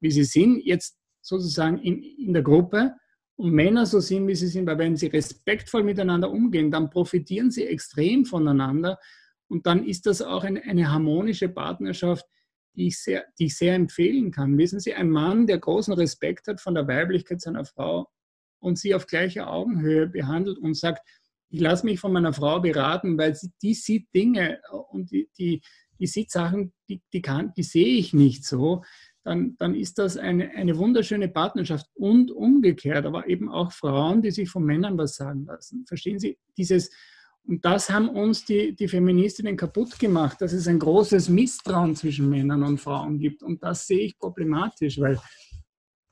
wie 0.00 0.12
sie 0.12 0.24
sind, 0.24 0.64
jetzt 0.64 0.96
sozusagen 1.20 1.78
in, 1.78 2.02
in 2.02 2.32
der 2.32 2.42
Gruppe 2.42 2.92
und 3.34 3.50
Männer 3.50 3.84
so 3.84 3.98
sind, 3.98 4.28
wie 4.28 4.36
sie 4.36 4.46
sind, 4.46 4.66
weil 4.66 4.78
wenn 4.78 4.96
sie 4.96 5.08
respektvoll 5.08 5.82
miteinander 5.82 6.30
umgehen, 6.30 6.70
dann 6.70 6.90
profitieren 6.90 7.50
sie 7.50 7.66
extrem 7.66 8.24
voneinander 8.24 8.98
und 9.48 9.66
dann 9.66 9.84
ist 9.84 10.06
das 10.06 10.22
auch 10.22 10.44
eine, 10.44 10.62
eine 10.62 10.92
harmonische 10.92 11.48
Partnerschaft, 11.48 12.24
die 12.78 12.86
ich, 12.86 12.98
sehr, 12.98 13.24
die 13.38 13.46
ich 13.46 13.56
sehr 13.56 13.74
empfehlen 13.74 14.30
kann. 14.30 14.56
Wissen 14.56 14.80
Sie, 14.80 14.94
ein 14.94 15.10
Mann, 15.10 15.46
der 15.46 15.58
großen 15.58 15.92
Respekt 15.94 16.46
hat 16.46 16.60
von 16.60 16.74
der 16.74 16.86
Weiblichkeit 16.86 17.40
seiner 17.40 17.64
Frau 17.64 18.08
und 18.60 18.78
sie 18.78 18.94
auf 18.94 19.06
gleicher 19.06 19.50
Augenhöhe 19.50 20.06
behandelt 20.06 20.58
und 20.58 20.76
sagt, 20.76 21.06
ich 21.50 21.60
lasse 21.60 21.84
mich 21.84 21.98
von 21.98 22.12
meiner 22.12 22.32
Frau 22.32 22.60
beraten, 22.60 23.18
weil 23.18 23.34
sie, 23.34 23.50
die 23.62 23.74
sieht 23.74 24.14
Dinge 24.14 24.60
und 24.90 25.10
die, 25.10 25.28
die, 25.38 25.62
die 25.98 26.06
sieht 26.06 26.30
Sachen, 26.30 26.72
die, 26.88 27.02
die, 27.12 27.22
kann, 27.22 27.52
die 27.56 27.62
sehe 27.62 27.98
ich 27.98 28.12
nicht 28.12 28.44
so, 28.44 28.84
dann, 29.24 29.56
dann 29.58 29.74
ist 29.74 29.98
das 29.98 30.16
eine, 30.16 30.50
eine 30.50 30.76
wunderschöne 30.78 31.28
Partnerschaft 31.28 31.86
und 31.94 32.30
umgekehrt, 32.30 33.06
aber 33.06 33.28
eben 33.28 33.50
auch 33.50 33.72
Frauen, 33.72 34.22
die 34.22 34.30
sich 34.30 34.48
von 34.48 34.64
Männern 34.64 34.96
was 34.98 35.16
sagen 35.16 35.46
lassen. 35.46 35.84
Verstehen 35.86 36.18
Sie, 36.18 36.38
dieses 36.56 36.90
und 37.48 37.64
das 37.64 37.88
haben 37.88 38.10
uns 38.10 38.44
die, 38.44 38.76
die 38.76 38.88
Feministinnen 38.88 39.56
kaputt 39.56 39.98
gemacht, 39.98 40.42
dass 40.42 40.52
es 40.52 40.68
ein 40.68 40.78
großes 40.78 41.30
Misstrauen 41.30 41.96
zwischen 41.96 42.28
Männern 42.28 42.62
und 42.62 42.78
Frauen 42.78 43.18
gibt. 43.18 43.42
Und 43.42 43.62
das 43.62 43.86
sehe 43.86 44.00
ich 44.00 44.18
problematisch, 44.18 45.00
weil 45.00 45.18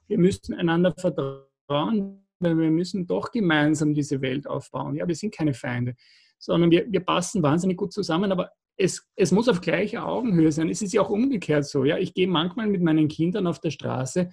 wir 0.09 0.16
müssen 0.16 0.55
einander 0.55 0.95
vertrauen, 0.97 2.26
weil 2.39 2.57
wir 2.57 2.70
müssen 2.70 3.07
doch 3.07 3.30
gemeinsam 3.30 3.93
diese 3.93 4.22
Welt 4.22 4.47
aufbauen. 4.47 4.97
Ja, 4.97 5.07
wir 5.07 5.14
sind 5.14 5.34
keine 5.34 5.53
Feinde, 5.53 5.95
sondern 6.39 6.70
wir, 6.70 6.91
wir 6.91 7.01
passen 7.01 7.43
wahnsinnig 7.43 7.76
gut 7.76 7.93
zusammen, 7.93 8.32
aber 8.32 8.53
es, 8.78 9.07
es 9.14 9.30
muss 9.30 9.51
auf 9.51 9.61
gleicher 9.61 10.09
Augenhöhe 10.09 10.51
sein. 10.53 10.70
Es 10.70 10.80
ist 10.80 10.95
ja 10.95 11.03
auch 11.03 11.11
umgekehrt 11.11 11.66
so. 11.66 11.84
Ja, 11.84 11.99
ich 11.99 12.14
gehe 12.14 12.28
manchmal 12.28 12.66
mit 12.66 12.80
meinen 12.80 13.09
Kindern 13.09 13.47
auf 13.47 13.61
der 13.61 13.70
Straße 13.70 14.30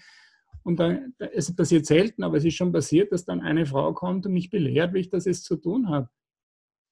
und 0.64 0.80
dann, 0.80 1.14
es 1.34 1.54
passiert 1.54 1.86
selten, 1.86 2.24
aber 2.24 2.38
es 2.38 2.46
ist 2.46 2.56
schon 2.56 2.72
passiert, 2.72 3.12
dass 3.12 3.26
dann 3.26 3.42
eine 3.42 3.66
Frau 3.66 3.92
kommt 3.94 4.26
und 4.26 4.32
mich 4.32 4.50
belehrt, 4.50 4.94
wie 4.94 5.00
ich 5.00 5.10
das 5.10 5.26
jetzt 5.26 5.44
zu 5.44 5.58
tun 5.58 5.90
habe. 5.90 6.08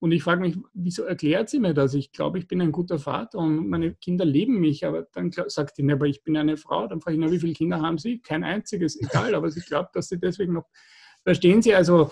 Und 0.02 0.14
ich 0.14 0.24
frage 0.24 0.41
mich, 0.41 0.58
wieso 0.74 1.04
erklärt 1.04 1.47
sie 1.47 1.60
mir 1.60 1.76
das? 1.76 1.93
Ich 1.93 2.12
glaube, 2.12 2.39
ich 2.39 2.47
bin 2.47 2.60
ein 2.60 2.72
guter 2.72 2.97
Vater 2.97 3.38
und 3.38 3.70
meine 3.70 3.93
Kinder 3.93 4.26
lieben 4.26 4.60
mich. 4.60 4.84
Aber 4.84 5.04
dann 5.14 5.32
sagt 5.32 5.76
sie, 5.76 5.91
aber 5.91 6.08
ich 6.08 6.24
bin 6.24 6.36
eine 6.36 6.58
Frau. 6.58 6.88
Dann 6.88 7.02
frage 7.02 7.18
ich, 7.18 7.24
na, 7.24 7.32
wie 7.32 7.38
viele 7.38 7.54
Kinder 7.54 7.82
haben 7.82 7.99
Sie? 7.99 8.20
Kein 8.20 8.43
einziges, 8.43 8.99
egal. 8.99 9.36
Aber 9.36 9.52
sie 9.52 9.60
glaubt, 9.60 9.95
dass 9.95 10.10
sie 10.10 10.20
deswegen 10.20 10.54
noch. 10.54 10.66
Verstehen 11.24 11.62
Sie 11.62 11.76
also, 11.76 12.10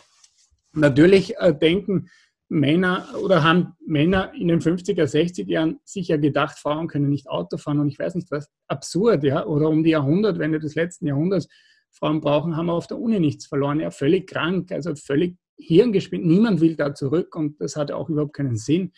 natürlich 0.71 1.35
äh, 1.37 1.51
denken 1.51 2.09
Männer 2.47 3.07
oder 3.23 3.43
haben 3.43 3.73
Männer 3.83 4.33
in 4.35 4.49
den 4.49 4.61
50er, 4.61 5.05
60er 5.05 5.49
Jahren 5.49 5.79
sicher 5.83 6.19
gedacht, 6.19 6.59
Frauen 6.59 6.87
können 6.87 7.09
nicht 7.09 7.27
Auto 7.27 7.57
fahren 7.57 7.79
und 7.79 7.87
ich 7.87 7.97
weiß 7.97 8.13
nicht 8.13 8.29
was. 8.29 8.51
Absurd, 8.67 9.23
ja. 9.23 9.47
Oder 9.47 9.67
um 9.67 9.83
die 9.83 9.89
Jahrhundertwende 9.89 10.59
des 10.59 10.75
letzten 10.75 11.07
Jahrhunderts. 11.07 11.47
Frauen 11.89 12.21
brauchen, 12.21 12.55
haben 12.55 12.69
auf 12.69 12.85
der 12.85 12.99
Uni 12.99 13.19
nichts 13.19 13.47
verloren. 13.47 13.79
Ja, 13.79 13.89
völlig 13.89 14.29
krank, 14.29 14.71
also 14.71 14.93
völlig 14.93 15.37
Hirngespinst. 15.60 16.26
Niemand 16.26 16.62
will 16.62 16.76
da 16.76 16.93
zurück 16.93 17.36
und 17.36 17.60
das 17.62 17.76
hat 17.76 17.91
auch 17.91 18.10
überhaupt 18.10 18.34
keinen 18.34 18.55
Sinn. 18.55 18.93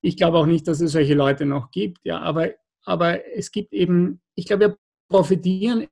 Ich 0.00 0.16
glaube 0.16 0.38
auch 0.38 0.46
nicht, 0.46 0.68
dass 0.68 0.80
es 0.80 0.92
solche 0.92 1.14
Leute 1.14 1.46
noch 1.46 1.70
gibt. 1.70 1.98
Ja, 2.04 2.20
aber, 2.20 2.50
aber 2.84 3.26
es 3.34 3.50
gibt 3.50 3.72
eben, 3.72 4.20
ich 4.34 4.46
glaube, 4.46 4.68
wir 4.68 4.78
profitieren 5.08 5.86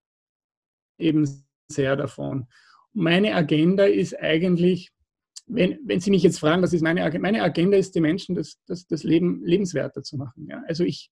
eben 0.98 1.26
sehr 1.68 1.96
davon. 1.96 2.46
Meine 2.92 3.34
Agenda 3.34 3.84
ist 3.84 4.18
eigentlich, 4.18 4.90
wenn, 5.46 5.78
wenn 5.84 6.00
Sie 6.00 6.10
mich 6.10 6.22
jetzt 6.22 6.38
fragen, 6.38 6.62
was 6.62 6.72
ist 6.72 6.82
meine 6.82 7.02
Agenda? 7.02 7.28
Meine 7.28 7.42
Agenda 7.42 7.76
ist, 7.76 7.94
die 7.94 8.00
Menschen 8.00 8.34
das, 8.34 8.58
das, 8.66 8.86
das 8.86 9.02
Leben 9.02 9.42
lebenswerter 9.44 10.02
zu 10.02 10.16
machen. 10.16 10.46
Ja? 10.48 10.62
Also 10.66 10.84
ich, 10.84 11.10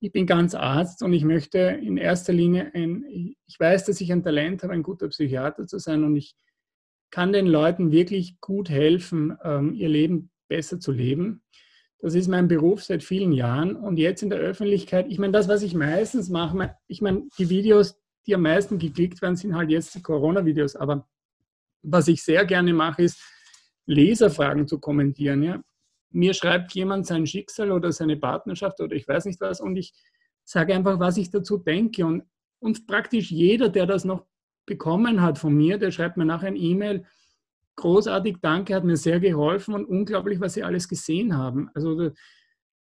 ich 0.00 0.12
bin 0.12 0.26
ganz 0.26 0.54
Arzt 0.54 1.02
und 1.02 1.12
ich 1.12 1.24
möchte 1.24 1.58
in 1.58 1.96
erster 1.96 2.32
Linie 2.32 2.72
ein, 2.74 3.04
ich 3.46 3.60
weiß, 3.60 3.84
dass 3.84 4.00
ich 4.00 4.10
ein 4.10 4.22
Talent 4.22 4.62
habe, 4.62 4.72
ein 4.72 4.82
guter 4.82 5.08
Psychiater 5.08 5.66
zu 5.66 5.78
sein 5.78 6.04
und 6.04 6.16
ich 6.16 6.34
kann 7.10 7.32
den 7.32 7.46
Leuten 7.46 7.92
wirklich 7.92 8.40
gut 8.40 8.70
helfen, 8.70 9.36
ähm, 9.42 9.74
ihr 9.74 9.88
Leben 9.88 10.30
besser 10.48 10.80
zu 10.80 10.92
leben. 10.92 11.42
Das 12.00 12.14
ist 12.14 12.28
mein 12.28 12.48
Beruf 12.48 12.82
seit 12.82 13.02
vielen 13.02 13.32
Jahren 13.32 13.76
und 13.76 13.98
jetzt 13.98 14.22
in 14.22 14.30
der 14.30 14.38
Öffentlichkeit, 14.38 15.06
ich 15.08 15.18
meine, 15.18 15.32
das, 15.32 15.48
was 15.48 15.62
ich 15.62 15.74
meistens 15.74 16.30
mache, 16.30 16.74
ich 16.86 17.02
meine, 17.02 17.28
die 17.38 17.50
Videos, 17.50 18.00
die 18.26 18.34
am 18.34 18.42
meisten 18.42 18.78
geklickt 18.78 19.20
werden, 19.20 19.36
sind 19.36 19.54
halt 19.54 19.70
jetzt 19.70 19.94
die 19.94 20.02
Corona-Videos, 20.02 20.76
aber 20.76 21.06
was 21.82 22.08
ich 22.08 22.22
sehr 22.22 22.44
gerne 22.46 22.72
mache, 22.72 23.02
ist, 23.02 23.20
Leserfragen 23.86 24.66
zu 24.66 24.78
kommentieren. 24.78 25.42
Ja? 25.42 25.62
Mir 26.10 26.32
schreibt 26.32 26.72
jemand 26.72 27.06
sein 27.06 27.26
Schicksal 27.26 27.70
oder 27.70 27.92
seine 27.92 28.16
Partnerschaft 28.16 28.80
oder 28.80 28.94
ich 28.94 29.06
weiß 29.06 29.26
nicht 29.26 29.40
was 29.40 29.60
und 29.60 29.76
ich 29.76 29.92
sage 30.44 30.74
einfach, 30.74 30.98
was 30.98 31.16
ich 31.16 31.30
dazu 31.30 31.58
denke 31.58 32.06
und, 32.06 32.24
und 32.60 32.86
praktisch 32.86 33.30
jeder, 33.30 33.68
der 33.68 33.86
das 33.86 34.04
noch 34.04 34.26
bekommen 34.70 35.20
hat 35.20 35.38
von 35.38 35.54
mir, 35.54 35.76
der 35.76 35.90
schreibt 35.90 36.16
mir 36.16 36.24
nachher 36.24 36.46
ein 36.46 36.56
E-Mail, 36.56 37.04
großartig, 37.76 38.36
danke, 38.40 38.74
hat 38.74 38.84
mir 38.84 38.96
sehr 38.96 39.20
geholfen 39.20 39.74
und 39.74 39.84
unglaublich, 39.84 40.40
was 40.40 40.54
Sie 40.54 40.62
alles 40.62 40.88
gesehen 40.88 41.36
haben. 41.36 41.68
Also, 41.74 42.12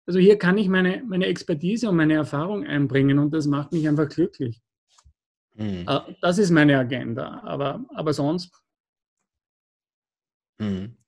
also 0.06 0.20
hier 0.20 0.38
kann 0.38 0.58
ich 0.58 0.70
meine, 0.70 1.04
meine 1.08 1.26
Expertise 1.26 1.90
und 1.90 1.96
meine 1.96 2.14
Erfahrung 2.14 2.66
einbringen 2.66 3.20
und 3.20 3.34
das 3.34 3.48
macht 3.48 3.72
mich 3.74 3.88
einfach 3.88 4.08
glücklich. 4.08 4.62
Mhm. 5.56 5.86
Das 6.22 6.38
ist 6.38 6.52
meine 6.52 6.78
Agenda, 6.78 7.42
aber, 7.44 7.84
aber 7.90 8.14
sonst. 8.14 8.62
Mhm. 10.60 11.01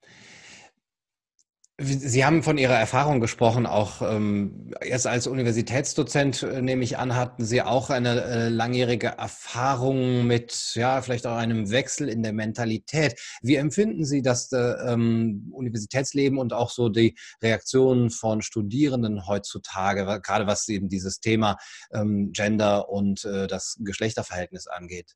Sie 1.79 2.23
haben 2.23 2.43
von 2.43 2.59
Ihrer 2.59 2.75
Erfahrung 2.75 3.19
gesprochen, 3.19 3.65
auch 3.65 4.03
ähm, 4.03 4.71
erst 4.79 5.07
als 5.07 5.25
Universitätsdozent, 5.25 6.43
äh, 6.43 6.61
nehme 6.61 6.83
ich 6.83 6.99
an, 6.99 7.15
hatten 7.15 7.43
Sie 7.43 7.63
auch 7.63 7.89
eine 7.89 8.23
äh, 8.25 8.49
langjährige 8.49 9.07
Erfahrung 9.07 10.27
mit, 10.27 10.73
ja, 10.75 11.01
vielleicht 11.01 11.25
auch 11.25 11.35
einem 11.35 11.71
Wechsel 11.71 12.09
in 12.09 12.21
der 12.21 12.31
Mentalität. 12.31 13.19
Wie 13.41 13.55
empfinden 13.55 14.05
Sie 14.05 14.21
das 14.21 14.51
äh, 14.51 14.57
ähm, 14.57 15.51
Universitätsleben 15.51 16.37
und 16.37 16.53
auch 16.53 16.69
so 16.69 16.89
die 16.89 17.17
Reaktionen 17.41 18.11
von 18.11 18.43
Studierenden 18.43 19.25
heutzutage, 19.25 20.21
gerade 20.21 20.45
was 20.45 20.69
eben 20.69 20.89
dieses 20.89 21.21
Thema 21.21 21.57
ähm, 21.91 22.33
Gender 22.33 22.89
und 22.89 23.25
äh, 23.25 23.47
das 23.47 23.79
Geschlechterverhältnis 23.79 24.67
angeht? 24.67 25.15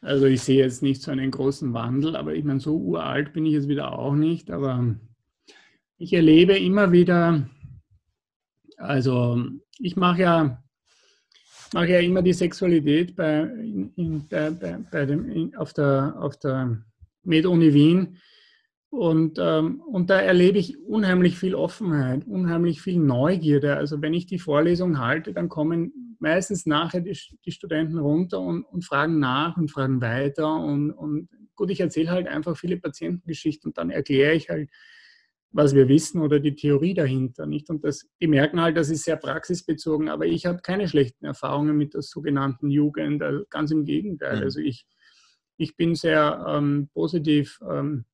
Also 0.00 0.26
ich 0.26 0.42
sehe 0.42 0.62
jetzt 0.62 0.82
nicht 0.82 1.02
so 1.02 1.10
einen 1.10 1.30
großen 1.30 1.72
Wandel, 1.72 2.16
aber 2.16 2.34
ich 2.34 2.44
meine, 2.44 2.60
so 2.60 2.76
uralt 2.76 3.32
bin 3.32 3.46
ich 3.46 3.52
jetzt 3.52 3.68
wieder 3.68 3.98
auch 3.98 4.14
nicht, 4.14 4.50
aber 4.50 4.94
ich 5.98 6.12
erlebe 6.12 6.56
immer 6.58 6.92
wieder, 6.92 7.48
also 8.76 9.42
ich 9.78 9.96
mache 9.96 10.22
ja, 10.22 10.62
mache 11.72 11.88
ja 11.92 12.00
immer 12.00 12.22
die 12.22 12.34
Sexualität 12.34 13.16
bei, 13.16 13.40
in, 13.40 13.92
in, 13.96 14.28
bei, 14.28 14.50
bei 14.50 15.06
dem, 15.06 15.30
in, 15.30 15.56
auf 15.56 15.72
der, 15.72 16.14
auf 16.18 16.38
der 16.38 16.82
Med-Uni 17.24 17.72
Wien 17.74 18.18
und, 18.90 19.38
ähm, 19.38 19.80
und 19.80 20.08
da 20.08 20.20
erlebe 20.20 20.58
ich 20.58 20.78
unheimlich 20.78 21.38
viel 21.38 21.54
Offenheit, 21.54 22.26
unheimlich 22.26 22.80
viel 22.80 22.98
Neugierde. 22.98 23.76
Also 23.76 24.00
wenn 24.00 24.14
ich 24.14 24.26
die 24.26 24.38
Vorlesung 24.38 24.98
halte, 24.98 25.32
dann 25.32 25.48
kommen 25.48 26.05
meistens 26.18 26.66
nachher 26.66 27.00
die, 27.00 27.18
die 27.44 27.52
Studenten 27.52 27.98
runter 27.98 28.40
und, 28.40 28.62
und, 28.64 28.84
fragen 28.84 29.18
nach 29.18 29.56
und 29.56 29.70
fragen 29.70 30.00
weiter. 30.00 30.54
Und, 30.56 30.90
und 30.90 31.28
gut, 31.54 31.70
ich 31.70 31.80
erzähle 31.80 32.10
halt 32.10 32.28
einfach 32.28 32.56
viele 32.56 32.76
Patientengeschichten 32.76 33.70
und 33.70 33.78
dann 33.78 33.90
erkläre 33.90 34.34
ich 34.34 34.48
halt, 34.48 34.70
was 35.50 35.74
wir 35.74 35.88
wissen 35.88 36.20
oder 36.20 36.38
die 36.38 36.54
Theorie 36.54 36.94
dahinter. 36.94 37.46
Nicht? 37.46 37.70
Und 37.70 37.84
das, 37.84 38.08
die 38.20 38.26
merken 38.26 38.60
halt, 38.60 38.76
das 38.76 38.90
ist 38.90 39.04
sehr 39.04 39.16
praxisbezogen, 39.16 40.08
aber 40.08 40.26
ich 40.26 40.46
habe 40.46 40.60
keine 40.60 40.88
schlechten 40.88 41.24
Erfahrungen 41.24 41.76
mit 41.76 41.94
der 41.94 42.02
sogenannten 42.02 42.70
Jugend. 42.70 43.22
Also 43.22 43.44
ganz 43.48 43.70
im 43.70 43.84
Gegenteil. 43.84 44.36
Mhm. 44.36 44.42
Also 44.42 44.60
ich, 44.60 44.86
ich 45.56 45.76
bin 45.76 45.94
sehr 45.94 46.44
ähm, 46.48 46.90
positiv. 46.92 47.58
Ähm, 47.68 48.04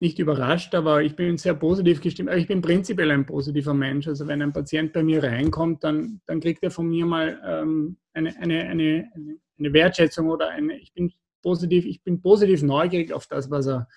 nicht 0.00 0.18
überrascht, 0.18 0.74
aber 0.74 1.02
ich 1.02 1.14
bin 1.14 1.36
sehr 1.36 1.54
positiv 1.54 2.00
gestimmt. 2.00 2.30
Ich 2.34 2.48
bin 2.48 2.62
prinzipiell 2.62 3.10
ein 3.10 3.26
positiver 3.26 3.74
Mensch. 3.74 4.08
Also 4.08 4.26
wenn 4.26 4.40
ein 4.40 4.52
Patient 4.52 4.94
bei 4.94 5.02
mir 5.02 5.22
reinkommt, 5.22 5.84
dann, 5.84 6.22
dann 6.26 6.40
kriegt 6.40 6.62
er 6.62 6.70
von 6.70 6.88
mir 6.88 7.04
mal 7.04 7.38
ähm, 7.44 7.98
eine, 8.14 8.34
eine, 8.38 8.62
eine, 8.62 9.10
eine 9.58 9.72
Wertschätzung 9.72 10.30
oder 10.30 10.48
eine, 10.48 10.78
ich 10.78 10.94
bin 10.94 11.12
positiv, 11.42 11.84
ich 11.84 12.02
bin 12.02 12.22
positiv 12.22 12.62
neugierig 12.62 13.12
auf 13.12 13.26
das, 13.26 13.50
was 13.50 13.66
er, 13.66 13.88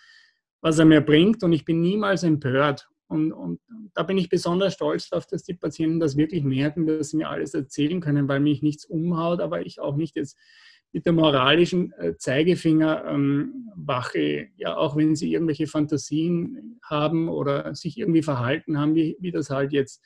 was 0.61 0.77
er 0.77 0.85
mir 0.85 1.01
bringt 1.01 1.41
und 1.41 1.53
ich 1.53 1.63
bin 1.63 1.79
niemals 1.79 2.23
empört. 2.23 2.89
Und, 3.07 3.31
und 3.31 3.61
da 3.93 4.03
bin 4.03 4.17
ich 4.17 4.27
besonders 4.27 4.73
stolz 4.73 5.09
darauf, 5.09 5.25
dass 5.27 5.43
die 5.43 5.53
Patienten 5.53 6.01
das 6.01 6.17
wirklich 6.17 6.43
merken, 6.43 6.85
dass 6.85 7.11
sie 7.11 7.17
mir 7.17 7.29
alles 7.29 7.53
erzählen 7.53 8.01
können, 8.01 8.27
weil 8.27 8.41
mich 8.41 8.61
nichts 8.61 8.85
umhaut, 8.85 9.39
aber 9.39 9.65
ich 9.65 9.79
auch 9.79 9.95
nicht 9.95 10.17
jetzt 10.17 10.37
mit 10.93 11.07
dem 11.07 11.15
moralischen 11.15 11.91
äh, 11.93 12.15
Zeigefinger 12.15 13.05
ähm, 13.05 13.71
wache, 13.75 14.47
ja, 14.55 14.77
auch 14.77 14.95
wenn 14.95 15.15
sie 15.15 15.33
irgendwelche 15.33 15.65
Fantasien 15.65 16.79
haben 16.83 17.29
oder 17.29 17.73
sich 17.73 17.97
irgendwie 17.97 18.21
verhalten 18.21 18.77
haben, 18.77 18.93
wie, 18.93 19.17
wie 19.19 19.31
das 19.31 19.49
halt 19.49 19.73
jetzt 19.73 20.03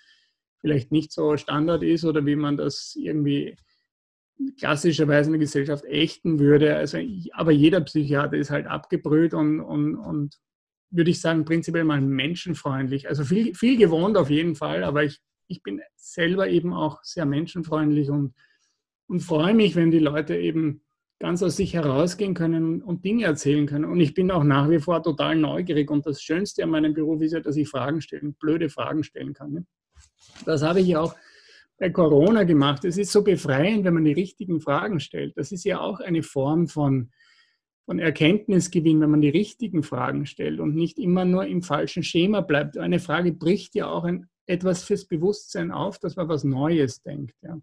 vielleicht 0.60 0.92
nicht 0.92 1.12
so 1.12 1.36
Standard 1.36 1.84
ist 1.84 2.06
oder 2.06 2.26
wie 2.26 2.38
man 2.38 2.56
das 2.56 2.96
irgendwie 2.98 3.58
klassischerweise 4.60 5.28
in 5.28 5.34
der 5.34 5.40
Gesellschaft 5.42 5.84
ächten 5.86 6.40
würde. 6.40 6.76
Also, 6.76 7.00
aber 7.34 7.52
jeder 7.52 7.82
Psychiater 7.82 8.38
ist 8.38 8.50
halt 8.50 8.66
abgebrüht 8.66 9.34
und, 9.34 9.60
und, 9.60 9.96
und 9.96 10.38
würde 10.90 11.12
ich 11.12 11.20
sagen, 11.20 11.44
prinzipiell 11.44 11.84
mal 11.84 12.00
menschenfreundlich. 12.00 13.10
Also 13.10 13.26
viel, 13.26 13.54
viel 13.56 13.78
gewohnt 13.78 14.16
auf 14.16 14.30
jeden 14.30 14.56
Fall, 14.56 14.86
aber 14.86 15.04
ich, 15.04 15.20
ich 15.48 15.64
bin 15.64 15.82
selber 15.96 16.48
eben 16.48 16.74
auch 16.74 17.04
sehr 17.04 17.26
menschenfreundlich 17.26 18.10
und, 18.10 18.34
und 19.08 19.22
freue 19.22 19.54
mich, 19.54 19.76
wenn 19.76 19.92
die 19.92 20.00
Leute 20.00 20.36
eben 20.36 20.82
ganz 21.20 21.42
aus 21.42 21.58
sich 21.58 21.74
herausgehen 21.74 22.34
können 22.34 22.82
und 22.82 23.04
Dinge 23.04 23.26
erzählen 23.26 23.66
können. 23.66 23.86
Und 23.86 24.00
ich 24.00 24.14
bin 24.14 24.30
auch 24.30 24.44
nach 24.44 24.70
wie 24.70 24.80
vor 24.80 25.02
total 25.02 25.36
neugierig. 25.36 25.90
Und 25.90 26.06
das 26.06 26.22
Schönste 26.22 26.64
an 26.64 26.70
meinem 26.70 26.94
Beruf 26.94 27.22
ist 27.22 27.32
ja, 27.32 27.40
dass 27.40 27.56
ich 27.56 27.68
Fragen 27.68 28.02
stellen, 28.02 28.36
blöde 28.36 28.70
Fragen 28.70 29.04
stellen 29.04 29.34
kann. 29.34 29.54
Ne? 29.54 29.66
Das 30.46 30.62
habe 30.62 30.82
ich 30.82 30.88
ja 30.88 31.02
auch 31.02 31.16
bei 31.80 31.90
Corona 31.90 32.44
gemacht. 32.44 32.86
Es 32.86 32.98
ist 32.98 33.12
so 33.12 33.24
befreiend, 33.24 33.84
wenn 33.84 33.94
man 33.94 34.06
die 34.06 34.14
richtigen 34.14 34.62
Fragen 34.62 35.00
stellt. 35.00 35.38
Das 35.38 35.52
ist 35.52 35.64
ja 35.64 35.80
auch 35.80 36.00
eine 36.00 36.22
Form 36.22 36.68
von, 36.68 37.12
von 37.86 37.98
Erkenntnisgewinn, 37.98 39.02
wenn 39.02 39.12
man 39.12 39.22
die 39.22 39.30
richtigen 39.30 39.82
Fragen 39.82 40.26
stellt 40.28 40.60
und 40.60 40.76
nicht 40.76 41.00
immer 41.00 41.26
nur 41.26 41.46
im 41.46 41.64
falschen 41.64 42.04
Schema 42.04 42.42
bleibt. 42.42 42.78
Eine 42.78 43.00
Frage 43.00 43.32
bricht 43.32 43.74
ja 43.74 43.90
auch 43.90 44.04
ein, 44.04 44.28
etwas 44.46 44.84
fürs 44.84 45.06
Bewusstsein 45.06 45.72
auf, 45.72 46.00
dass 46.00 46.16
man 46.16 46.30
was 46.30 46.44
Neues 46.44 47.02
denkt. 47.02 47.36
Ja. 47.42 47.60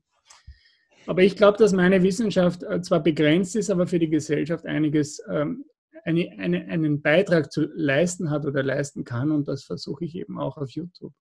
Aber 1.07 1.23
ich 1.23 1.37
glaube, 1.37 1.59
dass 1.59 1.73
meine 1.73 2.03
Wissenschaft 2.03 2.63
äh, 2.63 2.81
zwar 2.81 3.01
begrenzt 3.03 3.57
ist, 3.57 3.71
aber 3.71 3.87
für 3.87 3.99
die 3.99 4.09
Gesellschaft 4.09 4.67
einiges, 4.67 5.21
ähm, 5.31 5.65
eine, 6.05 6.31
eine, 6.39 6.67
einen 6.67 7.03
Beitrag 7.03 7.53
zu 7.53 7.67
leisten 7.75 8.31
hat 8.31 8.45
oder 8.45 8.63
leisten 8.63 9.05
kann. 9.05 9.31
Und 9.31 9.49
das 9.49 9.65
versuche 9.65 10.05
ich 10.05 10.15
eben 10.15 10.39
auch 10.39 10.57
auf 10.57 10.71
YouTube. 10.71 11.13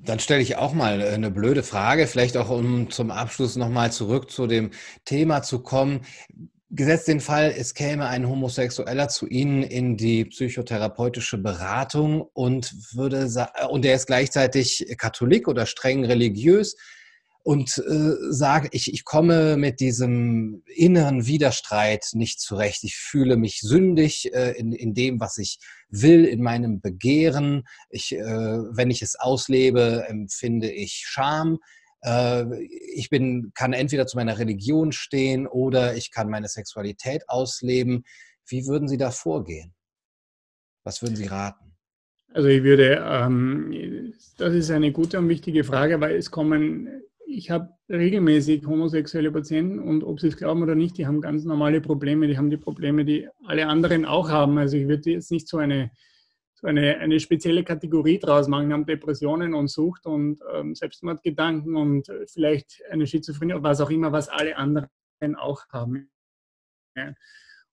Dann 0.00 0.20
stelle 0.20 0.42
ich 0.42 0.56
auch 0.56 0.74
mal 0.74 1.02
eine 1.02 1.30
blöde 1.30 1.64
Frage, 1.64 2.06
vielleicht 2.06 2.36
auch 2.36 2.50
um 2.50 2.88
zum 2.90 3.10
Abschluss 3.10 3.56
nochmal 3.56 3.90
zurück 3.90 4.30
zu 4.30 4.46
dem 4.46 4.70
Thema 5.04 5.42
zu 5.42 5.60
kommen. 5.60 6.02
Gesetzt 6.70 7.08
den 7.08 7.20
Fall, 7.20 7.52
es 7.56 7.74
käme 7.74 8.06
ein 8.06 8.28
Homosexueller 8.28 9.08
zu 9.08 9.26
Ihnen 9.26 9.62
in 9.62 9.96
die 9.96 10.26
psychotherapeutische 10.26 11.38
Beratung 11.38 12.20
und 12.20 12.74
würde 12.94 13.28
und 13.70 13.84
der 13.84 13.94
ist 13.94 14.06
gleichzeitig 14.06 14.86
Katholik 14.98 15.48
oder 15.48 15.66
streng 15.66 16.04
religiös 16.04 16.76
und 17.48 17.78
äh, 17.78 18.14
sage, 18.28 18.68
ich, 18.72 18.92
ich 18.92 19.06
komme 19.06 19.56
mit 19.56 19.80
diesem 19.80 20.62
inneren 20.66 21.24
Widerstreit 21.26 22.10
nicht 22.12 22.40
zurecht. 22.40 22.84
Ich 22.84 22.96
fühle 22.96 23.38
mich 23.38 23.62
sündig 23.62 24.34
äh, 24.34 24.50
in, 24.58 24.74
in 24.74 24.92
dem, 24.92 25.18
was 25.18 25.38
ich 25.38 25.58
will, 25.88 26.26
in 26.26 26.42
meinem 26.42 26.82
Begehren. 26.82 27.66
Ich, 27.88 28.14
äh, 28.14 28.18
wenn 28.20 28.90
ich 28.90 29.00
es 29.00 29.18
auslebe, 29.18 30.04
empfinde 30.08 30.70
ich 30.70 31.04
Scham. 31.06 31.56
Äh, 32.02 32.44
ich 32.94 33.08
bin, 33.08 33.50
kann 33.54 33.72
entweder 33.72 34.06
zu 34.06 34.18
meiner 34.18 34.38
Religion 34.38 34.92
stehen 34.92 35.46
oder 35.46 35.96
ich 35.96 36.10
kann 36.10 36.28
meine 36.28 36.48
Sexualität 36.48 37.30
ausleben. 37.30 38.04
Wie 38.46 38.66
würden 38.66 38.88
Sie 38.88 38.98
da 38.98 39.10
vorgehen? 39.10 39.74
Was 40.84 41.00
würden 41.00 41.16
Sie 41.16 41.24
raten? 41.24 41.78
Also 42.34 42.48
ich 42.48 42.62
würde, 42.62 43.02
ähm, 43.02 44.12
das 44.36 44.52
ist 44.52 44.70
eine 44.70 44.92
gute 44.92 45.18
und 45.18 45.30
wichtige 45.30 45.64
Frage, 45.64 45.98
weil 46.02 46.14
es 46.14 46.30
kommen 46.30 46.90
ich 47.28 47.50
habe 47.50 47.68
regelmäßig 47.90 48.66
homosexuelle 48.66 49.30
Patienten 49.30 49.78
und 49.78 50.02
ob 50.02 50.18
sie 50.18 50.28
es 50.28 50.36
glauben 50.36 50.62
oder 50.62 50.74
nicht, 50.74 50.96
die 50.96 51.06
haben 51.06 51.20
ganz 51.20 51.44
normale 51.44 51.80
Probleme. 51.80 52.26
Die 52.26 52.38
haben 52.38 52.50
die 52.50 52.56
Probleme, 52.56 53.04
die 53.04 53.28
alle 53.44 53.66
anderen 53.66 54.06
auch 54.06 54.30
haben. 54.30 54.56
Also 54.56 54.76
ich 54.76 54.88
würde 54.88 55.10
jetzt 55.10 55.30
nicht 55.30 55.46
so 55.46 55.58
eine, 55.58 55.90
so 56.54 56.66
eine, 56.66 56.98
eine 56.98 57.20
spezielle 57.20 57.64
Kategorie 57.64 58.18
draus 58.18 58.48
machen. 58.48 58.68
Die 58.68 58.72
haben 58.72 58.86
Depressionen 58.86 59.52
und 59.52 59.68
Sucht 59.68 60.06
und 60.06 60.40
ähm, 60.54 60.74
Selbstmordgedanken 60.74 61.76
und 61.76 62.10
vielleicht 62.32 62.82
eine 62.90 63.06
Schizophrenie 63.06 63.54
oder 63.54 63.62
was 63.62 63.80
auch 63.82 63.90
immer, 63.90 64.10
was 64.10 64.28
alle 64.28 64.56
anderen 64.56 64.88
auch 65.36 65.68
haben. 65.68 66.10
Ja. 66.96 67.08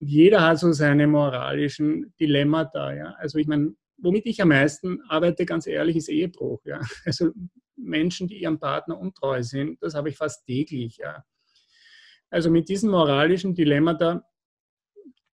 Und 0.02 0.08
jeder 0.08 0.42
hat 0.42 0.60
so 0.60 0.74
seine 0.74 1.08
moralischen 1.08 2.14
Dilemmata. 2.20 2.94
Ja. 2.94 3.16
Also 3.18 3.38
ich 3.38 3.48
meine, 3.48 3.74
womit 3.98 4.26
ich 4.26 4.42
am 4.42 4.50
meisten 4.50 5.02
arbeite, 5.08 5.46
ganz 5.46 5.66
ehrlich, 5.66 5.96
ist 5.96 6.10
Ehebruch. 6.10 6.62
Ja. 6.66 6.82
Also 7.06 7.32
Menschen, 7.78 8.28
die 8.28 8.42
ihrem 8.42 8.60
Partner 8.60 9.00
untreu 9.00 9.44
sind. 9.44 9.82
Das 9.82 9.96
habe 9.96 10.10
ich 10.10 10.18
fast 10.18 10.46
täglich. 10.46 10.98
Ja. 10.98 11.24
Also 12.30 12.50
mit 12.50 12.70
diesem 12.70 12.92
moralischen 12.92 13.54
Dilemma 13.54 13.94
da, 13.94 14.24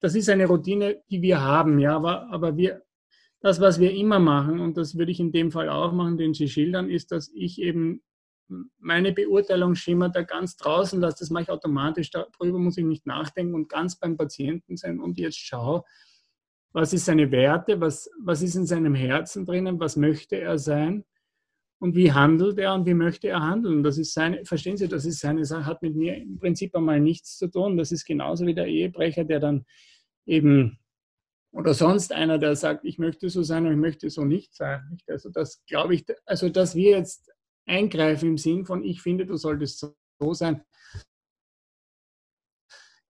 das 0.01 0.14
ist 0.14 0.28
eine 0.28 0.47
Routine, 0.47 1.03
die 1.11 1.22
wir 1.22 1.40
haben, 1.40 1.78
ja, 1.78 1.95
aber, 1.95 2.28
aber 2.32 2.57
wir, 2.57 2.82
das, 3.40 3.61
was 3.61 3.78
wir 3.80 3.93
immer 3.93 4.18
machen, 4.18 4.61
und 4.61 4.76
das 4.76 4.97
würde 4.97 5.12
ich 5.12 5.20
in 5.20 5.32
dem 5.32 5.53
Fall 5.53 5.68
auch 5.68 5.93
machen, 5.93 6.16
den 6.16 6.34
Sie 6.34 6.49
schildern, 6.49 6.90
ist, 6.90 7.12
dass 7.12 7.30
ich 7.34 7.61
eben 7.61 8.03
meine 8.78 9.12
Beurteilungsschema 9.12 10.09
ganz 10.09 10.57
draußen 10.57 11.01
lasse. 11.01 11.18
Das 11.20 11.30
mache 11.30 11.45
ich 11.45 11.51
automatisch, 11.51 12.11
darüber 12.11 12.59
muss 12.59 12.76
ich 12.76 12.84
nicht 12.84 13.07
nachdenken 13.07 13.55
und 13.55 13.68
ganz 13.68 13.99
beim 13.99 14.16
Patienten 14.16 14.76
sein 14.76 15.01
und 15.01 15.18
jetzt 15.18 15.38
schaue, 15.38 15.84
was 16.72 16.93
ist 16.93 17.05
seine 17.05 17.30
Werte, 17.30 17.80
was, 17.80 18.11
was 18.22 18.43
ist 18.43 18.55
in 18.55 18.66
seinem 18.66 18.95
Herzen 18.95 19.47
drinnen, 19.47 19.78
was 19.78 19.97
möchte 19.97 20.36
er 20.36 20.59
sein 20.59 21.05
und 21.83 21.97
wie 21.97 22.12
handelt 22.12 22.61
er 22.61 22.74
und 22.74 22.87
wie 22.87 22.95
möchte 22.95 23.26
er 23.26 23.41
handeln. 23.41 23.83
Das 23.83 23.99
ist 23.99 24.14
seine, 24.14 24.45
verstehen 24.45 24.76
Sie, 24.76 24.87
das 24.87 25.05
ist 25.05 25.18
seine 25.18 25.45
Sache, 25.45 25.66
hat 25.66 25.83
mit 25.83 25.97
mir 25.97 26.16
im 26.16 26.39
Prinzip 26.39 26.76
einmal 26.76 27.01
nichts 27.01 27.37
zu 27.37 27.49
tun. 27.49 27.76
Das 27.76 27.91
ist 27.91 28.05
genauso 28.05 28.47
wie 28.47 28.55
der 28.55 28.68
Ehebrecher, 28.68 29.24
der 29.24 29.41
dann 29.41 29.64
eben 30.24 30.78
oder 31.51 31.74
sonst 31.74 32.12
einer, 32.12 32.39
der 32.39 32.55
sagt, 32.55 32.85
ich 32.85 32.99
möchte 32.99 33.28
so 33.28 33.43
sein 33.43 33.66
und 33.66 33.72
ich 33.72 33.78
möchte 33.78 34.11
so 34.11 34.24
nicht 34.24 34.55
sein. 34.55 34.97
Also 35.09 35.28
das 35.28 35.64
glaube 35.66 35.97
ich, 35.97 36.05
also 36.24 36.49
dass 36.51 36.76
wir 36.76 36.91
jetzt 36.93 37.33
eingreifen 37.66 38.28
im 38.28 38.39
Sinn 38.39 38.64
von, 38.64 38.85
ich 38.85 39.03
finde, 39.03 39.26
du 39.26 39.37
solltest 39.37 39.80
so 40.20 40.35
sein, 40.35 40.62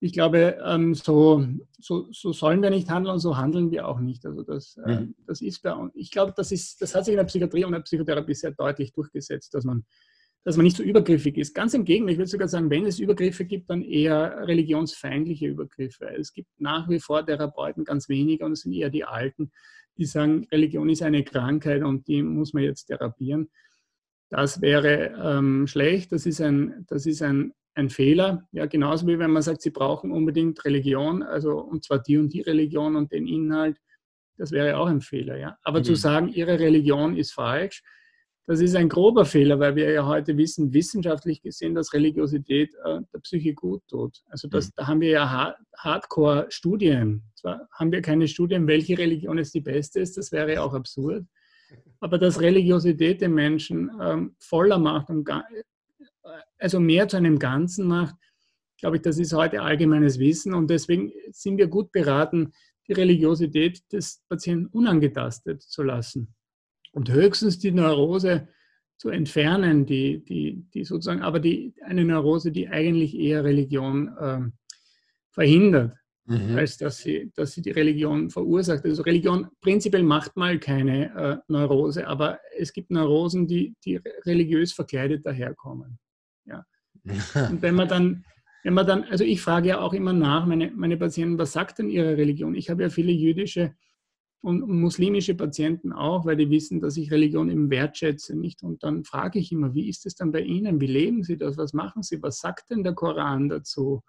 ich 0.02 0.12
glaube, 0.12 0.58
ähm, 0.64 0.94
so, 0.94 1.46
so, 1.78 2.08
so, 2.10 2.32
sollen 2.32 2.60
wir 2.60 2.70
nicht 2.70 2.90
handeln 2.90 3.14
und 3.14 3.20
so 3.20 3.36
handeln 3.36 3.70
wir 3.70 3.86
auch 3.86 4.00
nicht. 4.00 4.26
Also 4.26 4.42
das, 4.42 4.76
äh, 4.84 5.02
mhm. 5.02 5.14
das 5.28 5.40
ist 5.40 5.62
bei 5.62 5.72
uns. 5.72 5.92
Ich 5.94 6.10
glaube, 6.10 6.34
das, 6.36 6.50
ist, 6.50 6.82
das 6.82 6.92
hat 6.96 7.04
sich 7.04 7.12
in 7.12 7.18
der 7.18 7.24
Psychiatrie 7.24 7.64
und 7.64 7.70
der 7.70 7.80
Psychotherapie 7.80 8.34
sehr 8.34 8.50
deutlich 8.50 8.92
durchgesetzt, 8.92 9.54
dass 9.54 9.64
man, 9.64 9.84
dass 10.42 10.56
man 10.56 10.64
nicht 10.64 10.76
so 10.76 10.82
übergriffig 10.82 11.38
ist. 11.38 11.54
Ganz 11.54 11.72
im 11.74 11.84
Gegenteil, 11.84 12.14
ich 12.14 12.18
würde 12.18 12.30
sogar 12.30 12.48
sagen, 12.48 12.68
wenn 12.68 12.84
es 12.84 12.98
Übergriffe 12.98 13.44
gibt, 13.44 13.70
dann 13.70 13.80
eher 13.80 14.44
religionsfeindliche 14.48 15.46
Übergriffe. 15.46 16.08
Es 16.18 16.32
gibt 16.32 16.48
nach 16.58 16.88
wie 16.88 16.98
vor 16.98 17.24
Therapeuten 17.24 17.84
ganz 17.84 18.08
wenige 18.08 18.44
und 18.44 18.52
es 18.52 18.62
sind 18.62 18.72
eher 18.72 18.90
die 18.90 19.04
Alten, 19.04 19.52
die 19.98 20.04
sagen, 20.04 20.48
Religion 20.50 20.88
ist 20.88 21.02
eine 21.02 21.22
Krankheit 21.22 21.84
und 21.84 22.08
die 22.08 22.24
muss 22.24 22.54
man 22.54 22.64
jetzt 22.64 22.86
therapieren. 22.86 23.50
Das 24.32 24.60
wäre 24.60 25.14
ähm, 25.22 25.66
schlecht. 25.66 26.10
Das 26.10 26.26
ist 26.26 26.40
ein, 26.40 26.84
das 26.88 27.06
ist 27.06 27.22
ein 27.22 27.52
ein 27.74 27.90
Fehler. 27.90 28.46
Ja, 28.52 28.66
genauso 28.66 29.06
wie 29.06 29.18
wenn 29.18 29.30
man 29.30 29.42
sagt, 29.42 29.62
Sie 29.62 29.70
brauchen 29.70 30.10
unbedingt 30.10 30.64
Religion, 30.64 31.22
also 31.22 31.58
und 31.58 31.84
zwar 31.84 32.00
die 32.00 32.18
und 32.18 32.32
die 32.32 32.42
Religion 32.42 32.96
und 32.96 33.12
den 33.12 33.26
Inhalt, 33.26 33.78
das 34.36 34.52
wäre 34.52 34.76
auch 34.76 34.86
ein 34.86 35.00
Fehler. 35.00 35.36
Ja. 35.38 35.56
Aber 35.62 35.80
mhm. 35.80 35.84
zu 35.84 35.94
sagen, 35.94 36.28
Ihre 36.28 36.58
Religion 36.58 37.16
ist 37.16 37.32
falsch, 37.32 37.82
das 38.46 38.60
ist 38.60 38.74
ein 38.74 38.88
grober 38.88 39.24
Fehler, 39.24 39.60
weil 39.60 39.76
wir 39.76 39.90
ja 39.92 40.04
heute 40.04 40.36
wissen, 40.36 40.72
wissenschaftlich 40.72 41.42
gesehen, 41.42 41.76
dass 41.76 41.92
Religiosität 41.92 42.74
äh, 42.84 43.00
der 43.12 43.20
Psyche 43.20 43.54
gut 43.54 43.82
tut. 43.88 44.18
Also 44.26 44.48
das, 44.48 44.66
mhm. 44.66 44.72
da 44.76 44.86
haben 44.88 45.00
wir 45.00 45.10
ja 45.10 45.54
Hardcore-Studien. 45.78 47.22
Zwar 47.36 47.68
haben 47.72 47.92
wir 47.92 48.02
keine 48.02 48.26
Studien, 48.26 48.66
welche 48.66 48.98
Religion 48.98 49.38
jetzt 49.38 49.54
die 49.54 49.60
beste 49.60 50.00
ist, 50.00 50.16
das 50.16 50.32
wäre 50.32 50.60
auch 50.62 50.74
absurd. 50.74 51.24
Aber 52.00 52.18
dass 52.18 52.40
Religiosität 52.40 53.20
den 53.20 53.34
Menschen 53.34 53.90
ähm, 54.00 54.34
voller 54.38 54.78
macht 54.78 55.08
und 55.08 55.28
also 56.58 56.80
mehr 56.80 57.08
zu 57.08 57.16
einem 57.16 57.38
Ganzen 57.38 57.86
macht, 57.86 58.16
glaube 58.78 58.96
ich, 58.96 59.02
das 59.02 59.18
ist 59.18 59.32
heute 59.32 59.62
allgemeines 59.62 60.18
Wissen. 60.18 60.54
Und 60.54 60.68
deswegen 60.68 61.12
sind 61.30 61.56
wir 61.58 61.68
gut 61.68 61.92
beraten, 61.92 62.52
die 62.88 62.92
Religiosität 62.92 63.80
des 63.92 64.22
Patienten 64.28 64.66
unangetastet 64.66 65.62
zu 65.62 65.82
lassen 65.82 66.34
und 66.92 67.10
höchstens 67.10 67.58
die 67.58 67.70
Neurose 67.70 68.48
zu 68.96 69.08
entfernen, 69.08 69.86
die, 69.86 70.24
die, 70.24 70.64
die 70.74 70.84
sozusagen, 70.84 71.22
aber 71.22 71.40
die, 71.40 71.74
eine 71.84 72.04
Neurose, 72.04 72.52
die 72.52 72.68
eigentlich 72.68 73.16
eher 73.16 73.44
Religion 73.44 74.08
äh, 74.18 74.40
verhindert, 75.30 75.96
mhm. 76.26 76.56
als 76.56 76.76
dass 76.76 76.98
sie, 76.98 77.30
dass 77.34 77.52
sie 77.52 77.62
die 77.62 77.70
Religion 77.70 78.30
verursacht. 78.30 78.84
Also 78.84 79.02
Religion 79.02 79.48
prinzipiell 79.60 80.02
macht 80.02 80.36
mal 80.36 80.58
keine 80.58 81.14
äh, 81.14 81.36
Neurose, 81.52 82.06
aber 82.06 82.38
es 82.56 82.72
gibt 82.72 82.90
Neurosen, 82.90 83.46
die, 83.46 83.74
die 83.84 83.96
religiös 84.24 84.72
verkleidet 84.72 85.26
daherkommen. 85.26 85.98
Ja. 86.44 86.64
Und 87.04 87.62
wenn 87.62 87.74
man 87.74 87.88
dann, 87.88 88.24
wenn 88.62 88.74
man 88.74 88.86
dann, 88.86 89.04
also 89.04 89.24
ich 89.24 89.40
frage 89.40 89.68
ja 89.68 89.80
auch 89.80 89.92
immer 89.92 90.12
nach, 90.12 90.46
meine, 90.46 90.70
meine 90.70 90.96
Patienten, 90.96 91.38
was 91.38 91.52
sagt 91.52 91.78
denn 91.78 91.88
ihre 91.88 92.16
Religion? 92.16 92.54
Ich 92.54 92.70
habe 92.70 92.82
ja 92.82 92.88
viele 92.88 93.12
jüdische 93.12 93.74
und 94.42 94.66
muslimische 94.68 95.36
Patienten 95.36 95.92
auch, 95.92 96.26
weil 96.26 96.36
die 96.36 96.50
wissen, 96.50 96.80
dass 96.80 96.96
ich 96.96 97.12
Religion 97.12 97.48
eben 97.48 97.70
wertschätze, 97.70 98.36
nicht? 98.36 98.62
Und 98.62 98.82
dann 98.82 99.04
frage 99.04 99.38
ich 99.38 99.52
immer, 99.52 99.72
wie 99.74 99.88
ist 99.88 100.04
es 100.04 100.16
dann 100.16 100.32
bei 100.32 100.40
Ihnen? 100.40 100.80
Wie 100.80 100.88
leben 100.88 101.22
Sie 101.22 101.36
das? 101.36 101.56
Was 101.56 101.72
machen 101.72 102.02
Sie? 102.02 102.20
Was 102.22 102.40
sagt 102.40 102.70
denn 102.70 102.82
der 102.82 102.94
Koran 102.94 103.48
dazu? 103.48 104.02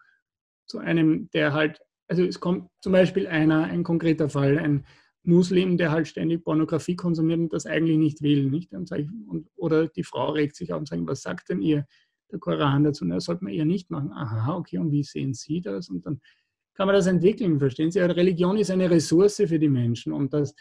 Zu 0.66 0.80
einem, 0.80 1.30
der 1.34 1.54
halt, 1.54 1.80
also 2.08 2.24
es 2.24 2.40
kommt 2.40 2.70
zum 2.82 2.92
Beispiel 2.92 3.28
einer, 3.28 3.64
ein 3.64 3.84
konkreter 3.84 4.30
Fall, 4.30 4.58
ein 4.58 4.86
Muslim, 5.24 5.78
der 5.78 5.92
halt 5.92 6.08
ständig 6.08 6.44
Pornografie 6.44 6.96
konsumiert 6.96 7.40
und 7.40 7.54
das 7.54 7.66
eigentlich 7.66 7.98
nicht 7.98 8.22
will, 8.22 8.50
nicht? 8.50 8.74
Und, 8.74 8.92
und 9.28 9.48
oder 9.56 9.88
die 9.88 10.04
Frau 10.04 10.32
regt 10.32 10.56
sich 10.56 10.74
auf 10.74 10.80
und 10.80 10.88
sagt, 10.88 11.02
was 11.06 11.22
sagt 11.22 11.50
denn 11.50 11.62
ihr 11.62 11.86
der 12.32 12.40
Koran 12.40 12.84
dazu, 12.84 13.06
das 13.06 13.26
sollte 13.26 13.44
man 13.44 13.54
eher 13.54 13.66
nicht 13.66 13.90
machen. 13.90 14.12
Aha, 14.12 14.56
okay, 14.56 14.80
und 14.80 14.92
wie 14.92 15.04
sehen 15.04 15.34
Sie 15.34 15.62
das? 15.62 15.90
Und 15.90 16.06
dann 16.06 16.20
kann 16.74 16.88
man 16.88 16.96
das 16.96 17.08
entwickeln, 17.08 17.60
verstehen 17.60 17.92
Sie? 17.92 18.00
Religion 18.00 18.58
ist 18.58 18.72
eine 18.72 18.90
Ressource 18.90 19.44
für 19.46 19.60
die 19.60 19.70
Menschen 19.70 20.12
und 20.12 20.34
das, 20.34 20.56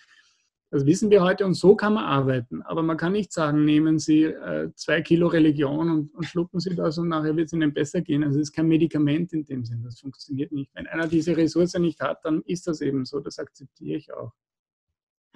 das 0.72 0.86
wissen 0.86 1.10
wir 1.10 1.22
heute 1.22 1.44
und 1.44 1.52
so 1.52 1.76
kann 1.76 1.92
man 1.92 2.04
arbeiten. 2.04 2.62
Aber 2.62 2.82
man 2.82 2.96
kann 2.96 3.12
nicht 3.12 3.30
sagen, 3.30 3.66
nehmen 3.66 3.98
Sie 3.98 4.24
äh, 4.24 4.70
zwei 4.74 5.02
Kilo 5.02 5.26
Religion 5.26 5.90
und, 5.90 6.14
und, 6.14 6.24
schlucken 6.24 6.60
Sie 6.60 6.74
das 6.74 6.96
und 6.96 7.08
nachher 7.08 7.36
wird 7.36 7.48
es 7.48 7.52
Ihnen 7.52 7.74
besser 7.74 8.00
gehen. 8.00 8.24
Also 8.24 8.38
es 8.38 8.48
ist 8.48 8.52
kein 8.52 8.68
Medikament 8.68 9.34
in 9.34 9.44
dem 9.44 9.66
Sinn, 9.66 9.82
das 9.84 10.00
funktioniert 10.00 10.50
nicht. 10.50 10.70
Wenn 10.74 10.86
einer 10.86 11.06
diese 11.08 11.36
Ressource 11.36 11.74
nicht 11.74 12.00
hat, 12.00 12.24
dann 12.24 12.40
ist 12.46 12.66
das 12.66 12.80
eben 12.80 13.04
so, 13.04 13.20
das 13.20 13.38
akzeptiere 13.38 13.98
ich 13.98 14.14
auch. 14.14 14.32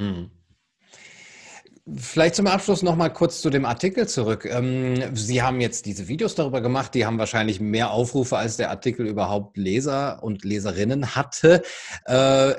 Hm. 0.00 0.30
Vielleicht 1.94 2.34
zum 2.34 2.46
Abschluss 2.46 2.82
noch 2.82 2.96
mal 2.96 3.10
kurz 3.10 3.42
zu 3.42 3.50
dem 3.50 3.66
Artikel 3.66 4.08
zurück. 4.08 4.46
Ähm, 4.46 5.14
Sie 5.14 5.42
haben 5.42 5.60
jetzt 5.60 5.84
diese 5.84 6.08
Videos 6.08 6.34
darüber 6.34 6.62
gemacht, 6.62 6.94
die 6.94 7.04
haben 7.04 7.18
wahrscheinlich 7.18 7.60
mehr 7.60 7.90
Aufrufe, 7.90 8.38
als 8.38 8.56
der 8.56 8.70
Artikel 8.70 9.06
überhaupt 9.06 9.58
Leser 9.58 10.22
und 10.22 10.44
Leserinnen 10.44 11.14
hatte. 11.14 11.62
Äh, 12.06 12.54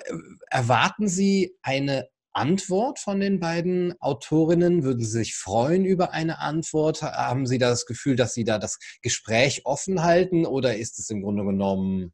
erwarten 0.51 1.07
Sie 1.07 1.55
eine 1.63 2.07
Antwort 2.37 2.99
von 2.99 3.19
den 3.19 3.39
beiden 3.39 3.99
Autorinnen? 3.99 4.83
Würden 4.83 5.03
Sie 5.03 5.09
sich 5.11 5.35
freuen 5.35 5.85
über 5.85 6.11
eine 6.11 6.39
Antwort? 6.39 7.01
Haben 7.01 7.47
Sie 7.47 7.57
das 7.57 7.85
Gefühl, 7.85 8.15
dass 8.15 8.33
Sie 8.33 8.43
da 8.43 8.59
das 8.59 8.77
Gespräch 9.01 9.65
offen 9.65 10.03
halten 10.03 10.45
oder 10.45 10.77
ist 10.77 10.99
es 10.99 11.09
im 11.09 11.23
Grunde 11.23 11.43
genommen, 11.43 12.13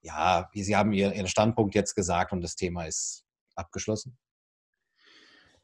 ja, 0.00 0.48
Sie 0.54 0.76
haben 0.76 0.92
Ihren 0.92 1.26
Standpunkt 1.26 1.74
jetzt 1.74 1.94
gesagt 1.94 2.32
und 2.32 2.40
das 2.40 2.54
Thema 2.54 2.84
ist 2.84 3.24
abgeschlossen? 3.56 4.16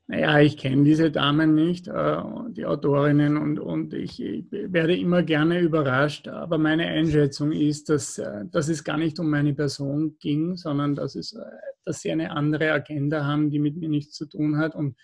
Naja, 0.07 0.39
ich 0.41 0.59
kenne 0.59 0.85
diese 0.85 1.11
Damen 1.11 1.55
nicht, 1.55 1.89
äh, 1.89 2.23
die 2.51 2.67
Autorinnen, 2.67 3.39
und, 3.39 3.59
und 3.59 3.95
ich, 3.95 4.19
werde 4.51 4.95
immer 4.97 5.23
gerne 5.23 5.61
überrascht. 5.61 6.29
Aber 6.29 6.59
meine 6.59 6.87
Einschätzung 6.87 7.53
ist, 7.53 7.89
dass, 7.89 8.19
äh, 8.19 8.45
dass 8.51 8.69
es 8.69 8.85
gar 8.85 8.99
nicht 8.99 9.19
um 9.19 9.31
meine 9.31 9.55
Person 9.55 10.19
ging, 10.19 10.57
sondern 10.57 10.95
dass, 10.95 11.15
es, 11.15 11.33
äh, 11.33 11.41
dass 11.87 12.03
sie 12.03 12.11
eine 12.13 12.33
andere 12.33 12.73
Agenda 12.73 13.25
haben, 13.25 13.49
die 13.51 13.59
mit 13.59 13.77
mir 13.77 13.89
nichts 13.89 14.15
zu 14.15 14.27
tun 14.27 14.59
hat. 14.59 14.75
Und 14.75 14.97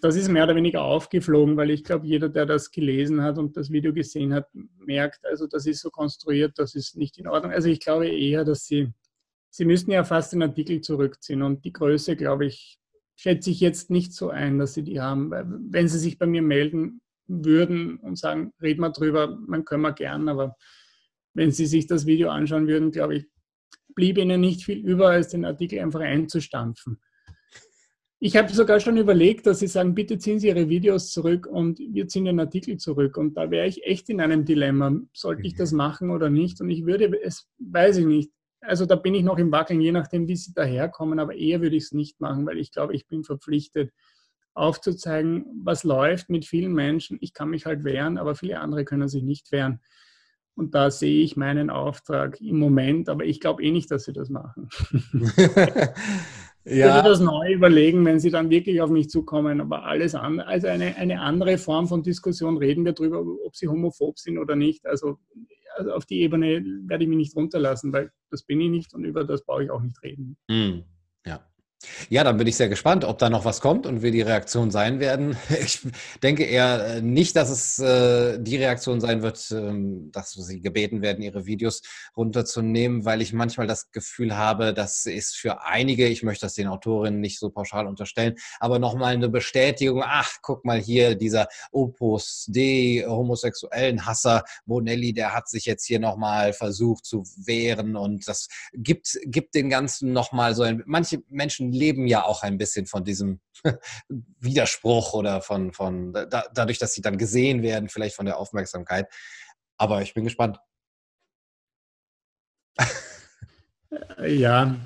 das 0.00 0.16
ist 0.16 0.28
mehr 0.28 0.42
oder 0.42 0.56
weniger 0.56 0.82
aufgeflogen, 0.82 1.56
weil 1.56 1.70
ich 1.70 1.84
glaube, 1.84 2.04
jeder, 2.04 2.28
der 2.28 2.46
das 2.46 2.72
gelesen 2.72 3.22
hat 3.22 3.38
und 3.38 3.56
das 3.56 3.70
Video 3.70 3.92
gesehen 3.92 4.34
hat, 4.34 4.48
merkt, 4.84 5.24
also 5.24 5.46
das 5.46 5.66
ist 5.66 5.80
so 5.80 5.90
konstruiert, 5.90 6.58
das 6.58 6.74
ist 6.74 6.96
nicht 6.96 7.16
in 7.18 7.28
Ordnung. 7.28 7.52
Also 7.52 7.68
ich 7.68 7.78
glaube 7.78 8.08
eher, 8.08 8.44
dass 8.44 8.64
sie, 8.66 8.92
sie 9.50 9.64
müssten 9.64 9.92
ja 9.92 10.02
fast 10.02 10.32
den 10.32 10.42
Artikel 10.42 10.80
zurückziehen 10.80 11.42
und 11.42 11.64
die 11.64 11.72
Größe, 11.72 12.16
glaube 12.16 12.46
ich, 12.46 12.80
schätze 13.18 13.50
ich 13.50 13.60
jetzt 13.60 13.90
nicht 13.90 14.12
so 14.12 14.30
ein, 14.30 14.58
dass 14.58 14.74
sie 14.74 14.84
die 14.84 15.00
haben. 15.00 15.32
Wenn 15.70 15.88
sie 15.88 15.98
sich 15.98 16.18
bei 16.18 16.26
mir 16.26 16.40
melden 16.40 17.00
würden 17.26 17.98
und 17.98 18.16
sagen, 18.16 18.52
red 18.62 18.78
mal 18.78 18.90
drüber, 18.90 19.36
man 19.46 19.64
können 19.64 19.82
wir 19.82 19.92
gern, 19.92 20.28
aber 20.28 20.56
wenn 21.34 21.50
sie 21.50 21.66
sich 21.66 21.88
das 21.88 22.06
Video 22.06 22.30
anschauen 22.30 22.68
würden, 22.68 22.92
glaube 22.92 23.16
ich, 23.16 23.26
blieb 23.96 24.18
ihnen 24.18 24.40
nicht 24.40 24.64
viel 24.64 24.78
über, 24.78 25.08
als 25.08 25.28
den 25.28 25.44
Artikel 25.44 25.80
einfach 25.80 26.00
einzustampfen. 26.00 27.00
Ich 28.20 28.36
habe 28.36 28.52
sogar 28.52 28.78
schon 28.78 28.96
überlegt, 28.96 29.46
dass 29.46 29.58
sie 29.58 29.66
sagen, 29.66 29.94
bitte 29.94 30.18
ziehen 30.18 30.38
Sie 30.38 30.48
Ihre 30.48 30.68
Videos 30.68 31.12
zurück 31.12 31.46
und 31.46 31.78
wir 31.78 32.08
ziehen 32.08 32.24
den 32.24 32.40
Artikel 32.40 32.76
zurück. 32.76 33.16
Und 33.16 33.36
da 33.36 33.50
wäre 33.50 33.66
ich 33.66 33.84
echt 33.84 34.08
in 34.08 34.20
einem 34.20 34.44
Dilemma. 34.44 34.92
Sollte 35.12 35.42
ich 35.42 35.54
das 35.54 35.70
machen 35.70 36.10
oder 36.10 36.28
nicht? 36.28 36.60
Und 36.60 36.70
ich 36.70 36.84
würde 36.84 37.20
es, 37.22 37.48
weiß 37.58 37.98
ich 37.98 38.06
nicht, 38.06 38.32
also 38.60 38.86
da 38.86 38.96
bin 38.96 39.14
ich 39.14 39.22
noch 39.22 39.38
im 39.38 39.52
Wackeln, 39.52 39.80
je 39.80 39.92
nachdem, 39.92 40.28
wie 40.28 40.36
sie 40.36 40.52
daherkommen, 40.52 41.18
aber 41.18 41.34
eher 41.34 41.60
würde 41.60 41.76
ich 41.76 41.84
es 41.84 41.92
nicht 41.92 42.20
machen, 42.20 42.46
weil 42.46 42.58
ich 42.58 42.72
glaube, 42.72 42.94
ich 42.94 43.06
bin 43.06 43.24
verpflichtet, 43.24 43.92
aufzuzeigen, 44.54 45.46
was 45.62 45.84
läuft 45.84 46.30
mit 46.30 46.44
vielen 46.44 46.72
Menschen. 46.72 47.18
Ich 47.20 47.32
kann 47.32 47.50
mich 47.50 47.64
halt 47.64 47.84
wehren, 47.84 48.18
aber 48.18 48.34
viele 48.34 48.58
andere 48.58 48.84
können 48.84 49.08
sich 49.08 49.22
nicht 49.22 49.52
wehren. 49.52 49.80
Und 50.54 50.74
da 50.74 50.90
sehe 50.90 51.22
ich 51.22 51.36
meinen 51.36 51.70
Auftrag 51.70 52.40
im 52.40 52.58
Moment, 52.58 53.08
aber 53.08 53.24
ich 53.24 53.38
glaube 53.38 53.62
eh 53.62 53.70
nicht, 53.70 53.90
dass 53.92 54.04
sie 54.04 54.12
das 54.12 54.28
machen. 54.28 54.68
Ich 56.70 56.84
würde 56.84 57.08
das 57.08 57.20
neu 57.20 57.54
überlegen, 57.54 58.04
wenn 58.04 58.20
sie 58.20 58.30
dann 58.30 58.50
wirklich 58.50 58.82
auf 58.82 58.90
mich 58.90 59.08
zukommen. 59.08 59.60
Aber 59.62 59.84
alles 59.84 60.14
andere, 60.14 60.46
also 60.46 60.66
eine, 60.66 60.96
eine 60.96 61.20
andere 61.22 61.56
Form 61.56 61.88
von 61.88 62.02
Diskussion 62.02 62.58
reden 62.58 62.84
wir 62.84 62.92
darüber, 62.92 63.24
ob 63.44 63.56
sie 63.56 63.68
homophob 63.68 64.18
sind 64.18 64.36
oder 64.36 64.54
nicht. 64.54 64.86
Also 64.86 65.18
also 65.78 65.92
auf 65.92 66.06
die 66.06 66.20
Ebene 66.20 66.64
werde 66.86 67.04
ich 67.04 67.08
mich 67.08 67.18
nicht 67.18 67.36
runterlassen, 67.36 67.92
weil 67.92 68.10
das 68.30 68.42
bin 68.42 68.60
ich 68.60 68.70
nicht 68.70 68.94
und 68.94 69.04
über 69.04 69.24
das 69.24 69.44
brauche 69.44 69.64
ich 69.64 69.70
auch 69.70 69.80
nicht 69.80 70.02
reden. 70.02 70.36
Mm, 70.48 70.80
ja. 71.24 71.40
Ja, 72.08 72.24
dann 72.24 72.38
bin 72.38 72.48
ich 72.48 72.56
sehr 72.56 72.68
gespannt, 72.68 73.04
ob 73.04 73.18
da 73.18 73.30
noch 73.30 73.44
was 73.44 73.60
kommt 73.60 73.86
und 73.86 74.02
wie 74.02 74.10
die 74.10 74.22
Reaktion 74.22 74.70
sein 74.70 74.98
werden. 74.98 75.36
Ich 75.60 75.80
denke 76.22 76.44
eher 76.44 76.96
äh, 76.96 77.02
nicht, 77.02 77.36
dass 77.36 77.50
es 77.50 77.78
äh, 77.78 78.38
die 78.40 78.56
Reaktion 78.56 79.00
sein 79.00 79.22
wird, 79.22 79.50
ähm, 79.50 80.10
dass 80.12 80.32
sie 80.32 80.60
gebeten 80.60 81.02
werden, 81.02 81.22
ihre 81.22 81.46
Videos 81.46 81.82
runterzunehmen, 82.16 83.04
weil 83.04 83.20
ich 83.20 83.32
manchmal 83.32 83.66
das 83.66 83.90
Gefühl 83.90 84.36
habe, 84.36 84.72
das 84.72 85.04
ist 85.06 85.36
für 85.36 85.62
einige, 85.62 86.06
ich 86.08 86.22
möchte 86.22 86.46
das 86.46 86.54
den 86.54 86.68
Autorinnen 86.68 87.20
nicht 87.20 87.38
so 87.38 87.50
pauschal 87.50 87.86
unterstellen, 87.86 88.34
aber 88.60 88.78
nochmal 88.78 89.14
eine 89.14 89.28
Bestätigung, 89.28 90.02
ach, 90.04 90.38
guck 90.42 90.64
mal 90.64 90.80
hier, 90.80 91.14
dieser 91.16 91.48
Opus 91.70 92.46
D, 92.48 93.04
homosexuellen 93.06 94.06
Hasser, 94.06 94.44
Bonelli, 94.64 95.12
der 95.12 95.34
hat 95.34 95.48
sich 95.48 95.66
jetzt 95.66 95.84
hier 95.84 96.00
nochmal 96.00 96.52
versucht 96.52 97.04
zu 97.04 97.24
wehren 97.36 97.96
und 97.96 98.26
das 98.26 98.48
gibt, 98.72 99.18
gibt 99.24 99.54
den 99.54 99.68
Ganzen 99.68 100.12
nochmal 100.12 100.54
so 100.54 100.62
ein, 100.62 100.82
manche 100.86 101.22
Menschen 101.28 101.67
leben 101.72 102.06
ja 102.06 102.24
auch 102.24 102.42
ein 102.42 102.58
bisschen 102.58 102.86
von 102.86 103.04
diesem 103.04 103.40
Widerspruch 104.40 105.14
oder 105.14 105.40
von, 105.40 105.72
von 105.72 106.12
da, 106.12 106.44
dadurch, 106.54 106.78
dass 106.78 106.94
sie 106.94 107.02
dann 107.02 107.18
gesehen 107.18 107.62
werden, 107.62 107.88
vielleicht 107.88 108.16
von 108.16 108.26
der 108.26 108.38
Aufmerksamkeit. 108.38 109.06
Aber 109.76 110.02
ich 110.02 110.14
bin 110.14 110.24
gespannt. 110.24 110.58
ja, 114.26 114.76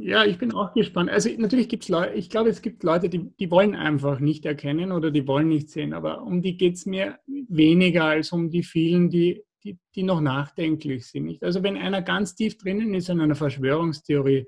ja, 0.00 0.24
ich 0.24 0.38
bin 0.38 0.52
auch 0.52 0.72
gespannt. 0.72 1.10
Also 1.10 1.28
natürlich 1.36 1.68
gibt 1.68 1.82
es 1.82 1.88
Leute, 1.88 2.14
ich 2.14 2.30
glaube, 2.30 2.48
es 2.48 2.62
gibt 2.62 2.82
Leute, 2.82 3.08
die, 3.08 3.30
die 3.38 3.50
wollen 3.50 3.74
einfach 3.74 4.20
nicht 4.20 4.46
erkennen 4.46 4.92
oder 4.92 5.10
die 5.10 5.26
wollen 5.26 5.48
nicht 5.48 5.70
sehen, 5.70 5.92
aber 5.92 6.22
um 6.22 6.40
die 6.40 6.56
geht 6.56 6.76
es 6.76 6.86
mir 6.86 7.18
weniger 7.26 8.04
als 8.04 8.32
um 8.32 8.48
die 8.50 8.62
vielen, 8.62 9.10
die, 9.10 9.42
die, 9.64 9.78
die 9.94 10.02
noch 10.04 10.20
nachdenklich 10.20 11.06
sind. 11.06 11.42
Also 11.42 11.62
wenn 11.62 11.76
einer 11.76 12.00
ganz 12.02 12.34
tief 12.34 12.56
drinnen 12.58 12.94
ist 12.94 13.08
in 13.08 13.20
einer 13.20 13.34
Verschwörungstheorie, 13.34 14.46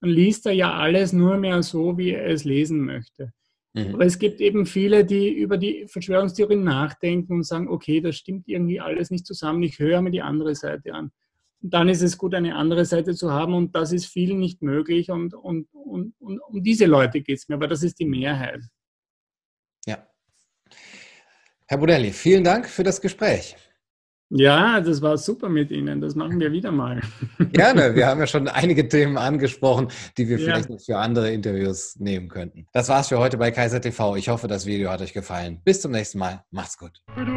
dann 0.00 0.10
liest 0.10 0.46
er 0.46 0.52
ja 0.52 0.72
alles 0.74 1.12
nur 1.12 1.36
mehr 1.36 1.62
so, 1.62 1.98
wie 1.98 2.10
er 2.10 2.26
es 2.26 2.44
lesen 2.44 2.80
möchte. 2.80 3.32
Mhm. 3.74 3.94
Aber 3.94 4.06
es 4.06 4.18
gibt 4.18 4.40
eben 4.40 4.66
viele, 4.66 5.04
die 5.04 5.30
über 5.30 5.58
die 5.58 5.86
Verschwörungstheorien 5.86 6.64
nachdenken 6.64 7.34
und 7.34 7.44
sagen, 7.44 7.68
okay, 7.68 8.00
das 8.00 8.16
stimmt 8.16 8.48
irgendwie 8.48 8.80
alles 8.80 9.10
nicht 9.10 9.26
zusammen, 9.26 9.62
ich 9.62 9.78
höre 9.78 10.00
mir 10.00 10.10
die 10.10 10.22
andere 10.22 10.54
Seite 10.54 10.94
an. 10.94 11.12
Und 11.62 11.74
dann 11.74 11.88
ist 11.88 12.02
es 12.02 12.16
gut, 12.16 12.34
eine 12.34 12.54
andere 12.54 12.84
Seite 12.84 13.14
zu 13.14 13.32
haben 13.32 13.54
und 13.54 13.74
das 13.74 13.92
ist 13.92 14.06
vielen 14.06 14.38
nicht 14.38 14.62
möglich 14.62 15.10
und, 15.10 15.34
und, 15.34 15.68
und, 15.72 16.14
und 16.18 16.38
um 16.40 16.62
diese 16.62 16.86
Leute 16.86 17.20
geht 17.20 17.38
es 17.38 17.48
mir, 17.48 17.56
aber 17.56 17.68
das 17.68 17.82
ist 17.82 17.98
die 17.98 18.06
Mehrheit. 18.06 18.60
Ja. 19.86 20.06
Herr 21.66 21.78
Budelli, 21.78 22.12
vielen 22.12 22.44
Dank 22.44 22.68
für 22.68 22.82
das 22.82 23.00
Gespräch. 23.00 23.56
Ja, 24.28 24.80
das 24.80 25.02
war 25.02 25.16
super 25.18 25.48
mit 25.48 25.70
Ihnen. 25.70 26.00
Das 26.00 26.16
machen 26.16 26.40
wir 26.40 26.50
wieder 26.50 26.72
mal. 26.72 27.00
Gerne. 27.52 27.94
Wir 27.94 28.08
haben 28.08 28.18
ja 28.18 28.26
schon 28.26 28.48
einige 28.48 28.88
Themen 28.88 29.16
angesprochen, 29.16 29.88
die 30.18 30.28
wir 30.28 30.38
vielleicht 30.38 30.68
noch 30.68 30.80
für 30.80 30.98
andere 30.98 31.30
Interviews 31.30 31.96
nehmen 31.98 32.28
könnten. 32.28 32.66
Das 32.72 32.88
war's 32.88 33.08
für 33.08 33.18
heute 33.18 33.36
bei 33.38 33.52
Kaiser 33.52 33.80
TV. 33.80 34.16
Ich 34.16 34.28
hoffe, 34.28 34.48
das 34.48 34.66
Video 34.66 34.90
hat 34.90 35.00
euch 35.00 35.12
gefallen. 35.12 35.60
Bis 35.64 35.80
zum 35.80 35.92
nächsten 35.92 36.18
Mal. 36.18 36.42
Macht's 36.50 36.76
gut. 36.76 37.02
Du, 37.14 37.24
du, 37.24 37.30
du 37.30 37.36